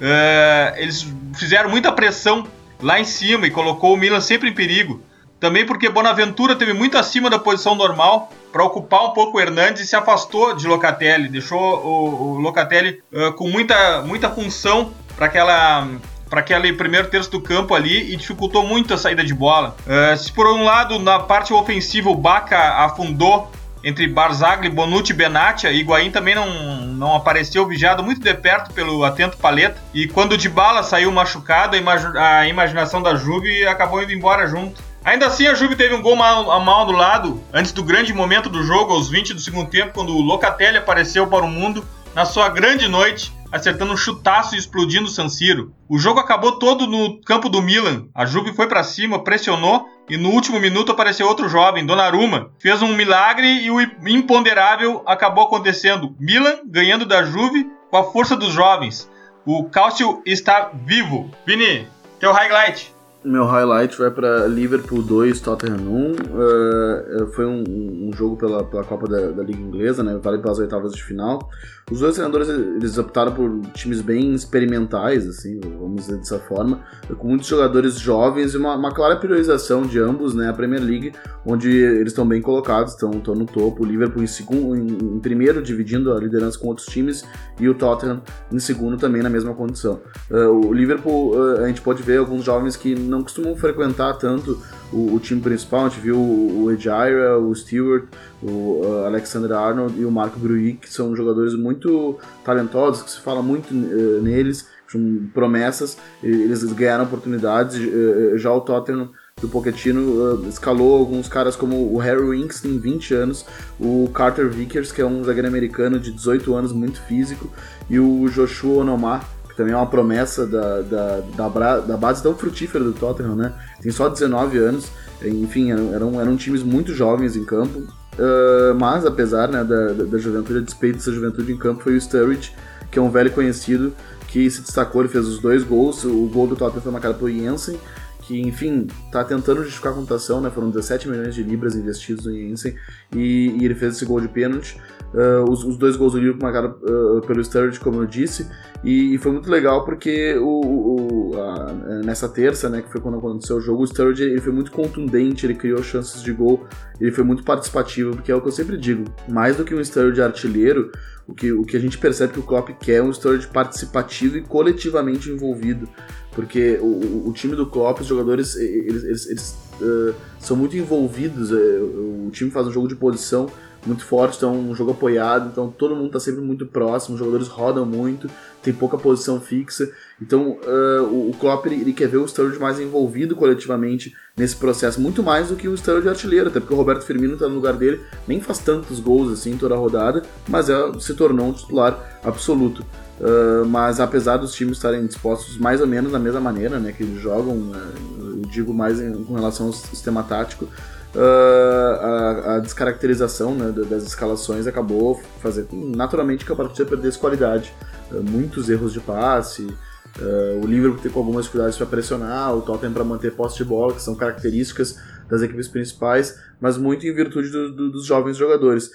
Uh, 0.00 0.76
eles 0.76 1.06
fizeram 1.36 1.68
muita 1.68 1.92
pressão 1.92 2.46
lá 2.80 2.98
em 2.98 3.04
cima 3.04 3.46
e 3.46 3.50
colocou 3.50 3.94
o 3.94 3.96
Milan 3.96 4.20
sempre 4.20 4.48
em 4.48 4.54
perigo. 4.54 5.02
Também 5.38 5.64
porque 5.64 5.88
Bonaventura 5.88 6.56
teve 6.56 6.72
muito 6.72 6.98
acima 6.98 7.30
da 7.30 7.38
posição 7.38 7.74
normal 7.74 8.30
para 8.52 8.64
ocupar 8.64 9.04
um 9.04 9.10
pouco 9.10 9.38
o 9.38 9.40
Hernandes 9.40 9.82
e 9.82 9.86
se 9.86 9.96
afastou 9.96 10.54
de 10.54 10.66
Locatelli, 10.66 11.28
deixou 11.28 11.58
o, 11.58 12.34
o 12.34 12.38
Locatelli 12.38 13.02
uh, 13.12 13.32
com 13.32 13.48
muita, 13.48 14.02
muita 14.02 14.28
função 14.28 14.92
para 15.16 15.26
aquela 15.26 15.86
para 16.28 16.40
aquele 16.40 16.72
primeiro 16.72 17.08
terço 17.08 17.28
do 17.28 17.40
campo 17.40 17.74
ali 17.74 18.12
e 18.12 18.16
dificultou 18.16 18.64
muito 18.64 18.94
a 18.94 18.96
saída 18.96 19.24
de 19.24 19.34
bola. 19.34 19.76
Uh, 19.84 20.16
se 20.16 20.32
por 20.32 20.46
um 20.46 20.62
lado 20.62 20.96
na 21.00 21.18
parte 21.18 21.52
ofensiva 21.52 22.08
o 22.08 22.14
Baca 22.14 22.84
afundou 22.84 23.50
entre 23.82 24.06
Barzagli, 24.06 24.68
Bonucci 24.68 25.12
e 25.12 25.16
Benatia. 25.16 25.72
Higuaín 25.72 26.10
também 26.10 26.34
não, 26.34 26.46
não 26.86 27.14
apareceu 27.14 27.66
vigiado 27.66 28.02
muito 28.02 28.20
de 28.20 28.34
perto 28.34 28.72
pelo 28.72 29.04
atento 29.04 29.36
Paleta. 29.36 29.80
E 29.94 30.06
quando 30.06 30.32
o 30.32 30.36
Dybala 30.36 30.82
saiu 30.82 31.10
machucado, 31.10 31.76
a, 31.76 31.78
imag 31.78 32.18
a 32.18 32.46
imaginação 32.46 33.02
da 33.02 33.14
Juve 33.14 33.66
acabou 33.66 34.02
indo 34.02 34.12
embora 34.12 34.46
junto. 34.46 34.82
Ainda 35.04 35.26
assim, 35.26 35.46
a 35.46 35.54
Juve 35.54 35.76
teve 35.76 35.94
um 35.94 36.02
gol 36.02 36.14
mal, 36.14 36.44
mal 36.60 36.82
anulado 36.82 37.42
antes 37.52 37.72
do 37.72 37.82
grande 37.82 38.12
momento 38.12 38.50
do 38.50 38.62
jogo, 38.62 38.92
aos 38.92 39.08
20 39.08 39.32
do 39.32 39.40
segundo 39.40 39.70
tempo, 39.70 39.94
quando 39.94 40.14
o 40.14 40.20
Locatelli 40.20 40.76
apareceu 40.76 41.26
para 41.26 41.44
o 41.44 41.48
mundo 41.48 41.86
na 42.14 42.26
sua 42.26 42.48
grande 42.50 42.86
noite, 42.86 43.32
acertando 43.52 43.92
um 43.92 43.96
chutaço 43.96 44.54
e 44.54 44.58
explodindo 44.58 45.06
o 45.06 45.10
San 45.10 45.28
Siro. 45.28 45.74
O 45.88 45.98
jogo 45.98 46.20
acabou 46.20 46.52
todo 46.52 46.86
no 46.86 47.20
campo 47.22 47.48
do 47.48 47.62
Milan. 47.62 48.08
A 48.14 48.24
Juve 48.24 48.52
foi 48.52 48.66
para 48.66 48.82
cima, 48.82 49.22
pressionou 49.22 49.86
e 50.08 50.16
no 50.16 50.30
último 50.30 50.58
minuto 50.58 50.92
apareceu 50.92 51.26
outro 51.26 51.48
jovem, 51.48 51.86
Donnarumma. 51.86 52.50
Fez 52.58 52.82
um 52.82 52.94
milagre 52.94 53.46
e 53.62 53.70
o 53.70 53.80
imponderável 54.08 55.02
acabou 55.06 55.44
acontecendo. 55.44 56.14
Milan 56.18 56.60
ganhando 56.66 57.06
da 57.06 57.22
Juve 57.22 57.66
com 57.90 57.96
a 57.96 58.04
força 58.04 58.36
dos 58.36 58.52
jovens. 58.52 59.10
O 59.44 59.64
Cálcio 59.64 60.22
está 60.26 60.70
vivo. 60.72 61.30
Vini, 61.46 61.88
teu 62.18 62.32
highlight. 62.32 62.94
Meu 63.22 63.44
highlight 63.44 63.98
vai 63.98 64.10
para 64.10 64.46
Liverpool 64.46 65.02
2, 65.02 65.40
Tottenham 65.40 65.76
1. 65.76 66.12
Uh, 66.12 67.26
foi 67.32 67.44
um, 67.44 67.62
um, 68.08 68.10
jogo 68.14 68.34
pela, 68.34 68.64
pela 68.64 68.82
Copa 68.82 69.06
da, 69.06 69.30
da, 69.30 69.42
Liga 69.42 69.60
Inglesa, 69.60 70.02
né? 70.02 70.18
Vale 70.22 70.38
pelas 70.38 70.58
oitavas 70.58 70.92
de 70.92 71.04
final. 71.04 71.50
Os 71.90 72.00
dois 72.00 72.14
treinadores 72.14 72.48
eles 72.48 72.96
optaram 72.96 73.34
por 73.34 73.60
times 73.74 74.00
bem 74.00 74.32
experimentais, 74.32 75.26
assim, 75.26 75.60
vamos 75.60 76.06
dizer 76.06 76.18
dessa 76.18 76.38
forma, 76.38 76.80
com 77.18 77.28
muitos 77.28 77.48
jogadores 77.48 77.98
jovens 77.98 78.54
e 78.54 78.56
uma, 78.56 78.76
uma 78.76 78.94
clara 78.94 79.16
priorização 79.16 79.82
de 79.82 79.98
ambos, 79.98 80.32
né? 80.32 80.48
A 80.48 80.52
Premier 80.54 80.82
League, 80.82 81.12
onde 81.44 81.68
eles 81.68 82.12
estão 82.12 82.26
bem 82.26 82.40
colocados, 82.40 82.92
estão, 82.92 83.10
estão 83.10 83.34
no 83.34 83.44
topo. 83.44 83.82
O 83.82 83.86
Liverpool 83.86 84.22
em, 84.22 84.26
segundo, 84.26 84.74
em, 84.74 85.16
em, 85.16 85.20
primeiro, 85.20 85.60
dividindo 85.60 86.14
a 86.14 86.18
liderança 86.18 86.58
com 86.58 86.68
outros 86.68 86.86
times, 86.86 87.22
e 87.58 87.68
o 87.68 87.74
Tottenham 87.74 88.22
em 88.50 88.58
segundo 88.58 88.96
também 88.96 89.20
na 89.20 89.28
mesma 89.28 89.52
condição. 89.52 90.00
Uh, 90.30 90.68
o 90.68 90.72
Liverpool, 90.72 91.34
uh, 91.34 91.64
a 91.64 91.66
gente 91.66 91.82
pode 91.82 92.02
ver 92.02 92.18
alguns 92.18 92.44
jovens 92.44 92.76
que 92.76 92.94
não 93.10 93.22
costumam 93.22 93.56
frequentar 93.56 94.14
tanto 94.14 94.60
o, 94.92 95.14
o 95.14 95.20
time 95.20 95.40
principal, 95.40 95.86
a 95.86 95.88
gente 95.88 96.00
viu 96.00 96.16
o, 96.16 96.64
o 96.64 96.70
o 96.70 97.54
Stewart, 97.54 98.04
o 98.42 98.82
uh, 98.82 99.06
Alexander 99.06 99.52
Arnold 99.52 100.00
e 100.00 100.04
o 100.04 100.10
Marco 100.10 100.38
Gruy, 100.38 100.74
que 100.74 100.92
são 100.92 101.14
jogadores 101.14 101.54
muito 101.54 102.18
talentosos, 102.44 103.02
que 103.02 103.10
se 103.10 103.20
fala 103.20 103.42
muito 103.42 103.72
uh, 103.72 104.22
neles, 104.22 104.68
são 104.86 105.28
promessas, 105.32 105.96
eles 106.22 106.64
ganharam 106.64 107.04
oportunidades, 107.04 107.78
uh, 107.78 108.38
já 108.38 108.52
o 108.52 108.60
Tottenham 108.60 109.10
do 109.40 109.48
Pochettino 109.48 110.34
uh, 110.34 110.48
escalou 110.48 110.98
alguns 110.98 111.28
caras 111.28 111.56
como 111.56 111.92
o 111.92 111.98
Harry 111.98 112.22
Winks, 112.22 112.60
tem 112.60 112.78
20 112.78 113.14
anos, 113.14 113.46
o 113.78 114.10
Carter 114.12 114.48
Vickers, 114.48 114.92
que 114.92 115.00
é 115.00 115.06
um 115.06 115.24
zagueiro 115.24 115.48
americano 115.48 115.98
de 115.98 116.12
18 116.12 116.54
anos, 116.54 116.72
muito 116.72 117.00
físico, 117.02 117.50
e 117.88 117.98
o 117.98 118.28
Joshua 118.28 118.82
Onomar, 118.82 119.26
também 119.60 119.74
é 119.74 119.76
uma 119.76 119.86
promessa 119.86 120.46
da, 120.46 120.80
da, 120.80 121.20
da, 121.36 121.80
da, 121.80 121.96
base 121.98 122.22
tão 122.22 122.34
frutífera 122.34 122.82
do 122.82 122.94
Tottenham, 122.94 123.36
né? 123.36 123.52
Tem 123.82 123.92
só 123.92 124.08
19 124.08 124.56
anos, 124.56 124.90
enfim, 125.22 125.70
eram, 125.70 126.18
eram 126.18 126.34
times 126.34 126.62
muito 126.62 126.94
jovens 126.94 127.36
em 127.36 127.44
campo, 127.44 127.80
uh, 127.80 128.74
mas 128.78 129.04
apesar 129.04 129.48
né, 129.48 129.62
da, 129.62 129.92
da, 129.92 130.16
juventude, 130.16 130.60
a 130.60 130.62
despeito 130.62 130.96
dessa 130.96 131.12
juventude 131.12 131.52
em 131.52 131.58
campo, 131.58 131.82
foi 131.82 131.94
o 131.94 132.00
Sturridge, 132.00 132.54
que 132.90 132.98
é 132.98 133.02
um 133.02 133.10
velho 133.10 133.30
conhecido, 133.32 133.92
que 134.28 134.50
se 134.50 134.62
destacou, 134.62 135.02
ele 135.02 135.10
fez 135.10 135.26
os 135.26 135.38
dois 135.40 135.62
gols, 135.62 136.04
o 136.04 136.26
gol 136.32 136.46
do 136.46 136.56
Tottenham 136.56 136.80
foi 136.80 136.92
marcado 136.92 137.16
por 137.16 137.30
Jensen, 137.30 137.78
que, 138.22 138.40
enfim, 138.40 138.86
tá 139.12 139.22
tentando 139.24 139.62
justificar 139.62 139.92
a 139.92 139.94
computação, 139.96 140.40
né? 140.40 140.48
Foram 140.48 140.70
17 140.70 141.06
milhões 141.06 141.34
de 141.34 141.42
libras 141.42 141.74
investidos 141.74 142.24
no 142.24 142.32
Jensen 142.32 142.74
e, 143.14 143.56
e 143.60 143.64
ele 143.64 143.74
fez 143.74 143.96
esse 143.96 144.06
gol 144.06 144.22
de 144.22 144.28
pênalti. 144.28 144.80
Uh, 145.12 145.50
os, 145.50 145.64
os, 145.64 145.76
dois 145.76 145.96
gols 145.96 146.12
do 146.12 146.20
Liverpool 146.20 146.42
marcaram 146.42 146.76
uh, 146.82 147.20
pelo 147.26 147.42
Sturridge, 147.42 147.80
como 147.80 148.00
eu 148.00 148.06
disse, 148.06 148.48
e, 148.84 149.14
e 149.14 149.18
foi 149.18 149.32
muito 149.32 149.50
legal 149.50 149.84
porque 149.84 150.36
o, 150.38 151.32
o 151.32 151.40
a, 151.40 151.72
nessa 152.04 152.28
terça, 152.28 152.68
né, 152.68 152.80
que 152.80 152.92
foi 152.92 153.00
quando 153.00 153.18
aconteceu 153.18 153.56
o 153.56 153.60
jogo, 153.60 153.82
o 153.82 153.86
Sturridge 153.86 154.22
ele 154.22 154.40
foi 154.40 154.52
muito 154.52 154.70
contundente, 154.70 155.44
ele 155.44 155.56
criou 155.56 155.82
chances 155.82 156.22
de 156.22 156.32
gol, 156.32 156.64
ele 157.00 157.10
foi 157.10 157.24
muito 157.24 157.42
participativo, 157.42 158.12
porque 158.12 158.30
é 158.30 158.34
o 158.36 158.40
que 158.40 158.46
eu 158.46 158.52
sempre 158.52 158.76
digo, 158.76 159.04
mais 159.28 159.56
do 159.56 159.64
que 159.64 159.74
um 159.74 159.84
Sturridge 159.84 160.22
artilheiro, 160.22 160.92
o 161.26 161.34
que, 161.34 161.52
o 161.52 161.64
que 161.64 161.76
a 161.76 161.80
gente 161.80 161.98
percebe 161.98 162.32
que 162.32 162.40
o 162.40 162.44
Klopp 162.44 162.70
quer 162.80 162.96
é 162.96 163.02
um 163.02 163.12
Sturridge 163.12 163.48
participativo 163.48 164.36
e 164.36 164.42
coletivamente 164.42 165.28
envolvido, 165.28 165.88
porque 166.32 166.78
o, 166.80 167.28
o 167.28 167.32
time 167.32 167.56
do 167.56 167.66
Klopp, 167.66 168.00
os 168.00 168.06
jogadores, 168.06 168.54
eles, 168.54 169.02
eles, 169.02 169.26
eles 169.26 169.58
uh, 169.80 170.14
são 170.38 170.56
muito 170.56 170.76
envolvidos, 170.76 171.50
uh, 171.50 172.26
o 172.26 172.30
time 172.30 172.50
faz 172.50 172.68
um 172.68 172.70
jogo 172.70 172.86
de 172.86 172.94
posição, 172.94 173.48
muito 173.86 174.04
forte, 174.04 174.36
então 174.36 174.54
um 174.54 174.74
jogo 174.74 174.90
apoiado, 174.90 175.48
então 175.50 175.70
todo 175.70 175.94
mundo 175.94 176.08
está 176.08 176.20
sempre 176.20 176.40
muito 176.40 176.66
próximo, 176.66 177.14
os 177.14 177.18
jogadores 177.18 177.48
rodam 177.48 177.86
muito, 177.86 178.28
tem 178.62 178.74
pouca 178.74 178.98
posição 178.98 179.40
fixa, 179.40 179.90
então 180.20 180.58
uh, 180.64 181.30
o, 181.30 181.34
Klopp 181.38 181.66
ele, 181.66 181.76
ele, 181.76 181.92
quer 181.92 182.08
ver 182.08 182.18
o 182.18 182.28
Sturridge 182.28 182.58
mais 182.58 182.78
envolvido 182.78 183.34
coletivamente 183.34 184.14
nesse 184.36 184.56
processo, 184.56 185.00
muito 185.00 185.22
mais 185.22 185.48
do 185.48 185.56
que 185.56 185.66
o 185.66 185.76
Sturridge 185.76 186.08
artilheiro, 186.08 186.48
até 186.48 186.60
porque 186.60 186.74
o 186.74 186.76
Roberto 186.76 187.04
Firmino 187.04 187.34
está 187.34 187.48
no 187.48 187.54
lugar 187.54 187.74
dele, 187.74 188.00
nem 188.28 188.40
faz 188.40 188.58
tantos 188.58 189.00
gols 189.00 189.32
assim 189.32 189.56
toda 189.56 189.74
a 189.74 189.78
rodada, 189.78 190.22
mas 190.46 190.68
é, 190.68 190.76
se 190.98 191.14
tornou 191.14 191.48
um 191.48 191.52
titular 191.52 192.20
absoluto. 192.22 192.84
Uh, 193.20 193.66
mas 193.66 194.00
apesar 194.00 194.38
dos 194.38 194.54
times 194.54 194.78
estarem 194.78 195.04
dispostos 195.04 195.58
mais 195.58 195.82
ou 195.82 195.86
menos 195.86 196.10
da 196.10 196.18
mesma 196.18 196.40
maneira, 196.40 196.78
né, 196.78 196.90
que 196.90 197.02
eles 197.02 197.20
jogam, 197.20 197.54
uh, 197.54 197.76
eu 198.18 198.42
digo 198.48 198.72
mais 198.72 198.98
em, 198.98 199.12
com 199.24 199.34
relação 199.34 199.66
ao 199.66 199.74
sistema 199.74 200.22
tático, 200.22 200.66
uh, 201.14 202.48
a, 202.48 202.54
a, 202.56 202.58
descaracterização 202.60 203.54
né, 203.54 203.72
das 203.72 204.04
escalações 204.04 204.66
acabou 204.66 205.20
fazendo 205.40 205.68
naturalmente 205.72 206.44
que 206.44 206.52
a 206.52 206.56
partida 206.56 206.88
perdesse 206.88 207.18
qualidade. 207.18 207.74
Uh, 208.10 208.22
muitos 208.22 208.68
erros 208.68 208.92
de 208.92 209.00
passe, 209.00 209.64
uh, 209.64 210.60
o 210.62 210.66
Liverpool 210.66 211.00
tem 211.00 211.10
com 211.10 211.20
algumas 211.20 211.44
dificuldades 211.44 211.76
para 211.76 211.86
pressionar, 211.86 212.54
o 212.54 212.62
Tottenham 212.62 212.92
para 212.92 213.04
manter 213.04 213.32
posse 213.32 213.56
de 213.56 213.64
bola, 213.64 213.92
que 213.94 214.02
são 214.02 214.14
características 214.14 214.98
das 215.28 215.42
equipes 215.42 215.68
principais, 215.68 216.38
mas 216.60 216.76
muito 216.76 217.06
em 217.06 217.14
virtude 217.14 217.50
do, 217.50 217.72
do, 217.72 217.90
dos 217.92 218.04
jovens 218.04 218.36
jogadores. 218.36 218.90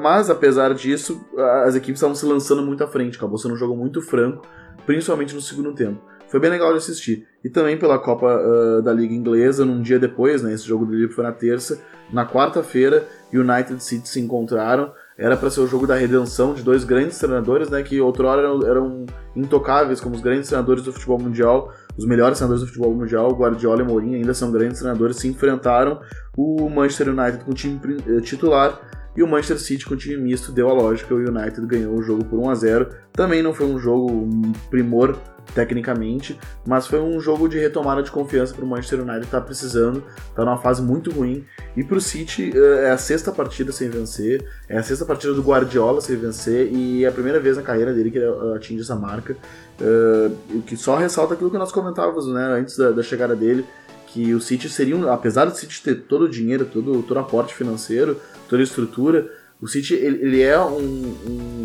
mas 0.00 0.30
apesar 0.30 0.72
disso, 0.72 1.20
as 1.64 1.74
equipes 1.74 1.96
estavam 1.96 2.14
se 2.14 2.24
lançando 2.24 2.62
muito 2.62 2.84
à 2.84 2.86
frente, 2.86 3.16
acabou 3.16 3.36
sendo 3.38 3.54
um 3.54 3.56
jogo 3.56 3.76
muito 3.76 4.00
franco, 4.00 4.46
principalmente 4.86 5.34
no 5.34 5.40
segundo 5.40 5.74
tempo. 5.74 6.00
Foi 6.28 6.38
bem 6.38 6.50
legal 6.50 6.72
de 6.72 6.78
assistir. 6.78 7.26
E 7.42 7.48
também 7.48 7.78
pela 7.78 7.98
Copa 7.98 8.26
uh, 8.26 8.82
da 8.82 8.92
Liga 8.92 9.14
Inglesa, 9.14 9.64
num 9.64 9.80
dia 9.80 9.98
depois, 9.98 10.42
né? 10.42 10.52
Esse 10.52 10.66
jogo 10.66 10.84
do 10.84 10.92
Liverpool 10.92 11.16
foi 11.16 11.24
na 11.24 11.32
terça. 11.32 11.80
Na 12.12 12.26
quarta-feira, 12.26 13.06
United 13.32 13.82
City 13.82 14.08
se 14.08 14.20
encontraram. 14.20 14.92
Era 15.16 15.36
para 15.36 15.50
ser 15.50 15.60
o 15.60 15.66
jogo 15.66 15.86
da 15.86 15.94
redenção 15.94 16.54
de 16.54 16.62
dois 16.62 16.84
grandes 16.84 17.18
treinadores, 17.18 17.70
né? 17.70 17.82
Que 17.82 18.00
outrora 18.00 18.42
eram, 18.42 18.66
eram 18.66 19.06
intocáveis 19.34 20.00
como 20.00 20.14
os 20.14 20.20
grandes 20.20 20.48
treinadores 20.48 20.82
do 20.82 20.92
futebol 20.92 21.18
mundial, 21.18 21.72
os 21.96 22.04
melhores 22.04 22.38
treinadores 22.38 22.62
do 22.62 22.66
futebol 22.66 22.94
mundial, 22.94 23.30
Guardiola 23.32 23.82
e 23.82 23.84
Mourinho 23.84 24.16
ainda 24.16 24.34
são 24.34 24.52
grandes 24.52 24.78
treinadores, 24.78 25.16
se 25.16 25.28
enfrentaram. 25.28 26.00
O 26.36 26.68
Manchester 26.68 27.08
United 27.08 27.44
com 27.44 27.50
o 27.50 27.54
time 27.54 27.80
eh, 28.06 28.20
titular 28.20 28.80
e 29.16 29.22
o 29.22 29.26
Manchester 29.26 29.58
City 29.58 29.84
com 29.84 29.94
o 29.94 29.96
time 29.96 30.16
misto 30.16 30.52
deu 30.52 30.68
a 30.68 30.72
lógica, 30.72 31.12
o 31.12 31.18
United 31.18 31.66
ganhou 31.66 31.96
o 31.96 32.02
jogo 32.02 32.24
por 32.24 32.38
1 32.38 32.50
a 32.50 32.54
0. 32.54 32.88
Também 33.12 33.42
não 33.42 33.52
foi 33.52 33.66
um 33.66 33.78
jogo 33.78 34.28
primor 34.70 35.18
tecnicamente, 35.54 36.38
mas 36.66 36.86
foi 36.86 37.00
um 37.00 37.20
jogo 37.20 37.48
de 37.48 37.58
retomada 37.58 38.02
de 38.02 38.10
confiança 38.10 38.54
para 38.54 38.64
o 38.64 38.68
Manchester 38.68 39.00
United, 39.00 39.24
está 39.24 39.40
precisando, 39.40 40.04
está 40.28 40.44
numa 40.44 40.58
fase 40.58 40.82
muito 40.82 41.10
ruim. 41.10 41.44
E 41.76 41.82
para 41.84 41.98
o 41.98 42.00
City 42.00 42.52
eh, 42.54 42.84
é 42.86 42.90
a 42.90 42.98
sexta 42.98 43.32
partida 43.32 43.72
sem 43.72 43.88
vencer, 43.88 44.44
é 44.68 44.78
a 44.78 44.82
sexta 44.82 45.04
partida 45.04 45.32
do 45.32 45.42
Guardiola 45.42 46.00
sem 46.00 46.16
vencer 46.16 46.72
e 46.72 47.04
é 47.04 47.08
a 47.08 47.12
primeira 47.12 47.40
vez 47.40 47.56
na 47.56 47.62
carreira 47.62 47.92
dele 47.92 48.10
que 48.10 48.18
ele 48.18 48.26
eh, 48.26 48.56
atinge 48.56 48.82
essa 48.82 48.96
marca. 48.96 49.36
Uh, 49.80 50.58
o 50.58 50.62
que 50.62 50.76
só 50.76 50.96
ressalta 50.96 51.34
aquilo 51.34 51.52
que 51.52 51.56
nós 51.56 51.70
comentávamos 51.70 52.26
né, 52.26 52.58
antes 52.58 52.76
da, 52.76 52.90
da 52.90 53.00
chegada 53.00 53.36
dele, 53.36 53.64
que 54.08 54.34
o 54.34 54.40
City 54.40 54.68
seria, 54.68 54.96
um, 54.96 55.08
apesar 55.12 55.44
do 55.44 55.54
City 55.54 55.82
ter 55.82 55.94
todo 56.02 56.24
o 56.24 56.28
dinheiro, 56.28 56.64
todo, 56.64 57.02
todo 57.02 57.16
o 57.16 57.20
aporte 57.20 57.54
financeiro, 57.54 58.20
toda 58.48 58.60
a 58.60 58.64
estrutura, 58.64 59.30
o 59.60 59.66
City 59.66 59.94
ele, 59.94 60.22
ele 60.22 60.42
é 60.42 60.58
um, 60.58 61.16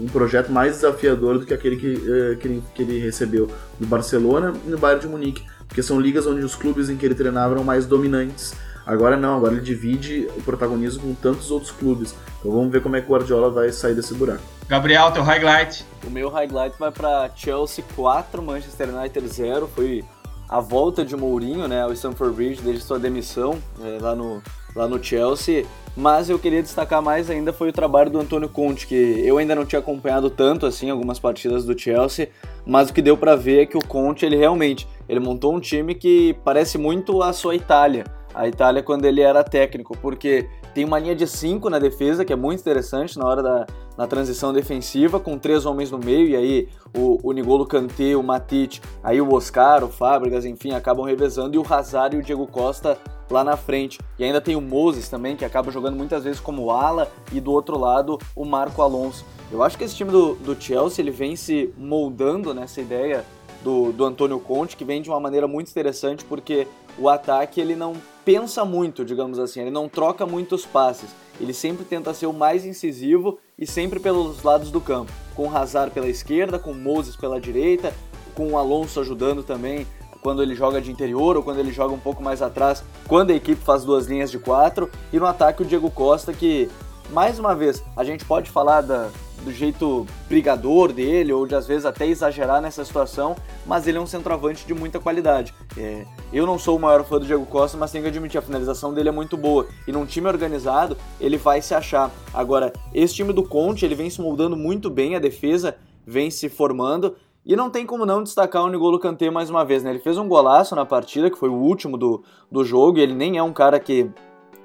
um, 0.04 0.08
projeto 0.12 0.52
mais 0.52 0.76
desafiador 0.76 1.40
do 1.40 1.46
que 1.46 1.54
aquele 1.54 1.78
que, 1.78 1.94
uh, 1.94 2.38
que, 2.38 2.48
ele, 2.48 2.64
que 2.74 2.82
ele 2.82 3.00
recebeu 3.00 3.50
no 3.80 3.86
Barcelona 3.86 4.54
e 4.66 4.70
no 4.70 4.78
Bayern 4.78 5.02
de 5.02 5.08
Munique, 5.08 5.46
porque 5.68 5.84
são 5.84 6.00
ligas 6.00 6.26
onde 6.26 6.44
os 6.44 6.56
clubes 6.56 6.90
em 6.90 6.98
que 6.98 7.06
ele 7.06 7.16
treinava 7.16 7.54
eram 7.54 7.64
mais 7.64 7.86
dominantes. 7.86 8.54
Agora 8.86 9.16
não, 9.16 9.38
agora 9.38 9.54
ele 9.54 9.62
divide 9.62 10.28
o 10.36 10.42
protagonismo 10.42 11.02
com 11.02 11.14
tantos 11.14 11.50
outros 11.52 11.72
clubes. 11.72 12.14
Então 12.40 12.52
vamos 12.52 12.72
ver 12.72 12.82
como 12.82 12.96
é 12.96 13.02
que 13.02 13.08
o 13.08 13.12
Guardiola 13.12 13.50
vai 13.50 13.72
sair 13.72 13.96
desse 13.96 14.14
buraco. 14.14 14.42
Gabriel, 14.68 15.12
teu 15.12 15.24
highlight? 15.24 15.86
O 16.06 16.10
meu 16.10 16.30
highlight 16.30 16.78
vai 16.78 16.92
para 16.92 17.30
Chelsea 17.36 17.84
4, 17.96 18.42
Manchester 18.42 18.90
United 18.94 19.26
0. 19.26 19.70
Foi 19.74 20.04
a 20.50 20.60
volta 20.60 21.06
de 21.06 21.16
Mourinho, 21.16 21.68
né, 21.68 21.82
ao 21.82 21.94
Stamford 21.94 22.36
Bridge 22.36 22.62
desde 22.62 22.84
sua 22.84 23.00
demissão 23.00 23.58
é, 23.82 24.00
lá 24.02 24.16
no 24.16 24.42
lá 24.76 24.88
no 24.88 25.02
Chelsea. 25.02 25.66
Mas 25.96 26.28
eu 26.28 26.40
queria 26.40 26.64
destacar 26.64 27.02
mais 27.04 27.30
ainda 27.30 27.54
foi 27.54 27.70
o 27.70 27.74
trabalho 27.74 28.10
do 28.10 28.20
Antônio 28.20 28.50
Conte, 28.50 28.88
que 28.88 28.96
eu 28.96 29.38
ainda 29.38 29.54
não 29.54 29.66
tinha 29.66 29.80
acompanhado 29.80 30.30
tanto 30.30 30.66
assim 30.66 30.90
algumas 30.90 31.20
partidas 31.20 31.66
do 31.66 31.78
Chelsea, 31.78 32.30
mas 32.66 32.90
o 32.90 32.94
que 32.94 33.02
deu 33.02 33.16
para 33.16 33.36
ver 33.36 33.62
é 33.62 33.66
que 33.68 33.78
o 33.78 33.86
Conte, 33.86 34.26
ele 34.26 34.36
realmente, 34.36 34.88
ele 35.08 35.20
montou 35.20 35.54
um 35.54 35.60
time 35.60 35.94
que 35.94 36.36
parece 36.44 36.80
muito 36.80 37.22
a 37.22 37.32
sua 37.32 37.56
Itália, 37.56 38.06
a 38.34 38.48
Itália 38.48 38.82
quando 38.82 39.06
ele 39.06 39.22
era 39.22 39.44
técnico, 39.44 39.98
porque 39.98 40.50
tem 40.74 40.84
uma 40.86 41.00
linha 41.00 41.16
de 41.16 41.28
5 41.28 41.70
na 41.70 41.80
defesa, 41.80 42.26
que 42.26 42.34
é 42.34 42.36
muito 42.36 42.60
interessante 42.60 43.18
na 43.18 43.26
hora 43.26 43.44
da 43.44 43.66
na 43.98 44.08
transição 44.08 44.52
defensiva, 44.52 45.20
com 45.20 45.38
três 45.38 45.66
homens 45.66 45.92
no 45.92 46.00
meio, 46.00 46.28
e 46.28 46.36
aí 46.36 46.70
o, 46.98 47.20
o 47.24 47.32
Nigolo 47.32 47.66
Kanté, 47.66 48.16
o 48.16 48.24
Matic, 48.24 48.82
aí 49.04 49.22
o 49.22 49.34
Oscar, 49.34 49.84
o 49.84 49.88
Fábricas, 49.88 50.46
enfim, 50.46 50.72
acabam 50.72 51.06
revezando, 51.06 51.56
e 51.56 51.60
o 51.60 51.66
Hazard 51.68 52.16
e 52.16 52.20
o 52.20 52.24
Diego 52.24 52.48
Costa 52.48 52.98
lá 53.30 53.44
na 53.44 53.56
frente. 53.56 54.00
E 54.18 54.24
ainda 54.24 54.42
tem 54.42 54.56
o 54.56 54.62
Moses 54.62 55.10
também, 55.10 55.36
que 55.36 55.46
acaba 55.46 55.72
jogando 55.72 55.96
muitas 55.96 56.24
vezes 56.24 56.40
como 56.40 56.72
ala, 56.72 57.12
e 57.32 57.40
do 57.40 57.52
outro 57.52 57.78
lado 57.78 58.18
o 58.36 58.46
Marco 58.46 58.82
Alonso. 58.82 59.26
Eu 59.52 59.62
acho 59.62 59.78
que 59.78 59.84
esse 59.84 59.96
time 59.96 60.12
do, 60.12 60.36
do 60.36 60.60
Chelsea 60.60 61.04
ele 61.04 61.12
vem 61.12 61.36
se 61.36 61.72
moldando 61.78 62.54
nessa 62.54 62.82
ideia 62.82 63.24
do, 63.64 63.92
do 63.92 64.04
Antônio 64.06 64.40
Conte, 64.40 64.76
que 64.76 64.84
vem 64.84 65.02
de 65.02 65.10
uma 65.10 65.20
maneira 65.20 65.48
muito 65.48 65.70
interessante, 65.70 66.26
porque 66.26 66.68
o 66.98 67.08
ataque 67.08 67.62
ele 67.62 67.76
não 67.76 67.94
pensa 68.26 68.64
muito, 68.64 69.04
digamos 69.04 69.40
assim, 69.40 69.62
ele 69.62 69.72
não 69.72 69.90
troca 69.90 70.26
muitos 70.26 70.66
passes. 70.66 71.10
Ele 71.40 71.54
sempre 71.54 71.84
tenta 71.84 72.14
ser 72.14 72.28
o 72.28 72.34
mais 72.34 72.66
incisivo 72.66 73.40
e 73.58 73.66
sempre 73.66 74.00
pelos 74.00 74.44
lados 74.44 74.72
do 74.72 74.80
campo, 74.80 75.12
com 75.36 75.56
Hazard 75.56 75.92
pela 75.92 76.08
esquerda, 76.08 76.60
com 76.60 76.74
Moses 76.74 77.16
pela 77.16 77.42
direita, 77.42 77.94
com 78.36 78.52
o 78.52 78.58
Alonso 78.58 79.00
ajudando 79.00 79.44
também 79.44 79.86
quando 80.22 80.42
ele 80.42 80.56
joga 80.56 80.80
de 80.80 80.90
interior 80.90 81.36
ou 81.36 81.44
quando 81.44 81.60
ele 81.60 81.72
joga 81.72 81.94
um 81.94 82.00
pouco 82.00 82.24
mais 82.24 82.42
atrás, 82.42 82.82
quando 83.08 83.32
a 83.32 83.34
equipe 83.34 83.62
faz 83.62 83.84
duas 83.84 84.08
linhas 84.08 84.32
de 84.32 84.40
quatro, 84.40 84.90
e 85.12 85.20
no 85.20 85.26
ataque 85.26 85.62
o 85.62 85.66
Diego 85.66 85.92
Costa 85.92 86.32
que 86.32 86.70
mais 87.14 87.38
uma 87.38 87.56
vez, 87.56 87.84
a 87.96 88.04
gente 88.04 88.26
pode 88.26 88.50
falar 88.50 88.82
da, 88.82 89.10
do 89.44 89.52
jeito 89.52 90.06
brigador 90.28 90.92
dele, 90.92 91.32
ou 91.32 91.46
de 91.46 91.54
às 91.54 91.68
vezes 91.68 91.86
até 91.86 92.08
exagerar 92.08 92.60
nessa 92.60 92.84
situação, 92.84 93.36
mas 93.68 93.88
ele 93.88 94.00
é 94.00 94.02
um 94.02 94.08
centroavante 94.08 94.66
de 94.66 94.74
muita 94.74 95.00
qualidade. 95.00 95.54
É, 95.78 96.06
eu 96.34 96.48
não 96.48 96.58
sou 96.58 96.76
o 96.76 96.80
maior 96.80 97.04
fã 97.06 97.20
do 97.20 97.26
Diego 97.26 97.46
Costa, 97.46 97.78
mas 97.78 97.92
tenho 97.92 98.04
que 98.04 98.10
admitir, 98.10 98.40
a 98.40 98.42
finalização 98.42 98.94
dele 98.94 99.10
é 99.10 99.12
muito 99.12 99.38
boa. 99.38 99.68
E 99.88 99.92
num 99.92 100.08
time 100.08 100.28
organizado, 100.28 100.98
ele 101.22 101.38
vai 101.38 101.62
se 101.62 101.76
achar. 101.76 102.10
Agora, 102.34 102.74
esse 102.92 103.14
time 103.14 103.32
do 103.32 103.44
Conte, 103.44 103.86
ele 103.86 103.96
vem 103.96 104.10
se 104.10 104.20
moldando 104.20 104.58
muito 104.58 104.90
bem, 104.90 105.16
a 105.16 105.20
defesa 105.20 105.78
vem 106.06 106.32
se 106.32 106.50
formando. 106.50 107.16
E 107.46 107.56
não 107.56 107.70
tem 107.70 107.86
como 107.86 108.06
não 108.06 108.24
destacar 108.24 108.64
o 108.64 108.70
Nigolo 108.70 108.98
Kanté 108.98 109.30
mais 109.30 109.50
uma 109.50 109.64
vez, 109.64 109.84
né? 109.84 109.92
Ele 109.92 110.00
fez 110.00 110.18
um 110.18 110.28
golaço 110.28 110.76
na 110.76 110.86
partida, 110.86 111.30
que 111.30 111.38
foi 111.38 111.50
o 111.50 111.56
último 111.56 111.98
do, 111.98 112.24
do 112.50 112.64
jogo, 112.64 112.98
ele 112.98 113.14
nem 113.14 113.38
é 113.38 113.44
um 113.44 113.52
cara 113.52 113.80
que 113.80 114.10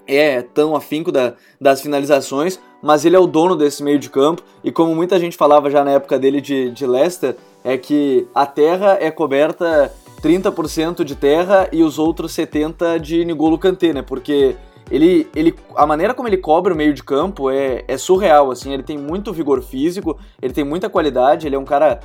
é 0.08 0.40
tão 0.40 0.74
afinco 0.74 1.12
da, 1.12 1.34
das 1.60 1.82
finalizações, 1.82 2.58
mas 2.82 3.04
ele 3.04 3.14
é 3.14 3.18
o 3.18 3.26
dono 3.26 3.54
desse 3.54 3.82
meio 3.82 3.98
de 3.98 4.08
campo, 4.08 4.42
e 4.64 4.72
como 4.72 4.94
muita 4.94 5.20
gente 5.20 5.36
falava 5.36 5.70
já 5.70 5.84
na 5.84 5.90
época 5.92 6.18
dele 6.18 6.40
de, 6.40 6.70
de 6.70 6.86
Leicester, 6.86 7.36
é 7.62 7.76
que 7.76 8.26
a 8.34 8.46
terra 8.46 8.96
é 9.00 9.10
coberta 9.10 9.92
30% 10.22 11.04
de 11.04 11.14
terra 11.14 11.68
e 11.70 11.82
os 11.82 11.98
outros 11.98 12.32
70% 12.32 12.98
de 12.98 13.24
Nigolo 13.24 13.58
Kanté, 13.58 13.92
né? 13.92 14.02
Porque 14.02 14.56
ele, 14.90 15.28
ele, 15.36 15.54
a 15.76 15.86
maneira 15.86 16.14
como 16.14 16.28
ele 16.28 16.38
cobre 16.38 16.72
o 16.72 16.76
meio 16.76 16.94
de 16.94 17.02
campo 17.02 17.50
é, 17.50 17.84
é 17.86 17.98
surreal, 17.98 18.50
assim, 18.50 18.72
ele 18.72 18.82
tem 18.82 18.96
muito 18.96 19.32
vigor 19.32 19.62
físico, 19.62 20.18
ele 20.40 20.54
tem 20.54 20.64
muita 20.64 20.88
qualidade, 20.88 21.46
ele 21.46 21.56
é 21.56 21.58
um 21.58 21.64
cara 21.64 22.00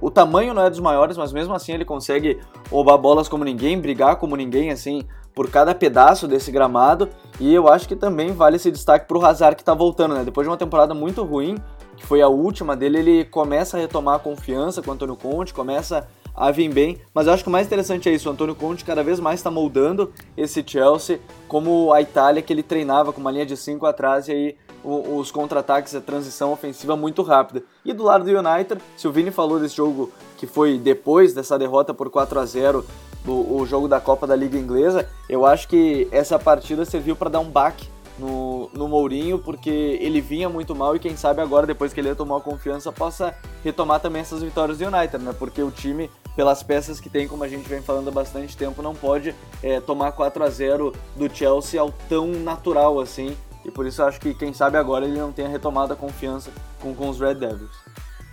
o 0.00 0.10
tamanho 0.10 0.54
não 0.54 0.64
é 0.64 0.70
dos 0.70 0.80
maiores, 0.80 1.16
mas 1.18 1.32
mesmo 1.32 1.52
assim 1.52 1.72
ele 1.72 1.84
consegue 1.84 2.38
roubar 2.70 2.96
bolas 2.96 3.28
como 3.28 3.44
ninguém, 3.44 3.78
brigar 3.78 4.16
como 4.16 4.34
ninguém, 4.34 4.70
assim, 4.70 5.02
por 5.36 5.50
cada 5.50 5.74
pedaço 5.74 6.26
desse 6.26 6.50
gramado. 6.50 7.10
E 7.38 7.54
eu 7.54 7.68
acho 7.68 7.86
que 7.86 7.94
também 7.94 8.32
vale 8.32 8.56
esse 8.56 8.70
destaque 8.72 9.06
para 9.06 9.18
o 9.18 9.24
Hazard 9.24 9.54
que 9.54 9.62
está 9.62 9.74
voltando, 9.74 10.14
né? 10.14 10.24
Depois 10.24 10.46
de 10.46 10.50
uma 10.50 10.56
temporada 10.56 10.94
muito 10.94 11.22
ruim, 11.22 11.58
que 11.94 12.06
foi 12.06 12.22
a 12.22 12.28
última 12.28 12.74
dele, 12.74 12.98
ele 12.98 13.24
começa 13.26 13.76
a 13.76 13.80
retomar 13.80 14.14
a 14.14 14.18
confiança 14.18 14.80
com 14.80 14.90
o 14.90 14.94
Antônio 14.94 15.14
Conte, 15.14 15.52
começa 15.52 16.08
a 16.34 16.50
vir 16.50 16.72
bem, 16.72 16.98
mas 17.14 17.26
eu 17.26 17.32
acho 17.32 17.42
que 17.42 17.48
o 17.48 17.52
mais 17.52 17.66
interessante 17.66 18.10
é 18.10 18.12
isso, 18.12 18.28
o 18.28 18.32
Antônio 18.32 18.54
Conte 18.54 18.84
cada 18.84 19.02
vez 19.02 19.18
mais 19.18 19.40
está 19.40 19.50
moldando 19.50 20.12
esse 20.36 20.62
Chelsea 20.66 21.18
como 21.48 21.90
a 21.94 22.02
Itália 22.02 22.42
que 22.42 22.52
ele 22.52 22.62
treinava 22.62 23.10
com 23.10 23.22
uma 23.22 23.30
linha 23.30 23.46
de 23.46 23.56
5 23.56 23.86
atrás 23.86 24.28
e 24.28 24.32
aí 24.32 24.56
os 24.84 25.30
contra-ataques, 25.30 25.94
a 25.94 26.00
transição 26.00 26.52
ofensiva 26.52 26.94
muito 26.94 27.22
rápida. 27.22 27.64
E 27.84 27.92
do 27.92 28.04
lado 28.04 28.24
do 28.24 28.30
United, 28.30 28.80
se 28.96 29.08
o 29.08 29.12
Vini 29.12 29.32
falou 29.32 29.58
desse 29.58 29.74
jogo 29.74 30.12
que 30.36 30.46
foi 30.46 30.78
depois 30.78 31.34
dessa 31.34 31.58
derrota 31.58 31.92
por 31.92 32.08
4 32.08 32.38
a 32.38 32.44
0 32.44 32.84
o, 33.26 33.58
o 33.60 33.66
jogo 33.66 33.88
da 33.88 34.00
Copa 34.00 34.26
da 34.26 34.36
Liga 34.36 34.58
Inglesa, 34.58 35.08
eu 35.28 35.44
acho 35.44 35.68
que 35.68 36.08
essa 36.10 36.38
partida 36.38 36.84
serviu 36.84 37.16
para 37.16 37.30
dar 37.30 37.40
um 37.40 37.50
baque 37.50 37.88
no, 38.18 38.70
no 38.72 38.88
Mourinho, 38.88 39.38
porque 39.38 39.70
ele 40.00 40.20
vinha 40.20 40.48
muito 40.48 40.74
mal 40.74 40.96
e 40.96 40.98
quem 40.98 41.16
sabe 41.16 41.40
agora, 41.40 41.66
depois 41.66 41.92
que 41.92 42.00
ele 42.00 42.14
tomou 42.14 42.36
a 42.36 42.40
confiança, 42.40 42.90
possa 42.90 43.34
retomar 43.62 44.00
também 44.00 44.22
essas 44.22 44.42
vitórias 44.42 44.78
do 44.78 44.86
United, 44.86 45.22
né? 45.22 45.34
Porque 45.38 45.62
o 45.62 45.70
time, 45.70 46.10
pelas 46.34 46.62
peças 46.62 47.00
que 47.00 47.10
tem, 47.10 47.28
como 47.28 47.44
a 47.44 47.48
gente 47.48 47.68
vem 47.68 47.82
falando 47.82 48.08
há 48.08 48.12
bastante 48.12 48.56
tempo, 48.56 48.82
não 48.82 48.94
pode 48.94 49.34
é, 49.62 49.80
tomar 49.80 50.12
4 50.12 50.42
a 50.42 50.48
0 50.48 50.92
do 51.14 51.34
Chelsea 51.34 51.80
ao 51.80 51.92
tão 52.08 52.26
natural 52.26 52.98
assim. 53.00 53.36
E 53.64 53.70
por 53.70 53.84
isso 53.84 54.00
eu 54.00 54.06
acho 54.06 54.20
que 54.20 54.32
quem 54.32 54.52
sabe 54.52 54.78
agora 54.78 55.04
ele 55.04 55.18
não 55.18 55.32
tenha 55.32 55.48
retomado 55.48 55.92
a 55.92 55.96
confiança 55.96 56.50
com, 56.80 56.94
com 56.94 57.08
os 57.08 57.18
Red 57.18 57.34
Devils. 57.34 57.76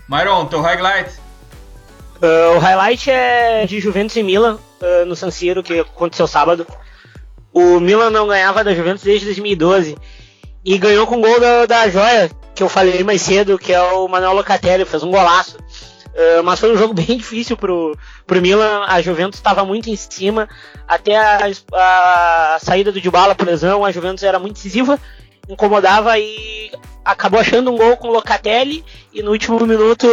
Myron, 0.08 0.46
teu 0.46 0.60
highlight? 0.60 1.18
Uh, 2.24 2.56
o 2.56 2.58
highlight 2.58 3.10
é 3.10 3.66
de 3.66 3.78
Juventus 3.80 4.16
e 4.16 4.22
Milan 4.22 4.54
uh, 4.80 5.04
no 5.04 5.14
San 5.14 5.30
Siro, 5.30 5.62
que 5.62 5.80
aconteceu 5.80 6.26
sábado. 6.26 6.66
O 7.52 7.78
Milan 7.78 8.08
não 8.08 8.26
ganhava 8.26 8.64
da 8.64 8.74
Juventus 8.74 9.04
desde 9.04 9.26
2012 9.26 9.94
e 10.64 10.78
ganhou 10.78 11.06
com 11.06 11.18
o 11.18 11.20
gol 11.20 11.38
da, 11.38 11.66
da 11.66 11.86
joia, 11.90 12.30
que 12.54 12.62
eu 12.62 12.68
falei 12.70 13.04
mais 13.04 13.20
cedo, 13.20 13.58
que 13.58 13.74
é 13.74 13.82
o 13.82 14.08
Manuel 14.08 14.32
Locatelli, 14.32 14.86
fez 14.86 15.02
um 15.02 15.10
golaço. 15.10 15.58
Uh, 15.58 16.42
mas 16.42 16.58
foi 16.58 16.72
um 16.72 16.78
jogo 16.78 16.94
bem 16.96 17.18
difícil 17.18 17.58
pro, 17.58 17.94
pro 18.26 18.40
Milan, 18.40 18.86
a 18.88 19.02
Juventus 19.02 19.38
estava 19.38 19.62
muito 19.62 19.90
em 19.90 19.96
cima, 19.96 20.48
até 20.88 21.18
a, 21.18 21.50
a, 21.74 22.58
saída 22.58 22.90
do 22.90 23.02
Dybala 23.02 23.34
por 23.34 23.46
lesão, 23.46 23.84
a 23.84 23.92
Juventus 23.92 24.24
era 24.24 24.38
muito 24.38 24.54
decisiva, 24.54 24.98
incomodava 25.46 26.18
e 26.18 26.70
acabou 27.04 27.38
achando 27.38 27.72
um 27.72 27.76
gol 27.76 27.96
com 27.96 28.08
o 28.08 28.12
Locatelli 28.12 28.84
e 29.12 29.22
no 29.22 29.32
último 29.32 29.64
minuto 29.66 30.06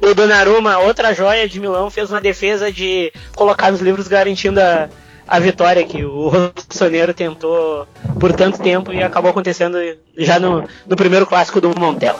o 0.00 0.14
Donnarumma, 0.14 0.78
outra 0.78 1.14
joia 1.14 1.48
de 1.48 1.60
Milão, 1.60 1.90
fez 1.90 2.10
uma 2.10 2.20
defesa 2.20 2.72
de 2.72 3.12
colocar 3.36 3.70
nos 3.70 3.80
livros 3.80 4.08
garantindo 4.08 4.60
a, 4.60 4.88
a 5.28 5.38
vitória 5.38 5.84
que 5.84 6.04
o 6.04 6.28
Rossoneiro 6.28 7.12
tentou 7.12 7.86
por 8.18 8.32
tanto 8.32 8.58
tempo 8.60 8.92
e 8.92 9.02
acabou 9.02 9.30
acontecendo 9.30 9.76
já 10.16 10.40
no, 10.40 10.64
no 10.86 10.96
primeiro 10.96 11.26
clássico 11.26 11.60
do 11.60 11.78
Montella. 11.78 12.18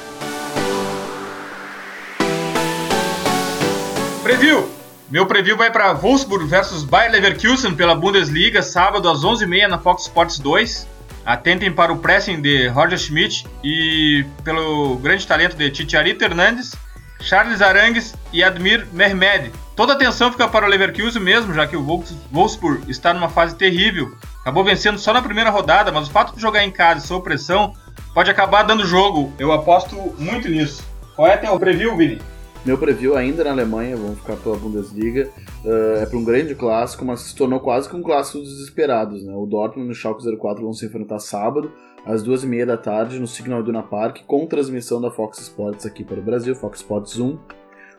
Preview! 4.23 4.69
Meu 5.11 5.27
preview 5.27 5.59
vai 5.59 5.71
para 5.71 5.93
Wolfsburg 5.93 6.47
versus 6.47 6.85
Bayer 6.85 7.13
Leverkusen 7.13 7.75
pela 7.75 7.95
Bundesliga, 7.95 8.63
sábado 8.63 9.11
às 9.11 9.23
11h30 9.23 9.67
na 9.67 9.79
Fox 9.79 10.05
Sports 10.05 10.39
2. 10.39 10.89
Atentem 11.25 11.73
para 11.73 11.93
o 11.93 11.99
pressing 11.99 12.41
de 12.41 12.69
Roger 12.69 12.99
Schmidt 12.99 13.47
e 13.63 14.25
pelo 14.45 14.97
grande 14.97 15.27
talento 15.27 15.57
de 15.57 15.71
Titiarito 15.71 16.25
Hernandes, 16.25 16.75
Charles 17.21 17.63
Arangues 17.63 18.15
e 18.33 18.43
Admir 18.43 18.87
Mehmed, 18.93 19.53
Toda 19.75 19.95
atenção 19.95 20.31
fica 20.31 20.47
para 20.47 20.67
o 20.67 20.69
Leverkusen 20.69 21.23
mesmo, 21.23 21.55
já 21.55 21.67
que 21.67 21.77
o 21.77 21.83
Wolfsburg 22.31 22.91
está 22.91 23.15
numa 23.15 23.31
fase 23.31 23.57
terrível. 23.57 24.15
Acabou 24.43 24.63
vencendo 24.63 24.99
só 24.99 25.15
na 25.15 25.23
primeira 25.23 25.49
rodada, 25.49 25.91
mas 25.91 26.09
o 26.09 26.11
fato 26.11 26.35
de 26.35 26.43
jogar 26.43 26.63
em 26.63 26.71
casa 26.71 27.07
sob 27.07 27.25
pressão 27.25 27.75
pode 28.13 28.31
acabar 28.31 28.65
dando 28.65 28.87
jogo. 28.87 29.33
Eu 29.39 29.51
aposto 29.51 29.97
muito 30.19 30.49
nisso. 30.49 30.85
Qual 31.17 31.27
é 31.27 31.39
teu 31.39 31.59
preview, 31.59 31.97
Vini? 31.97 32.21
Meu 32.65 32.79
preview 32.79 33.17
ainda 33.17 33.43
na 33.43 33.51
Alemanha, 33.51 33.97
vamos 33.97 34.21
ficar 34.21 34.37
pela 34.37 34.57
Bundesliga, 34.57 35.29
uh, 35.65 35.97
é 36.01 36.07
para 36.07 36.17
um 36.17 36.23
grande 36.23 36.55
clássico, 36.55 37.05
mas 37.05 37.23
se 37.23 37.35
tornou 37.35 37.59
quase 37.59 37.89
que 37.89 37.97
um 37.97 38.03
clássico 38.03 38.39
dos 38.39 38.51
desesperados. 38.51 39.25
Né? 39.25 39.35
O 39.35 39.47
Dortmund 39.47 39.89
e 39.89 39.93
o 39.93 39.95
Schalke 39.97 40.25
04 40.25 40.63
vão 40.63 40.73
se 40.73 40.87
enfrentar 40.87 41.19
sábado, 41.19 41.73
às 42.07 42.23
duas 42.23 42.45
e 42.45 42.47
meia 42.47 42.65
da 42.65 42.77
tarde, 42.77 43.19
no 43.19 43.27
Signal 43.27 43.63
Iduna 43.63 43.83
Park, 43.83 44.19
com 44.29 44.47
transmissão 44.47 45.01
da 45.01 45.11
Fox 45.11 45.41
Sports 45.41 45.85
aqui 45.85 46.05
para 46.05 46.21
o 46.21 46.23
Brasil, 46.23 46.55
Fox 46.55 46.79
Sports 46.79 47.19
1. 47.19 47.37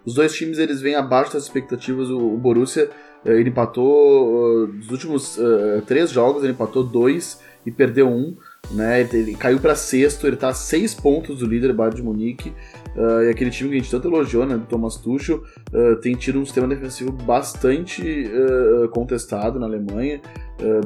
Os 0.06 0.14
dois 0.14 0.34
times 0.34 0.58
eles 0.58 0.80
vêm 0.80 0.96
abaixo 0.96 1.34
das 1.34 1.44
expectativas. 1.44 2.10
O, 2.10 2.18
o 2.18 2.38
Borussia 2.38 2.90
eh, 3.26 3.40
ele 3.40 3.50
empatou 3.50 4.66
uh, 4.66 4.70
últimos 4.92 5.38
uh, 5.38 5.82
três 5.86 6.10
jogos, 6.10 6.44
ele 6.44 6.54
empatou 6.54 6.84
dois 6.84 7.42
e 7.66 7.72
perdeu 7.72 8.08
um. 8.10 8.36
Né? 8.72 9.02
Ele, 9.02 9.36
caiu 9.36 9.60
para 9.60 9.76
sexto, 9.76 10.26
ele 10.26 10.36
está 10.36 10.50
a 10.50 10.54
seis 10.54 10.94
pontos 10.94 11.40
do 11.40 11.46
líder 11.46 11.74
Bayern 11.74 11.96
de 11.96 12.04
Munique. 12.04 12.54
Uh, 12.96 13.24
e 13.24 13.30
aquele 13.30 13.50
time 13.50 13.70
que 13.70 13.76
a 13.76 13.80
gente 13.80 13.90
tanto 13.92 14.08
elogiou, 14.08 14.46
né, 14.46 14.56
do 14.56 14.66
Thomas 14.66 14.98
Tuchel, 14.98 15.44
uh, 15.74 15.96
tem 16.00 16.14
tido 16.16 16.40
um 16.40 16.46
sistema 16.46 16.68
defensivo 16.68 17.12
bastante 17.12 18.04
uh, 18.04 18.88
contestado 18.90 19.60
na 19.60 19.66
Alemanha, 19.66 20.22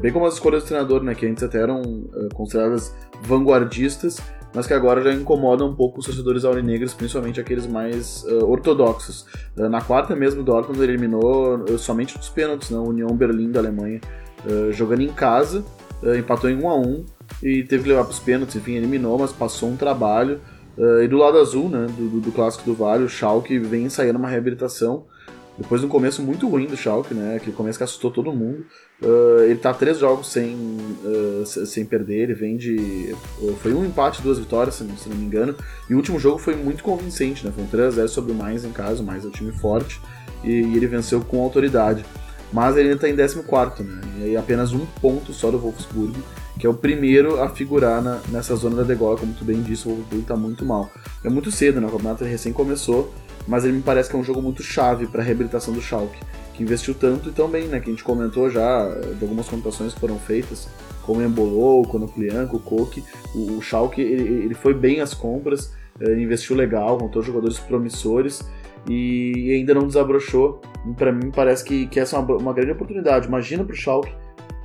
bem 0.01 0.11
como 0.11 0.25
as 0.25 0.36
escolhas 0.36 0.63
do 0.63 0.67
treinador, 0.67 1.03
né, 1.03 1.13
que 1.13 1.25
antes 1.25 1.43
até 1.43 1.61
eram 1.61 1.82
consideradas 2.34 2.95
vanguardistas, 3.21 4.19
mas 4.55 4.65
que 4.65 4.73
agora 4.73 5.03
já 5.03 5.13
incomoda 5.13 5.63
um 5.63 5.75
pouco 5.75 5.99
os 5.99 6.05
torcedores 6.05 6.45
aurinegros, 6.45 6.95
principalmente 6.95 7.39
aqueles 7.39 7.67
mais 7.67 8.25
ortodoxos. 8.43 9.28
Na 9.55 9.82
quarta 9.82 10.15
mesmo, 10.15 10.41
o 10.41 10.43
Dortmund 10.43 10.82
eliminou 10.82 11.78
somente 11.78 12.17
dos 12.17 12.30
pênaltis, 12.30 12.71
né, 12.71 12.78
a 12.78 12.82
União 12.82 13.09
Berlim 13.09 13.51
da 13.51 13.59
Alemanha, 13.59 14.01
jogando 14.71 15.01
em 15.01 15.09
casa, 15.09 15.63
empatou 16.17 16.49
em 16.49 16.55
1 16.55 16.69
a 16.69 16.75
1 16.75 17.05
e 17.41 17.63
teve 17.63 17.84
que 17.84 17.89
levar 17.89 18.03
para 18.03 18.11
os 18.11 18.19
pênaltis, 18.19 18.55
enfim, 18.55 18.73
eliminou, 18.73 19.17
mas 19.17 19.32
passou 19.32 19.69
um 19.69 19.78
trabalho. 19.78 20.39
e 21.03 21.07
do 21.07 21.17
lado 21.17 21.38
azul, 21.38 21.69
né, 21.69 21.88
do, 21.97 22.09
do, 22.09 22.19
do 22.21 22.32
clássico 22.32 22.63
do 22.65 22.73
Vale, 22.73 23.03
o 23.03 23.09
Schalke 23.09 23.57
vem 23.59 23.86
ensaiando 23.86 24.19
uma 24.19 24.30
reabilitação 24.30 25.05
depois 25.57 25.82
de 25.82 25.88
um 25.88 25.89
começo 25.89 26.21
muito 26.21 26.47
ruim 26.47 26.67
do 26.67 26.78
Schalke, 26.78 27.15
né? 27.15 27.36
Aquele 27.36 27.55
começo 27.55 27.80
que 27.80 27.84
assustou 27.84 28.11
todo 28.11 28.32
mundo. 28.32 28.63
Uh, 29.01 29.41
ele 29.43 29.59
tá 29.59 29.73
três 29.73 29.97
jogos 29.97 30.32
sem, 30.32 30.55
uh, 30.55 31.45
sem 31.45 31.84
perder, 31.84 32.23
ele 32.23 32.34
vem 32.36 32.57
de. 32.57 33.15
Foi 33.61 33.73
um 33.73 33.84
empate, 33.84 34.21
duas 34.21 34.38
vitórias, 34.38 34.75
se, 34.75 34.88
se, 34.97 35.09
não 35.09 35.17
me 35.17 35.25
engano. 35.25 35.55
E 35.89 35.95
o 35.95 35.97
último 35.97 36.19
jogo 36.19 36.38
foi 36.38 36.55
muito 36.55 36.84
convincente, 36.84 37.43
né? 37.43 37.51
Foi 37.51 37.63
um 37.63 37.67
3x0 37.67 38.07
sobre 38.07 38.32
o 38.32 38.36
Mainz 38.36 38.63
em 38.63 38.71
casa, 38.71 39.01
o 39.01 39.05
Mainz 39.05 39.25
é 39.25 39.28
um 39.28 39.32
time 39.32 39.51
forte, 39.51 39.99
e, 40.43 40.51
e 40.51 40.75
ele 40.78 40.86
venceu 40.86 41.21
com 41.21 41.41
autoridade. 41.41 42.05
Mas 42.53 42.78
ele 42.78 42.89
ainda 42.89 43.01
tá 43.01 43.09
em 43.09 43.15
14, 43.15 43.84
né? 43.84 44.01
E 44.28 44.38
apenas 44.38 44.73
um 44.73 44.86
ponto 45.01 45.34
só 45.34 45.49
do 45.49 45.57
Wolfsburg, 45.57 46.13
que 46.60 46.66
é 46.66 46.70
o 46.70 46.74
primeiro 46.74 47.41
a 47.41 47.49
figurar 47.49 48.01
na, 48.01 48.20
nessa 48.30 48.55
zona 48.55 48.78
da 48.78 48.84
degola, 48.84 49.18
como 49.18 49.34
tu 49.34 49.45
bem 49.45 49.62
disse, 49.62 49.88
o 49.88 49.91
Wolfsburg 49.91 50.26
tá 50.26 50.36
muito 50.36 50.66
mal. 50.66 50.89
É 51.24 51.30
muito 51.30 51.51
cedo, 51.51 51.80
né? 51.80 51.88
O 51.88 51.91
campeonato 51.91 52.24
recém 52.24 52.51
começou 52.51 53.14
mas 53.47 53.64
ele 53.64 53.78
me 53.78 53.82
parece 53.82 54.10
que 54.10 54.16
é 54.16 54.20
um 54.20 54.24
jogo 54.24 54.41
muito 54.41 54.62
chave 54.62 55.08
para 55.08 55.22
a 55.22 55.26
reabilitação 55.26 55.74
do 55.74 55.82
Schalke, 55.82 56.20
que 56.53 56.62
investiu 56.62 56.93
tanto 56.93 57.30
e 57.30 57.32
tão 57.32 57.47
bem, 57.47 57.68
né, 57.68 57.80
que 57.80 57.89
a 57.89 57.93
gente 57.93 58.03
comentou 58.03 58.49
já 58.49 58.88
de 59.18 59.24
algumas 59.24 59.47
contratações 59.47 59.93
que 59.93 59.99
foram 59.99 60.20
feitas, 60.20 60.68
como 61.03 61.22
Embolou, 61.22 61.82
o 61.82 62.60
Koke, 62.60 63.03
o, 63.34 63.58
o 63.58 63.62
Schalke 63.62 64.01
ele, 64.01 64.43
ele, 64.43 64.53
foi 64.53 64.74
bem 64.74 64.99
às 64.99 65.14
compras, 65.14 65.74
ele 65.99 66.22
investiu 66.22 66.55
legal, 66.55 66.99
montou 66.99 67.22
jogadores 67.22 67.58
promissores 67.58 68.41
e 68.89 69.53
ainda 69.53 69.74
não 69.74 69.88
desabrochou. 69.88 70.62
Para 70.97 71.14
mim 71.14 71.32
parece 71.32 71.64
que, 71.64 71.88
que 71.88 71.99
essa 71.99 72.18
é 72.18 72.20
uma, 72.20 72.36
uma 72.36 72.53
grande 72.53 72.72
oportunidade. 72.72 73.28
Imagina 73.28 73.64
para 73.64 73.74
o 73.74 73.76
Schalke 73.76 74.12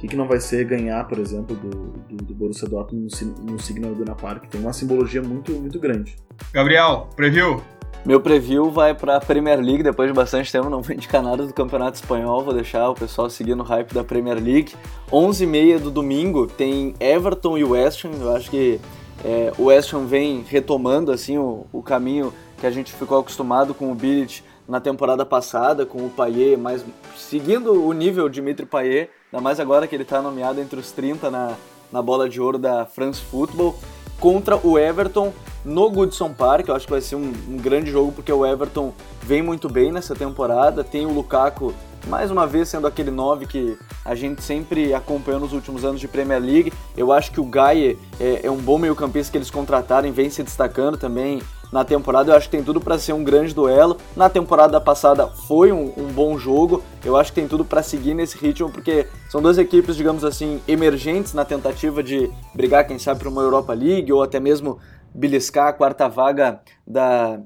que, 0.03 0.09
que, 0.09 0.17
não 0.17 0.27
vai 0.27 0.41
ser 0.41 0.65
ganhar, 0.65 1.07
por 1.07 1.17
exemplo, 1.19 1.55
do, 1.55 1.71
do, 2.09 2.25
do 2.25 2.35
Borussia 2.35 2.69
Dortmund 2.69 3.09
no, 3.25 3.53
no 3.53 3.61
Signal 3.61 3.93
Iduna 3.93 4.17
Park. 4.17 4.47
Tem 4.49 4.61
uma 4.61 4.73
simbologia 4.73 5.23
muito, 5.23 5.53
muito 5.53 5.79
grande. 5.79 6.17
Gabriel, 6.53 7.09
preview? 7.15 7.63
Meu 8.05 8.21
preview 8.21 8.69
vai 8.69 8.95
para 8.95 9.19
a 9.19 9.21
Premier 9.21 9.61
League 9.61 9.85
depois 9.85 10.09
de 10.09 10.13
bastante 10.13 10.51
tempo, 10.51 10.69
não 10.69 10.83
vou 10.83 10.93
indicar 10.93 11.23
nada 11.23 11.47
do 11.47 11.55
Campeonato 11.55 11.99
Espanhol, 11.99 12.43
vou 12.43 12.53
deixar 12.53 12.91
o 12.91 12.95
pessoal 12.95 13.31
seguir 13.31 13.55
no 13.55 13.63
hype 13.63 13.95
da 13.95 14.03
Premier 14.03 14.43
League. 14.43 14.75
11h30 15.13 15.79
do 15.79 15.91
domingo 15.93 16.49
tem 16.49 16.97
Everton 16.99 17.57
e 17.57 17.63
West 17.63 18.05
Ham, 18.05 18.11
eu 18.21 18.35
acho 18.35 18.51
que 18.51 18.81
é, 19.25 19.53
o 19.57 19.67
West 19.67 19.93
Ham 19.95 20.07
vem 20.07 20.45
retomando 20.49 21.13
assim 21.13 21.39
o, 21.39 21.65
o, 21.73 21.81
caminho 21.81 22.35
que 22.59 22.67
a 22.67 22.73
gente 22.73 22.93
ficou 22.93 23.21
acostumado 23.21 23.73
com 23.73 23.93
o 23.93 23.95
Billet 23.95 24.43
na 24.69 24.81
temporada 24.81 25.25
passada, 25.25 25.87
com 25.87 26.05
o 26.05 26.11
Payet, 26.11 26.57
mas 26.57 26.85
seguindo 27.17 27.87
o 27.87 27.93
nível 27.93 28.29
de 28.29 28.35
Dimitri 28.35 28.67
Payet, 28.67 29.11
ainda 29.33 29.43
mais 29.43 29.59
agora 29.59 29.87
que 29.87 29.97
ele 29.97 30.03
está 30.03 30.21
nomeado 30.21 30.61
entre 30.61 30.79
os 30.79 30.93
30 30.93 31.31
na, 31.31 31.57
na 31.91 32.03
bola 32.03 32.29
de 32.29 32.39
ouro 32.39 32.59
da 32.59 32.85
France 32.85 33.21
Football 33.23 33.75
contra 34.21 34.57
o 34.57 34.79
Everton 34.79 35.33
no 35.65 35.91
Goodson 35.91 36.35
Park. 36.35 36.69
Eu 36.69 36.77
acho 36.77 36.85
que 36.85 36.93
vai 36.93 37.01
ser 37.01 37.17
um, 37.17 37.33
um, 37.49 37.57
grande 37.57 37.91
jogo 37.91 38.13
porque 38.13 38.31
o 38.31 38.45
Everton 38.45 38.93
vem 39.23 39.41
muito 39.41 39.71
bem 39.71 39.91
nessa 39.91 40.15
temporada. 40.15 40.85
Tem 40.85 41.07
o 41.07 41.11
Lukaku, 41.11 41.73
mais 42.07 42.31
uma 42.31 42.47
vez, 42.47 42.69
sendo 42.69 42.87
aquele 42.87 43.11
9 43.11 43.47
que 43.47 43.79
a 44.05 44.15
gente 44.15 44.43
sempre 44.43 44.93
acompanhou 44.93 45.41
nos 45.41 45.55
últimos 45.55 45.83
anos 45.83 45.99
de 45.99 46.07
Premier 46.07 46.41
League. 46.41 46.73
Eu 46.95 47.11
acho 47.11 47.33
que 47.33 47.41
o 47.41 47.45
Gaia 47.45 47.97
é, 48.21 48.47
é 48.47 48.51
um 48.51 48.59
bom 48.59 48.77
meio-campista 48.77 49.33
que 49.33 49.39
eles 49.39 49.51
contrataram 49.51 50.07
e 50.07 50.13
vem 50.13 50.29
se 50.29 50.43
destacando 50.43 50.99
também 50.99 51.41
na 51.73 51.85
temporada. 51.85 52.31
Eu 52.31 52.37
acho 52.37 52.49
que 52.49 52.57
tem 52.57 52.63
tudo 52.63 52.81
para 52.81 52.99
ser 52.99 53.15
um 53.15 53.25
grande 53.25 53.55
duelo. 53.55 53.97
Na 54.15 54.29
temporada 54.29 54.81
passada 54.81 55.27
foi 55.27 55.73
um, 55.73 55.93
um 55.97 56.13
bom 56.13 56.39
jogo. 56.39 56.83
Eu 57.05 57.17
acho 57.17 57.33
que 57.33 57.41
tem 57.41 57.49
tudo 57.49 57.65
para 57.65 57.83
seguir 57.83 58.15
nesse 58.15 58.37
ritmo, 58.37 58.71
porque 58.71 59.07
são 59.31 59.41
duas 59.41 59.57
equipes, 59.57 59.97
digamos 59.97 60.25
assim, 60.25 60.61
emergentes 60.69 61.33
na 61.33 61.45
tentativa 61.45 62.03
de 62.03 62.31
brigar, 62.55 62.87
quem 62.87 62.99
sabe, 62.99 63.21
para 63.21 63.29
uma 63.29 63.43
Europa 63.43 63.73
League 63.73 64.13
ou 64.13 64.23
até 64.23 64.39
mesmo 64.39 64.79
beliscar 65.15 65.69
a 65.69 65.73
quarta 65.73 66.09
vaga 66.09 66.61
da, 66.87 67.41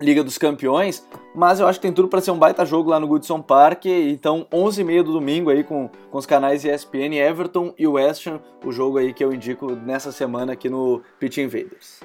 Liga 0.00 0.22
dos 0.22 0.38
Campeões, 0.38 1.04
mas 1.34 1.58
eu 1.58 1.66
acho 1.66 1.80
que 1.80 1.86
tem 1.86 1.92
tudo 1.92 2.06
para 2.06 2.20
ser 2.20 2.30
um 2.30 2.38
baita 2.38 2.64
jogo 2.64 2.90
lá 2.90 3.00
no 3.00 3.08
Goodson 3.08 3.42
Park. 3.42 3.86
Então, 3.86 4.46
11h30 4.52 5.02
do 5.02 5.12
domingo 5.12 5.50
aí 5.50 5.64
com, 5.64 5.90
com 6.08 6.18
os 6.18 6.24
canais 6.24 6.64
ESPN, 6.64 7.16
Everton 7.16 7.74
e 7.76 7.84
West 7.84 8.28
Ham, 8.28 8.40
o 8.64 8.70
jogo 8.70 8.98
aí 8.98 9.12
que 9.12 9.24
eu 9.24 9.32
indico 9.32 9.72
nessa 9.74 10.12
semana 10.12 10.52
aqui 10.52 10.70
no 10.70 11.02
Pitch 11.18 11.38
Invaders. 11.38 11.98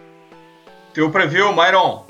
Teu 0.94 1.10
preview, 1.10 1.52
Myron? 1.54 2.06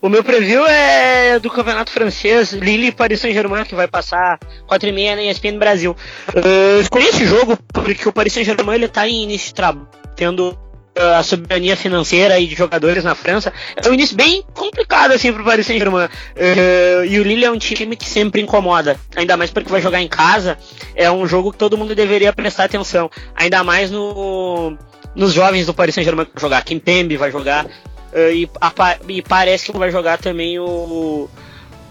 O 0.00 0.08
meu 0.08 0.22
preview 0.22 0.64
é 0.66 1.38
do 1.40 1.50
campeonato 1.50 1.90
francês, 1.90 2.52
Lille 2.52 2.88
e 2.88 2.92
Paris 2.92 3.20
Saint-Germain, 3.20 3.64
que 3.64 3.74
vai 3.74 3.88
passar 3.88 4.38
4h30 4.68 5.16
na 5.16 5.22
ESPN 5.24 5.58
Brasil. 5.58 5.96
Eu 6.32 6.80
escolhi 6.80 7.06
esse 7.06 7.26
jogo 7.26 7.58
porque 7.72 8.08
o 8.08 8.12
Paris 8.12 8.32
Saint-Germain 8.32 8.76
ele 8.76 8.88
tá 8.88 9.08
em 9.08 9.24
início 9.24 9.48
de 9.48 9.54
trabalho, 9.54 9.88
tendo 10.14 10.56
a 10.98 11.22
soberania 11.22 11.76
financeira 11.76 12.38
e 12.38 12.46
de 12.46 12.54
jogadores 12.54 13.04
na 13.04 13.14
França. 13.14 13.52
É 13.76 13.88
um 13.88 13.94
início 13.94 14.16
bem 14.16 14.44
complicado 14.54 15.12
assim 15.12 15.32
pro 15.32 15.44
Paris 15.44 15.66
Saint-Germain. 15.66 16.06
Uh, 16.06 17.04
e 17.04 17.18
o 17.18 17.22
Lille 17.22 17.44
é 17.44 17.50
um 17.50 17.58
time 17.58 17.96
que 17.96 18.08
sempre 18.08 18.40
incomoda, 18.40 18.96
ainda 19.16 19.36
mais 19.36 19.50
porque 19.50 19.70
vai 19.70 19.80
jogar 19.80 20.00
em 20.00 20.08
casa. 20.08 20.58
É 20.94 21.10
um 21.10 21.26
jogo 21.26 21.52
que 21.52 21.58
todo 21.58 21.78
mundo 21.78 21.94
deveria 21.94 22.32
prestar 22.32 22.64
atenção, 22.64 23.10
ainda 23.34 23.64
mais 23.64 23.90
no 23.90 24.76
nos 25.18 25.34
jovens 25.34 25.66
do 25.66 25.74
Paris 25.74 25.94
Saint-Germain 25.94 26.24
que 26.24 26.32
vai 26.32 26.40
jogar. 26.40 26.64
Kimpembe 26.64 27.18
vai 27.18 27.30
jogar, 27.30 27.66
Uh, 28.10 28.32
e, 28.32 28.50
a, 28.58 28.72
e, 29.06 29.20
parece 29.20 29.70
que 29.70 29.78
vai 29.78 29.90
jogar 29.90 30.16
também 30.16 30.58
o, 30.58 31.28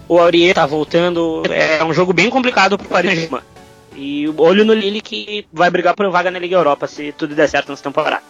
o 0.08 0.20
Aurier, 0.20 0.56
tá 0.56 0.66
voltando. 0.66 1.44
É 1.52 1.84
um 1.84 1.94
jogo 1.94 2.12
bem 2.12 2.30
complicado 2.30 2.76
pro 2.78 2.88
Paris 2.88 3.12
Saint-Germain. 3.12 3.44
E 3.96 4.28
olho 4.38 4.66
no 4.66 4.74
Lille 4.74 5.02
que 5.02 5.46
vai 5.54 5.70
brigar 5.70 5.96
por 5.96 6.10
vaga 6.10 6.32
na 6.32 6.40
Liga 6.40 6.56
Europa 6.56 6.88
se 6.88 7.12
tudo 7.12 7.36
der 7.36 7.48
certo 7.48 7.70
nessa 7.70 7.84
temporada. 7.84 8.22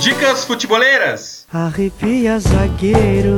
Dicas 0.00 0.44
futeboleiras. 0.44 1.46
Arrepia 1.52 2.38
zagueiro. 2.38 3.36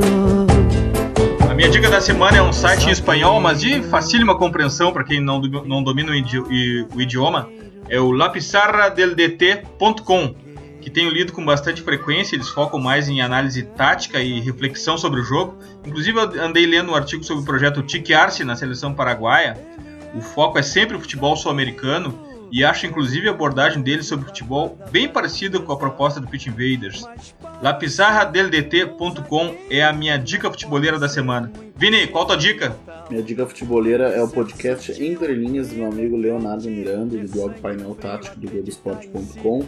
A 1.49 1.53
minha 1.53 1.69
dica 1.69 1.89
da 1.89 1.99
semana 1.99 2.37
é 2.37 2.41
um 2.41 2.53
site 2.53 2.87
em 2.87 2.91
espanhol, 2.91 3.41
mas 3.41 3.59
de 3.59 3.81
facílima 3.83 4.37
compreensão 4.37 4.93
para 4.93 5.03
quem 5.03 5.19
não, 5.19 5.41
não 5.41 5.83
domina 5.83 6.11
o 6.11 7.01
idioma. 7.01 7.49
É 7.89 7.99
o 7.99 8.11
lapizarradeldt.com 8.11 10.49
que 10.81 10.89
tenho 10.89 11.09
lido 11.09 11.33
com 11.33 11.43
bastante 11.43 11.81
frequência, 11.81 12.35
eles 12.35 12.49
focam 12.49 12.79
mais 12.79 13.09
em 13.09 13.21
análise 13.21 13.63
tática 13.63 14.21
e 14.21 14.39
reflexão 14.39 14.97
sobre 14.97 15.19
o 15.19 15.23
jogo. 15.23 15.57
Inclusive, 15.85 16.19
andei 16.39 16.65
lendo 16.65 16.91
um 16.91 16.95
artigo 16.95 17.23
sobre 17.23 17.43
o 17.43 17.45
projeto 17.45 17.83
Tique 17.83 18.13
Arce 18.13 18.45
na 18.45 18.55
seleção 18.55 18.93
paraguaia. 18.93 19.57
O 20.15 20.21
foco 20.21 20.57
é 20.57 20.63
sempre 20.63 20.95
o 20.95 20.99
futebol 20.99 21.35
sul-americano 21.35 22.17
e 22.51 22.63
acho 22.63 22.87
inclusive 22.87 23.27
a 23.27 23.31
abordagem 23.31 23.83
deles 23.83 24.07
sobre 24.07 24.25
futebol 24.25 24.77
bem 24.89 25.07
parecida 25.07 25.59
com 25.59 25.71
a 25.71 25.77
proposta 25.77 26.19
do 26.19 26.27
Pitch 26.27 26.47
Invaders. 26.47 27.05
Lapizarradeldt.com 27.61 29.55
é 29.69 29.83
a 29.83 29.93
minha 29.93 30.17
dica 30.17 30.49
futeboleira 30.49 30.97
da 30.97 31.09
semana. 31.09 31.51
Vini, 31.79 32.07
qual 32.07 32.25
a 32.25 32.27
tua 32.27 32.35
dica? 32.35 32.75
Minha 33.09 33.23
dica 33.23 33.47
futeboleira 33.47 34.09
é 34.09 34.21
o 34.21 34.27
podcast 34.27 35.01
Entre 35.01 35.33
Linhas 35.33 35.69
do 35.69 35.75
meu 35.75 35.87
amigo 35.87 36.17
Leonardo 36.17 36.69
Miranda, 36.69 37.17
do 37.17 37.31
blog 37.31 37.57
Painel 37.61 37.95
Tático 37.95 38.37
do 38.37 38.51
Globoesporte.com. 38.51 39.65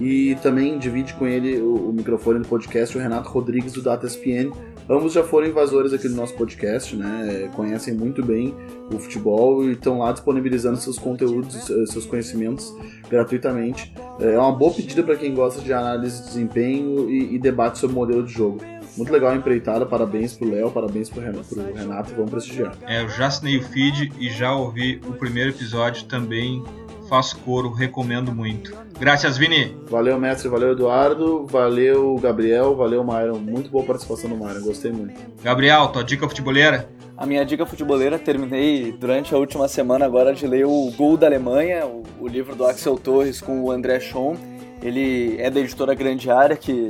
E 0.00 0.36
também 0.42 0.76
divide 0.76 1.14
com 1.14 1.24
ele 1.24 1.60
o, 1.60 1.90
o, 1.90 1.92
microfone 1.92 2.40
do 2.40 2.48
podcast 2.48 2.98
o 2.98 3.00
Renato 3.00 3.28
Rodrigues 3.28 3.74
do 3.74 3.80
Data 3.80 4.08
SPN. 4.08 4.50
Ambos 4.90 5.12
já 5.12 5.22
foram 5.22 5.46
invasores 5.46 5.92
aqui 5.92 6.08
do 6.08 6.16
nosso 6.16 6.34
podcast, 6.34 6.96
né? 6.96 7.48
Conhecem 7.54 7.94
muito 7.94 8.24
bem 8.24 8.52
o 8.92 8.98
futebol 8.98 9.64
e 9.64 9.74
estão 9.74 10.00
lá 10.00 10.10
disponibilizando 10.10 10.78
seus 10.78 10.98
conteúdos, 10.98 11.54
seus 11.86 12.04
conhecimentos 12.04 12.74
gratuitamente. 13.08 13.94
É 14.18 14.36
uma 14.36 14.50
boa 14.50 14.74
pedida 14.74 15.04
para 15.04 15.14
quem 15.14 15.32
gosta 15.32 15.62
de 15.62 15.72
análise 15.72 16.22
de 16.22 16.26
desempenho 16.26 17.08
e, 17.08 17.36
e 17.36 17.38
debate 17.38 17.78
sobre 17.78 17.94
modelo 17.94 18.24
de 18.24 18.32
jogo. 18.32 18.60
Muito 18.96 19.12
legal 19.12 19.30
a 19.30 19.36
empreitada, 19.36 19.86
parabéns 19.86 20.34
pro 20.34 20.48
Léo, 20.48 20.70
parabéns 20.70 21.08
pro 21.08 21.22
Renato, 21.22 22.14
vamos 22.14 22.30
prestigiar. 22.30 22.76
É, 22.86 23.02
eu 23.02 23.08
já 23.08 23.26
assinei 23.26 23.58
o 23.58 23.62
feed 23.62 24.12
e 24.18 24.30
já 24.30 24.54
ouvi 24.54 25.00
o 25.06 25.12
primeiro 25.12 25.50
episódio 25.50 26.04
também. 26.04 26.62
Faço 27.08 27.38
coro, 27.40 27.70
recomendo 27.70 28.32
muito. 28.32 28.74
Graças, 28.98 29.36
Vini. 29.36 29.76
Valeu, 29.90 30.18
mestre, 30.18 30.48
valeu, 30.48 30.72
Eduardo, 30.72 31.46
valeu, 31.46 32.16
Gabriel, 32.16 32.74
valeu, 32.74 33.04
Myron. 33.04 33.38
Muito 33.38 33.70
boa 33.70 33.84
participação 33.84 34.30
do 34.30 34.36
Myron, 34.36 34.62
gostei 34.62 34.92
muito. 34.92 35.20
Gabriel, 35.42 35.88
tua 35.88 36.04
dica 36.04 36.28
futebolera? 36.28 36.88
A 37.16 37.26
minha 37.26 37.44
dica 37.44 37.66
futebolera, 37.66 38.18
terminei 38.18 38.92
durante 38.92 39.34
a 39.34 39.38
última 39.38 39.68
semana 39.68 40.06
agora 40.06 40.32
de 40.34 40.46
ler 40.46 40.64
o 40.66 40.90
Gol 40.96 41.16
da 41.16 41.26
Alemanha, 41.26 41.86
o, 41.86 42.02
o 42.18 42.26
livro 42.26 42.54
do 42.56 42.64
Axel 42.64 42.96
Torres 42.96 43.40
com 43.40 43.60
o 43.60 43.70
André 43.70 44.00
Schoen. 44.00 44.36
Ele 44.82 45.36
é 45.38 45.50
da 45.50 45.60
editora 45.60 45.94
Grande 45.94 46.30
Área, 46.30 46.56
que 46.56 46.88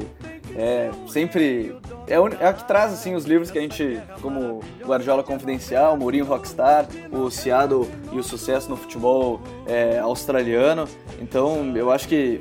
é 0.56 0.90
sempre 1.08 1.76
é, 2.06 2.14
é 2.14 2.46
a 2.46 2.52
que 2.52 2.66
traz 2.66 2.92
assim 2.92 3.14
os 3.14 3.24
livros 3.24 3.50
que 3.50 3.58
a 3.58 3.62
gente, 3.62 4.00
como 4.20 4.60
Guardiola 4.84 5.22
Confidencial, 5.22 5.96
Mourinho 5.96 6.24
Rockstar, 6.24 6.86
o 7.10 7.30
Seattle 7.30 7.88
e 8.12 8.18
o 8.18 8.22
sucesso 8.22 8.68
no 8.68 8.76
futebol 8.76 9.40
é, 9.66 9.98
australiano. 9.98 10.88
Então 11.20 11.76
eu 11.76 11.90
acho 11.90 12.08
que 12.08 12.40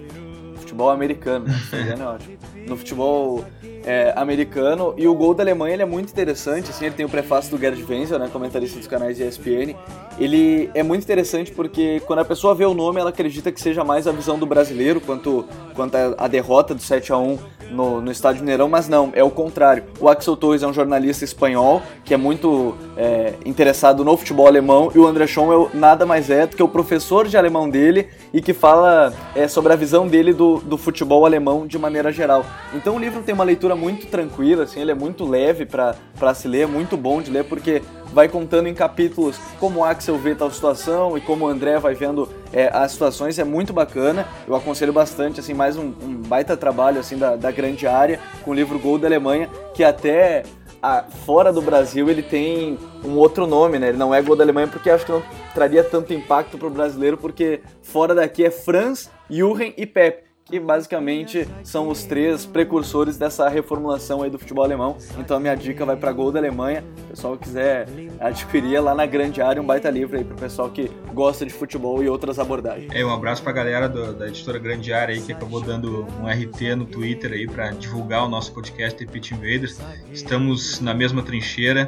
futebol 0.57 0.89
americano, 0.89 1.45
né? 1.45 1.55
é 1.99 2.03
ótimo. 2.03 2.37
No 2.67 2.77
futebol 2.77 3.45
é, 3.85 4.13
americano 4.15 4.93
e 4.97 5.07
o 5.07 5.13
gol 5.13 5.33
da 5.33 5.43
Alemanha 5.43 5.73
ele 5.73 5.83
é 5.83 5.85
muito 5.85 6.09
interessante, 6.09 6.69
assim, 6.69 6.85
ele 6.85 6.95
tem 6.95 7.05
o 7.05 7.09
prefácio 7.09 7.51
do 7.51 7.59
Gerd 7.59 7.83
Wenzel, 7.83 8.19
né, 8.19 8.29
comentarista 8.31 8.77
dos 8.77 8.87
canais 8.87 9.19
ESPN. 9.19 9.75
Ele 10.19 10.69
é 10.73 10.83
muito 10.83 11.03
interessante 11.03 11.51
porque 11.51 12.01
quando 12.05 12.19
a 12.19 12.25
pessoa 12.25 12.53
vê 12.53 12.65
o 12.65 12.73
nome, 12.73 12.99
ela 12.99 13.09
acredita 13.09 13.51
que 13.51 13.61
seja 13.61 13.83
mais 13.83 14.07
a 14.07 14.11
visão 14.11 14.37
do 14.37 14.45
brasileiro 14.45 15.01
quanto, 15.01 15.45
quanto 15.73 15.95
a, 16.17 16.27
derrota 16.27 16.75
do 16.75 16.81
7 16.81 17.11
a 17.11 17.17
1 17.17 17.39
no, 17.71 18.01
no 18.01 18.11
Estádio 18.11 18.41
Mineirão, 18.41 18.67
mas 18.67 18.87
não, 18.89 19.11
é 19.13 19.23
o 19.23 19.31
contrário. 19.31 19.83
O 19.99 20.09
Axel 20.09 20.35
Torres 20.35 20.61
é 20.61 20.67
um 20.67 20.73
jornalista 20.73 21.23
espanhol 21.23 21.81
que 22.03 22.13
é 22.13 22.17
muito 22.17 22.75
é, 22.97 23.33
interessado 23.45 24.03
no 24.03 24.15
futebol 24.17 24.47
alemão 24.47 24.91
e 24.93 24.99
o 24.99 25.07
André 25.07 25.25
Schoen 25.25 25.69
é 25.73 25.77
nada 25.77 26.05
mais 26.05 26.29
é 26.29 26.45
do 26.45 26.55
que 26.55 26.63
o 26.63 26.67
professor 26.67 27.27
de 27.27 27.37
alemão 27.37 27.69
dele 27.69 28.09
e 28.33 28.41
que 28.41 28.53
fala 28.53 29.13
é, 29.35 29.47
sobre 29.47 29.73
a 29.73 29.75
visão 29.75 30.07
dele 30.07 30.33
do, 30.33 30.57
do 30.59 30.77
futebol 30.77 31.25
alemão 31.25 31.65
de 31.65 31.77
maneira 31.77 32.11
geral. 32.11 32.45
Então 32.73 32.95
o 32.95 32.99
livro 32.99 33.21
tem 33.21 33.33
uma 33.33 33.43
leitura 33.43 33.70
muito 33.75 34.07
tranquila, 34.07 34.63
assim, 34.63 34.81
ele 34.81 34.91
é 34.91 34.95
muito 34.95 35.25
leve 35.25 35.65
para 35.65 36.33
se 36.33 36.47
ler, 36.47 36.61
é 36.61 36.65
muito 36.65 36.95
bom 36.97 37.21
de 37.21 37.31
ler 37.31 37.43
porque 37.45 37.81
vai 38.13 38.27
contando 38.27 38.67
em 38.67 38.73
capítulos 38.73 39.39
como 39.59 39.83
Axel 39.83 40.17
vê 40.17 40.35
tal 40.35 40.51
situação 40.51 41.17
e 41.17 41.21
como 41.21 41.45
o 41.45 41.47
André 41.47 41.79
vai 41.79 41.93
vendo 41.93 42.29
é, 42.51 42.69
as 42.73 42.91
situações, 42.91 43.39
é 43.39 43.43
muito 43.43 43.71
bacana. 43.71 44.27
Eu 44.47 44.55
aconselho 44.55 44.91
bastante, 44.91 45.39
assim, 45.39 45.53
mais 45.53 45.77
um, 45.77 45.93
um 46.01 46.15
baita 46.27 46.57
trabalho 46.57 46.99
assim 46.99 47.17
da, 47.17 47.35
da, 47.35 47.51
grande 47.51 47.87
área 47.87 48.19
com 48.43 48.51
o 48.51 48.53
livro 48.53 48.77
Gol 48.77 48.97
da 48.97 49.07
Alemanha, 49.07 49.49
que 49.73 49.83
até 49.83 50.43
a, 50.81 51.03
fora 51.25 51.53
do 51.53 51.61
Brasil 51.61 52.09
ele 52.09 52.21
tem 52.21 52.77
um 53.03 53.15
outro 53.15 53.47
nome, 53.47 53.79
né? 53.79 53.89
Ele 53.89 53.97
não 53.97 54.13
é 54.13 54.21
Gol 54.21 54.35
da 54.35 54.43
Alemanha 54.43 54.67
porque 54.67 54.89
acho 54.89 55.05
que 55.05 55.11
não 55.11 55.23
traria 55.53 55.83
tanto 55.83 56.13
impacto 56.13 56.57
para 56.57 56.67
o 56.67 56.71
brasileiro, 56.71 57.17
porque 57.17 57.61
fora 57.81 58.13
daqui 58.13 58.43
é 58.43 58.51
Franz, 58.51 59.09
Jürgen 59.29 59.73
e 59.77 59.85
Pep 59.85 60.30
que 60.45 60.59
basicamente 60.59 61.47
são 61.63 61.87
os 61.87 62.03
três 62.03 62.45
precursores 62.45 63.17
dessa 63.17 63.47
reformulação 63.47 64.21
aí 64.21 64.29
do 64.29 64.37
futebol 64.37 64.63
alemão. 64.63 64.97
Então 65.17 65.37
a 65.37 65.39
minha 65.39 65.55
dica 65.55 65.85
vai 65.85 65.95
para 65.95 66.11
Gol 66.11 66.31
da 66.31 66.39
Alemanha. 66.39 66.83
O 67.05 67.09
pessoal 67.09 67.37
quiser 67.37 67.87
adquirir 68.19 68.79
lá 68.79 68.93
na 68.93 69.05
grande 69.05 69.41
área 69.41 69.61
um 69.61 69.65
baita 69.65 69.89
livro 69.89 70.17
aí 70.17 70.23
para 70.23 70.35
o 70.35 70.39
pessoal 70.39 70.69
que 70.69 70.91
gosta 71.13 71.45
de 71.45 71.53
futebol 71.53 72.03
e 72.03 72.09
outras 72.09 72.39
abordagens. 72.39 72.91
É, 72.93 73.05
um 73.05 73.13
abraço 73.13 73.41
para 73.41 73.51
a 73.51 73.55
galera 73.55 73.87
do, 73.87 74.13
da 74.13 74.27
editora 74.27 74.59
Grande 74.59 74.91
Área 74.91 75.15
aí 75.15 75.21
que 75.21 75.31
acabou 75.31 75.61
dando 75.61 76.05
um 76.21 76.27
RT 76.27 76.75
no 76.75 76.85
Twitter 76.85 77.31
aí 77.31 77.47
para 77.47 77.71
divulgar 77.71 78.25
o 78.25 78.29
nosso 78.29 78.53
podcast 78.53 78.97
The 78.97 79.11
Pitch 79.11 79.31
Invaders. 79.31 79.79
Estamos 80.11 80.79
na 80.81 80.93
mesma 80.93 81.21
trincheira 81.23 81.87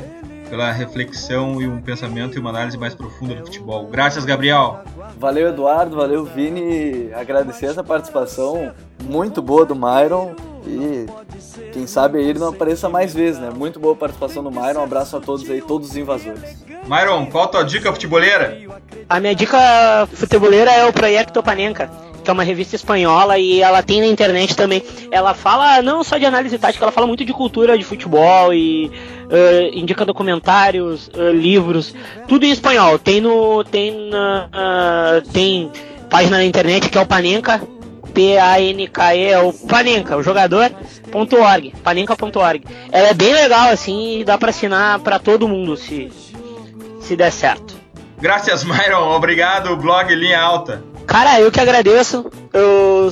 pela 0.53 0.71
reflexão 0.71 1.59
e 1.59 1.67
um 1.67 1.81
pensamento 1.81 2.37
e 2.37 2.39
uma 2.39 2.51
análise 2.51 2.77
mais 2.77 2.93
profunda 2.93 3.33
do 3.33 3.43
futebol. 3.43 3.87
Graças, 3.87 4.23
Gabriel. 4.23 4.81
Valeu, 5.17 5.49
Eduardo. 5.49 5.95
Valeu, 5.95 6.23
Vini. 6.25 7.11
Agradecer 7.11 7.65
essa 7.65 7.83
participação 7.83 8.71
muito 9.03 9.41
boa 9.41 9.65
do 9.65 9.75
Myron 9.75 10.35
e 10.67 11.07
quem 11.71 11.87
sabe 11.87 12.21
ele 12.21 12.37
não 12.37 12.49
apareça 12.49 12.87
mais 12.87 13.15
vezes, 13.15 13.41
né? 13.41 13.49
Muito 13.49 13.79
boa 13.79 13.95
participação 13.95 14.43
do 14.43 14.51
Myron. 14.51 14.81
Um 14.81 14.83
abraço 14.83 15.17
a 15.17 15.19
todos 15.19 15.49
aí, 15.49 15.59
todos 15.59 15.89
os 15.89 15.97
invasores. 15.97 16.63
Myron, 16.87 17.25
qual 17.25 17.45
a 17.45 17.47
tua 17.47 17.63
dica 17.63 17.91
futeboleira? 17.91 18.55
A 19.09 19.19
minha 19.19 19.33
dica 19.33 20.07
futeboleira 20.13 20.69
é 20.69 20.85
o 20.85 20.93
Projeto 20.93 21.41
Panenka 21.41 21.89
que 22.23 22.29
é 22.29 22.33
uma 22.33 22.43
revista 22.43 22.75
espanhola 22.75 23.37
e 23.37 23.61
ela 23.61 23.83
tem 23.83 23.99
na 23.99 24.07
internet 24.07 24.55
também. 24.55 24.81
Ela 25.11 25.33
fala 25.33 25.81
não 25.81 26.03
só 26.03 26.17
de 26.17 26.25
análise 26.25 26.57
tática, 26.57 26.85
ela 26.85 26.91
fala 26.91 27.05
muito 27.05 27.25
de 27.25 27.33
cultura 27.33 27.77
de 27.77 27.83
futebol 27.83 28.53
e 28.53 28.89
uh, 29.33 29.75
indica 29.77 30.05
documentários, 30.05 31.07
uh, 31.09 31.31
livros, 31.31 31.93
tudo 32.27 32.45
em 32.45 32.51
espanhol. 32.51 32.99
Tem 32.99 33.19
no 33.19 33.63
tem 33.63 34.09
uh, 34.09 35.21
tem 35.31 35.71
página 36.09 36.37
na 36.37 36.45
internet 36.45 36.89
que 36.89 36.97
é 36.97 37.01
o 37.01 37.05
Panenka 37.05 37.61
P-A-N-K-E, 38.13 39.31
é 39.31 39.39
o 39.39 39.51
Panenka, 39.51 40.15
o 40.15 40.21
jogador.org, 40.21 41.73
panenka.org. 41.83 42.63
Ela 42.91 43.07
é 43.07 43.13
bem 43.13 43.33
legal 43.33 43.69
assim 43.69 44.19
e 44.19 44.23
dá 44.23 44.37
para 44.37 44.51
assinar 44.51 44.99
para 44.99 45.17
todo 45.17 45.47
mundo 45.47 45.75
se 45.75 46.11
se 47.01 47.15
der 47.15 47.31
certo. 47.31 47.75
Graças, 48.17 48.63
Myron. 48.63 49.13
Obrigado, 49.13 49.75
blog 49.75 50.13
Linha 50.15 50.39
Alta. 50.39 50.81
Cara, 51.05 51.41
eu 51.41 51.51
que 51.51 51.59
agradeço. 51.59 52.25
Eu 52.53 53.11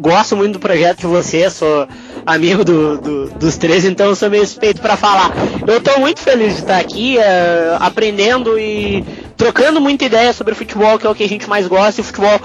gosto 0.00 0.36
muito 0.36 0.54
do 0.54 0.58
projeto 0.58 1.00
de 1.00 1.06
vocês, 1.06 1.52
sou 1.52 1.86
amigo 2.28 2.62
do, 2.62 2.98
do, 2.98 3.30
dos 3.30 3.56
três, 3.56 3.86
então 3.86 4.14
sou 4.14 4.28
meio 4.28 4.46
suspeito 4.46 4.82
para 4.82 4.96
falar. 4.96 5.32
Eu 5.66 5.80
tô 5.80 5.98
muito 5.98 6.20
feliz 6.20 6.54
de 6.54 6.60
estar 6.60 6.78
aqui, 6.78 7.16
uh, 7.16 7.76
aprendendo 7.80 8.58
e 8.58 9.02
trocando 9.34 9.80
muita 9.80 10.04
ideia 10.04 10.32
sobre 10.34 10.54
futebol, 10.54 10.98
que 10.98 11.06
é 11.06 11.10
o 11.10 11.14
que 11.14 11.24
a 11.24 11.28
gente 11.28 11.48
mais 11.48 11.66
gosta, 11.66 12.02
e 12.02 12.04
futebol 12.04 12.38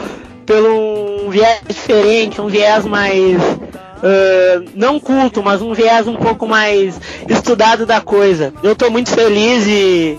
pelo 0.45 1.25
um 1.25 1.29
viés 1.29 1.59
diferente, 1.67 2.39
um 2.39 2.47
viés 2.47 2.86
mais 2.86 3.41
uh, 3.41 4.69
não 4.73 5.01
culto, 5.01 5.43
mas 5.43 5.61
um 5.61 5.73
viés 5.73 6.07
um 6.07 6.15
pouco 6.15 6.47
mais 6.47 6.99
estudado 7.27 7.86
da 7.86 7.99
coisa. 7.99 8.53
Eu 8.63 8.77
tô 8.77 8.89
muito 8.89 9.09
feliz 9.09 9.65
e 9.67 10.17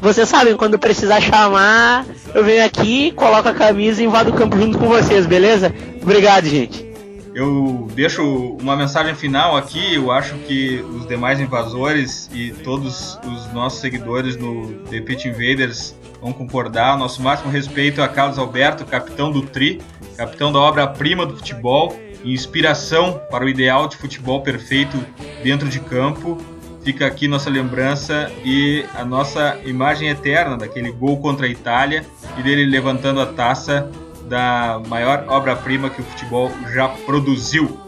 vocês 0.00 0.26
sabem, 0.26 0.56
quando 0.56 0.78
precisar 0.78 1.20
chamar, 1.20 2.06
eu 2.34 2.42
venho 2.42 2.64
aqui, 2.64 3.12
coloco 3.12 3.48
a 3.48 3.54
camisa 3.54 4.02
e 4.02 4.06
invado 4.06 4.30
o 4.30 4.34
campo 4.34 4.56
junto 4.56 4.78
com 4.78 4.88
vocês, 4.88 5.26
beleza? 5.26 5.72
Obrigado, 6.02 6.46
gente. 6.46 6.91
Eu 7.34 7.88
deixo 7.94 8.22
uma 8.60 8.76
mensagem 8.76 9.14
final 9.14 9.56
aqui. 9.56 9.94
Eu 9.94 10.10
acho 10.10 10.34
que 10.38 10.80
os 10.80 11.06
demais 11.06 11.40
invasores 11.40 12.30
e 12.32 12.50
todos 12.50 13.18
os 13.24 13.52
nossos 13.52 13.80
seguidores 13.80 14.36
no 14.36 14.74
The 14.90 15.00
Pit 15.00 15.28
Invaders 15.28 15.96
vão 16.20 16.32
concordar. 16.32 16.96
Nosso 16.98 17.22
máximo 17.22 17.50
respeito 17.50 18.02
a 18.02 18.08
Carlos 18.08 18.38
Alberto, 18.38 18.84
capitão 18.84 19.30
do 19.30 19.42
Tri, 19.42 19.80
capitão 20.16 20.52
da 20.52 20.58
obra-prima 20.58 21.24
do 21.24 21.36
futebol 21.36 21.96
inspiração 22.24 23.20
para 23.30 23.44
o 23.44 23.48
ideal 23.48 23.88
de 23.88 23.96
futebol 23.96 24.42
perfeito 24.42 24.96
dentro 25.42 25.68
de 25.68 25.80
campo. 25.80 26.38
Fica 26.82 27.06
aqui 27.06 27.28
nossa 27.28 27.48
lembrança 27.48 28.30
e 28.44 28.84
a 28.94 29.04
nossa 29.04 29.56
imagem 29.64 30.08
eterna 30.08 30.56
daquele 30.56 30.90
gol 30.90 31.18
contra 31.18 31.46
a 31.46 31.48
Itália 31.48 32.04
e 32.36 32.42
dele 32.42 32.66
levantando 32.66 33.20
a 33.20 33.26
taça 33.26 33.88
da 34.32 34.80
maior 34.88 35.26
obra-prima 35.28 35.90
que 35.90 36.00
o 36.00 36.04
futebol 36.04 36.50
já 36.72 36.88
produziu. 36.88 37.78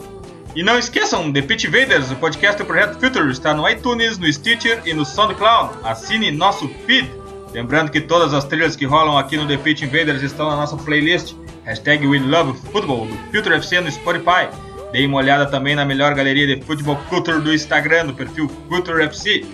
E 0.55 0.63
não 0.63 0.79
esqueçam, 0.79 1.33
The 1.33 1.41
Pitch 1.41 1.65
Invaders, 1.65 2.11
o 2.11 2.17
podcast 2.17 2.59
do 2.59 2.67
Projeto 2.67 3.01
Future, 3.01 3.31
está 3.31 3.55
no 3.55 3.67
iTunes, 3.67 4.19
no 4.19 4.31
Stitcher 4.31 4.83
e 4.85 4.93
no 4.93 5.07
SoundCloud. 5.07 5.79
Assine 5.83 6.31
nosso 6.31 6.69
feed. 6.87 7.11
Lembrando 7.55 7.91
que 7.91 7.99
todas 7.99 8.35
as 8.35 8.45
trilhas 8.45 8.77
que 8.77 8.85
rolam 8.85 9.17
aqui 9.17 9.39
no 9.39 9.49
The 9.49 9.57
Pitch 9.57 9.83
Invaders 9.83 10.23
estão 10.23 10.51
na 10.51 10.57
nossa 10.57 10.77
playlist 10.77 11.35
hashtag 11.65 12.07
We 12.07 12.19
Love 12.19 12.59
Football 12.71 13.07
do 13.07 13.17
Future 13.33 13.55
FC 13.55 13.81
no 13.81 13.91
Spotify. 13.91 14.51
Dê 14.93 15.07
uma 15.07 15.17
olhada 15.17 15.47
também 15.47 15.75
na 15.75 15.87
melhor 15.87 16.15
galeria 16.15 16.47
de 16.47 16.63
futebol 16.63 16.97
culture 17.09 17.41
do 17.41 17.55
Instagram, 17.55 18.09
do 18.09 18.15
perfil 18.15 18.51
Future 18.69 19.03
FC. 19.03 19.47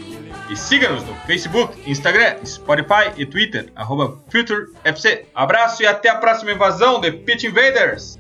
E 0.51 0.57
siga-nos 0.57 1.05
no 1.05 1.15
Facebook, 1.27 1.79
Instagram, 1.89 2.45
Spotify 2.45 3.13
e 3.17 3.25
Twitter, 3.25 3.71
arroba 3.77 4.19
Future 4.29 4.67
FC. 4.83 5.25
Abraço 5.33 5.81
e 5.81 5.87
até 5.87 6.09
a 6.09 6.17
próxima 6.17 6.51
invasão 6.51 7.01
de 7.01 7.13
Pitch 7.13 7.45
Invaders! 7.45 8.19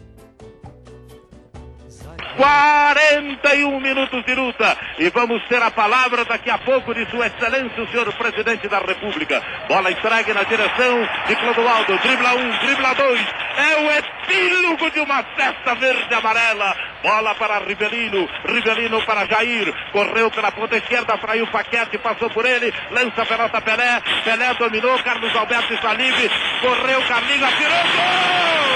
41 2.36 3.80
minutos 3.80 4.24
de 4.24 4.34
luta. 4.34 4.76
E 4.98 5.10
vamos 5.10 5.42
ter 5.48 5.60
a 5.60 5.70
palavra 5.72 6.24
daqui 6.24 6.48
a 6.48 6.58
pouco 6.58 6.94
de 6.94 7.04
Sua 7.10 7.26
Excelência, 7.26 7.82
o 7.82 7.88
senhor 7.88 8.12
Presidente 8.14 8.68
da 8.68 8.78
República. 8.78 9.42
Bola 9.68 9.90
entregue 9.90 10.32
na 10.32 10.44
direção 10.44 11.08
de 11.26 11.36
Clodoaldo. 11.36 11.98
Dribla 11.98 12.34
um, 12.34 12.50
dribla 12.64 12.94
dois. 12.94 13.26
É 13.60 13.76
o 13.76 13.90
epílogo 13.90 14.90
de 14.90 15.00
uma 15.00 15.22
festa 15.36 15.74
verde-amarela. 15.74 16.74
Bola 17.02 17.34
para 17.34 17.58
Rivelino. 17.58 18.26
Rivelino 18.46 19.04
para 19.04 19.26
Jair. 19.26 19.74
Correu 19.92 20.30
pela 20.30 20.50
ponta 20.50 20.78
esquerda, 20.78 21.18
fraiu 21.18 21.44
o 21.44 21.50
Paquete, 21.50 21.98
passou 21.98 22.30
por 22.30 22.46
ele. 22.46 22.72
Lança 22.90 23.22
a 23.22 23.26
pelota 23.26 23.60
Pelé. 23.60 24.00
Pelé 24.24 24.54
dominou. 24.54 24.98
Carlos 25.02 25.36
Alberto 25.36 25.74
está 25.74 25.92
livre. 25.92 26.30
Correu, 26.62 27.02
Carlinhos, 27.02 27.42
atirou. 27.42 27.82
Gol! 27.94 28.74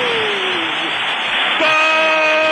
Gol! 1.60 2.43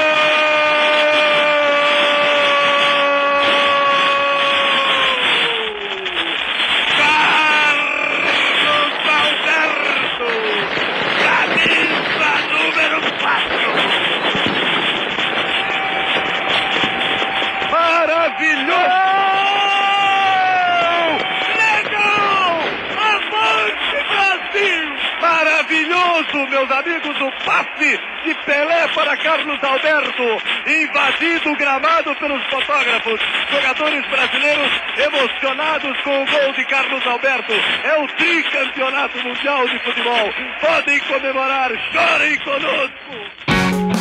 Meus 26.62 26.70
amigos, 26.70 27.20
o 27.20 27.30
passe 27.44 28.00
de 28.24 28.34
Pelé 28.46 28.88
para 28.94 29.16
Carlos 29.16 29.58
Alberto, 29.62 30.22
invadido 30.66 31.50
o 31.50 31.56
gramado 31.56 32.14
pelos 32.16 32.42
fotógrafos. 32.44 33.20
Jogadores 33.50 34.06
brasileiros 34.08 34.70
emocionados 34.96 36.00
com 36.02 36.22
o 36.22 36.26
gol 36.26 36.52
de 36.52 36.64
Carlos 36.66 37.04
Alberto. 37.06 37.52
É 37.82 37.98
o 37.98 38.06
tricampeonato 38.06 39.18
mundial 39.18 39.66
de 39.68 39.80
futebol. 39.80 40.32
Podem 40.60 41.00
comemorar, 41.00 41.72
chorem 41.92 42.38
conosco. 42.38 42.92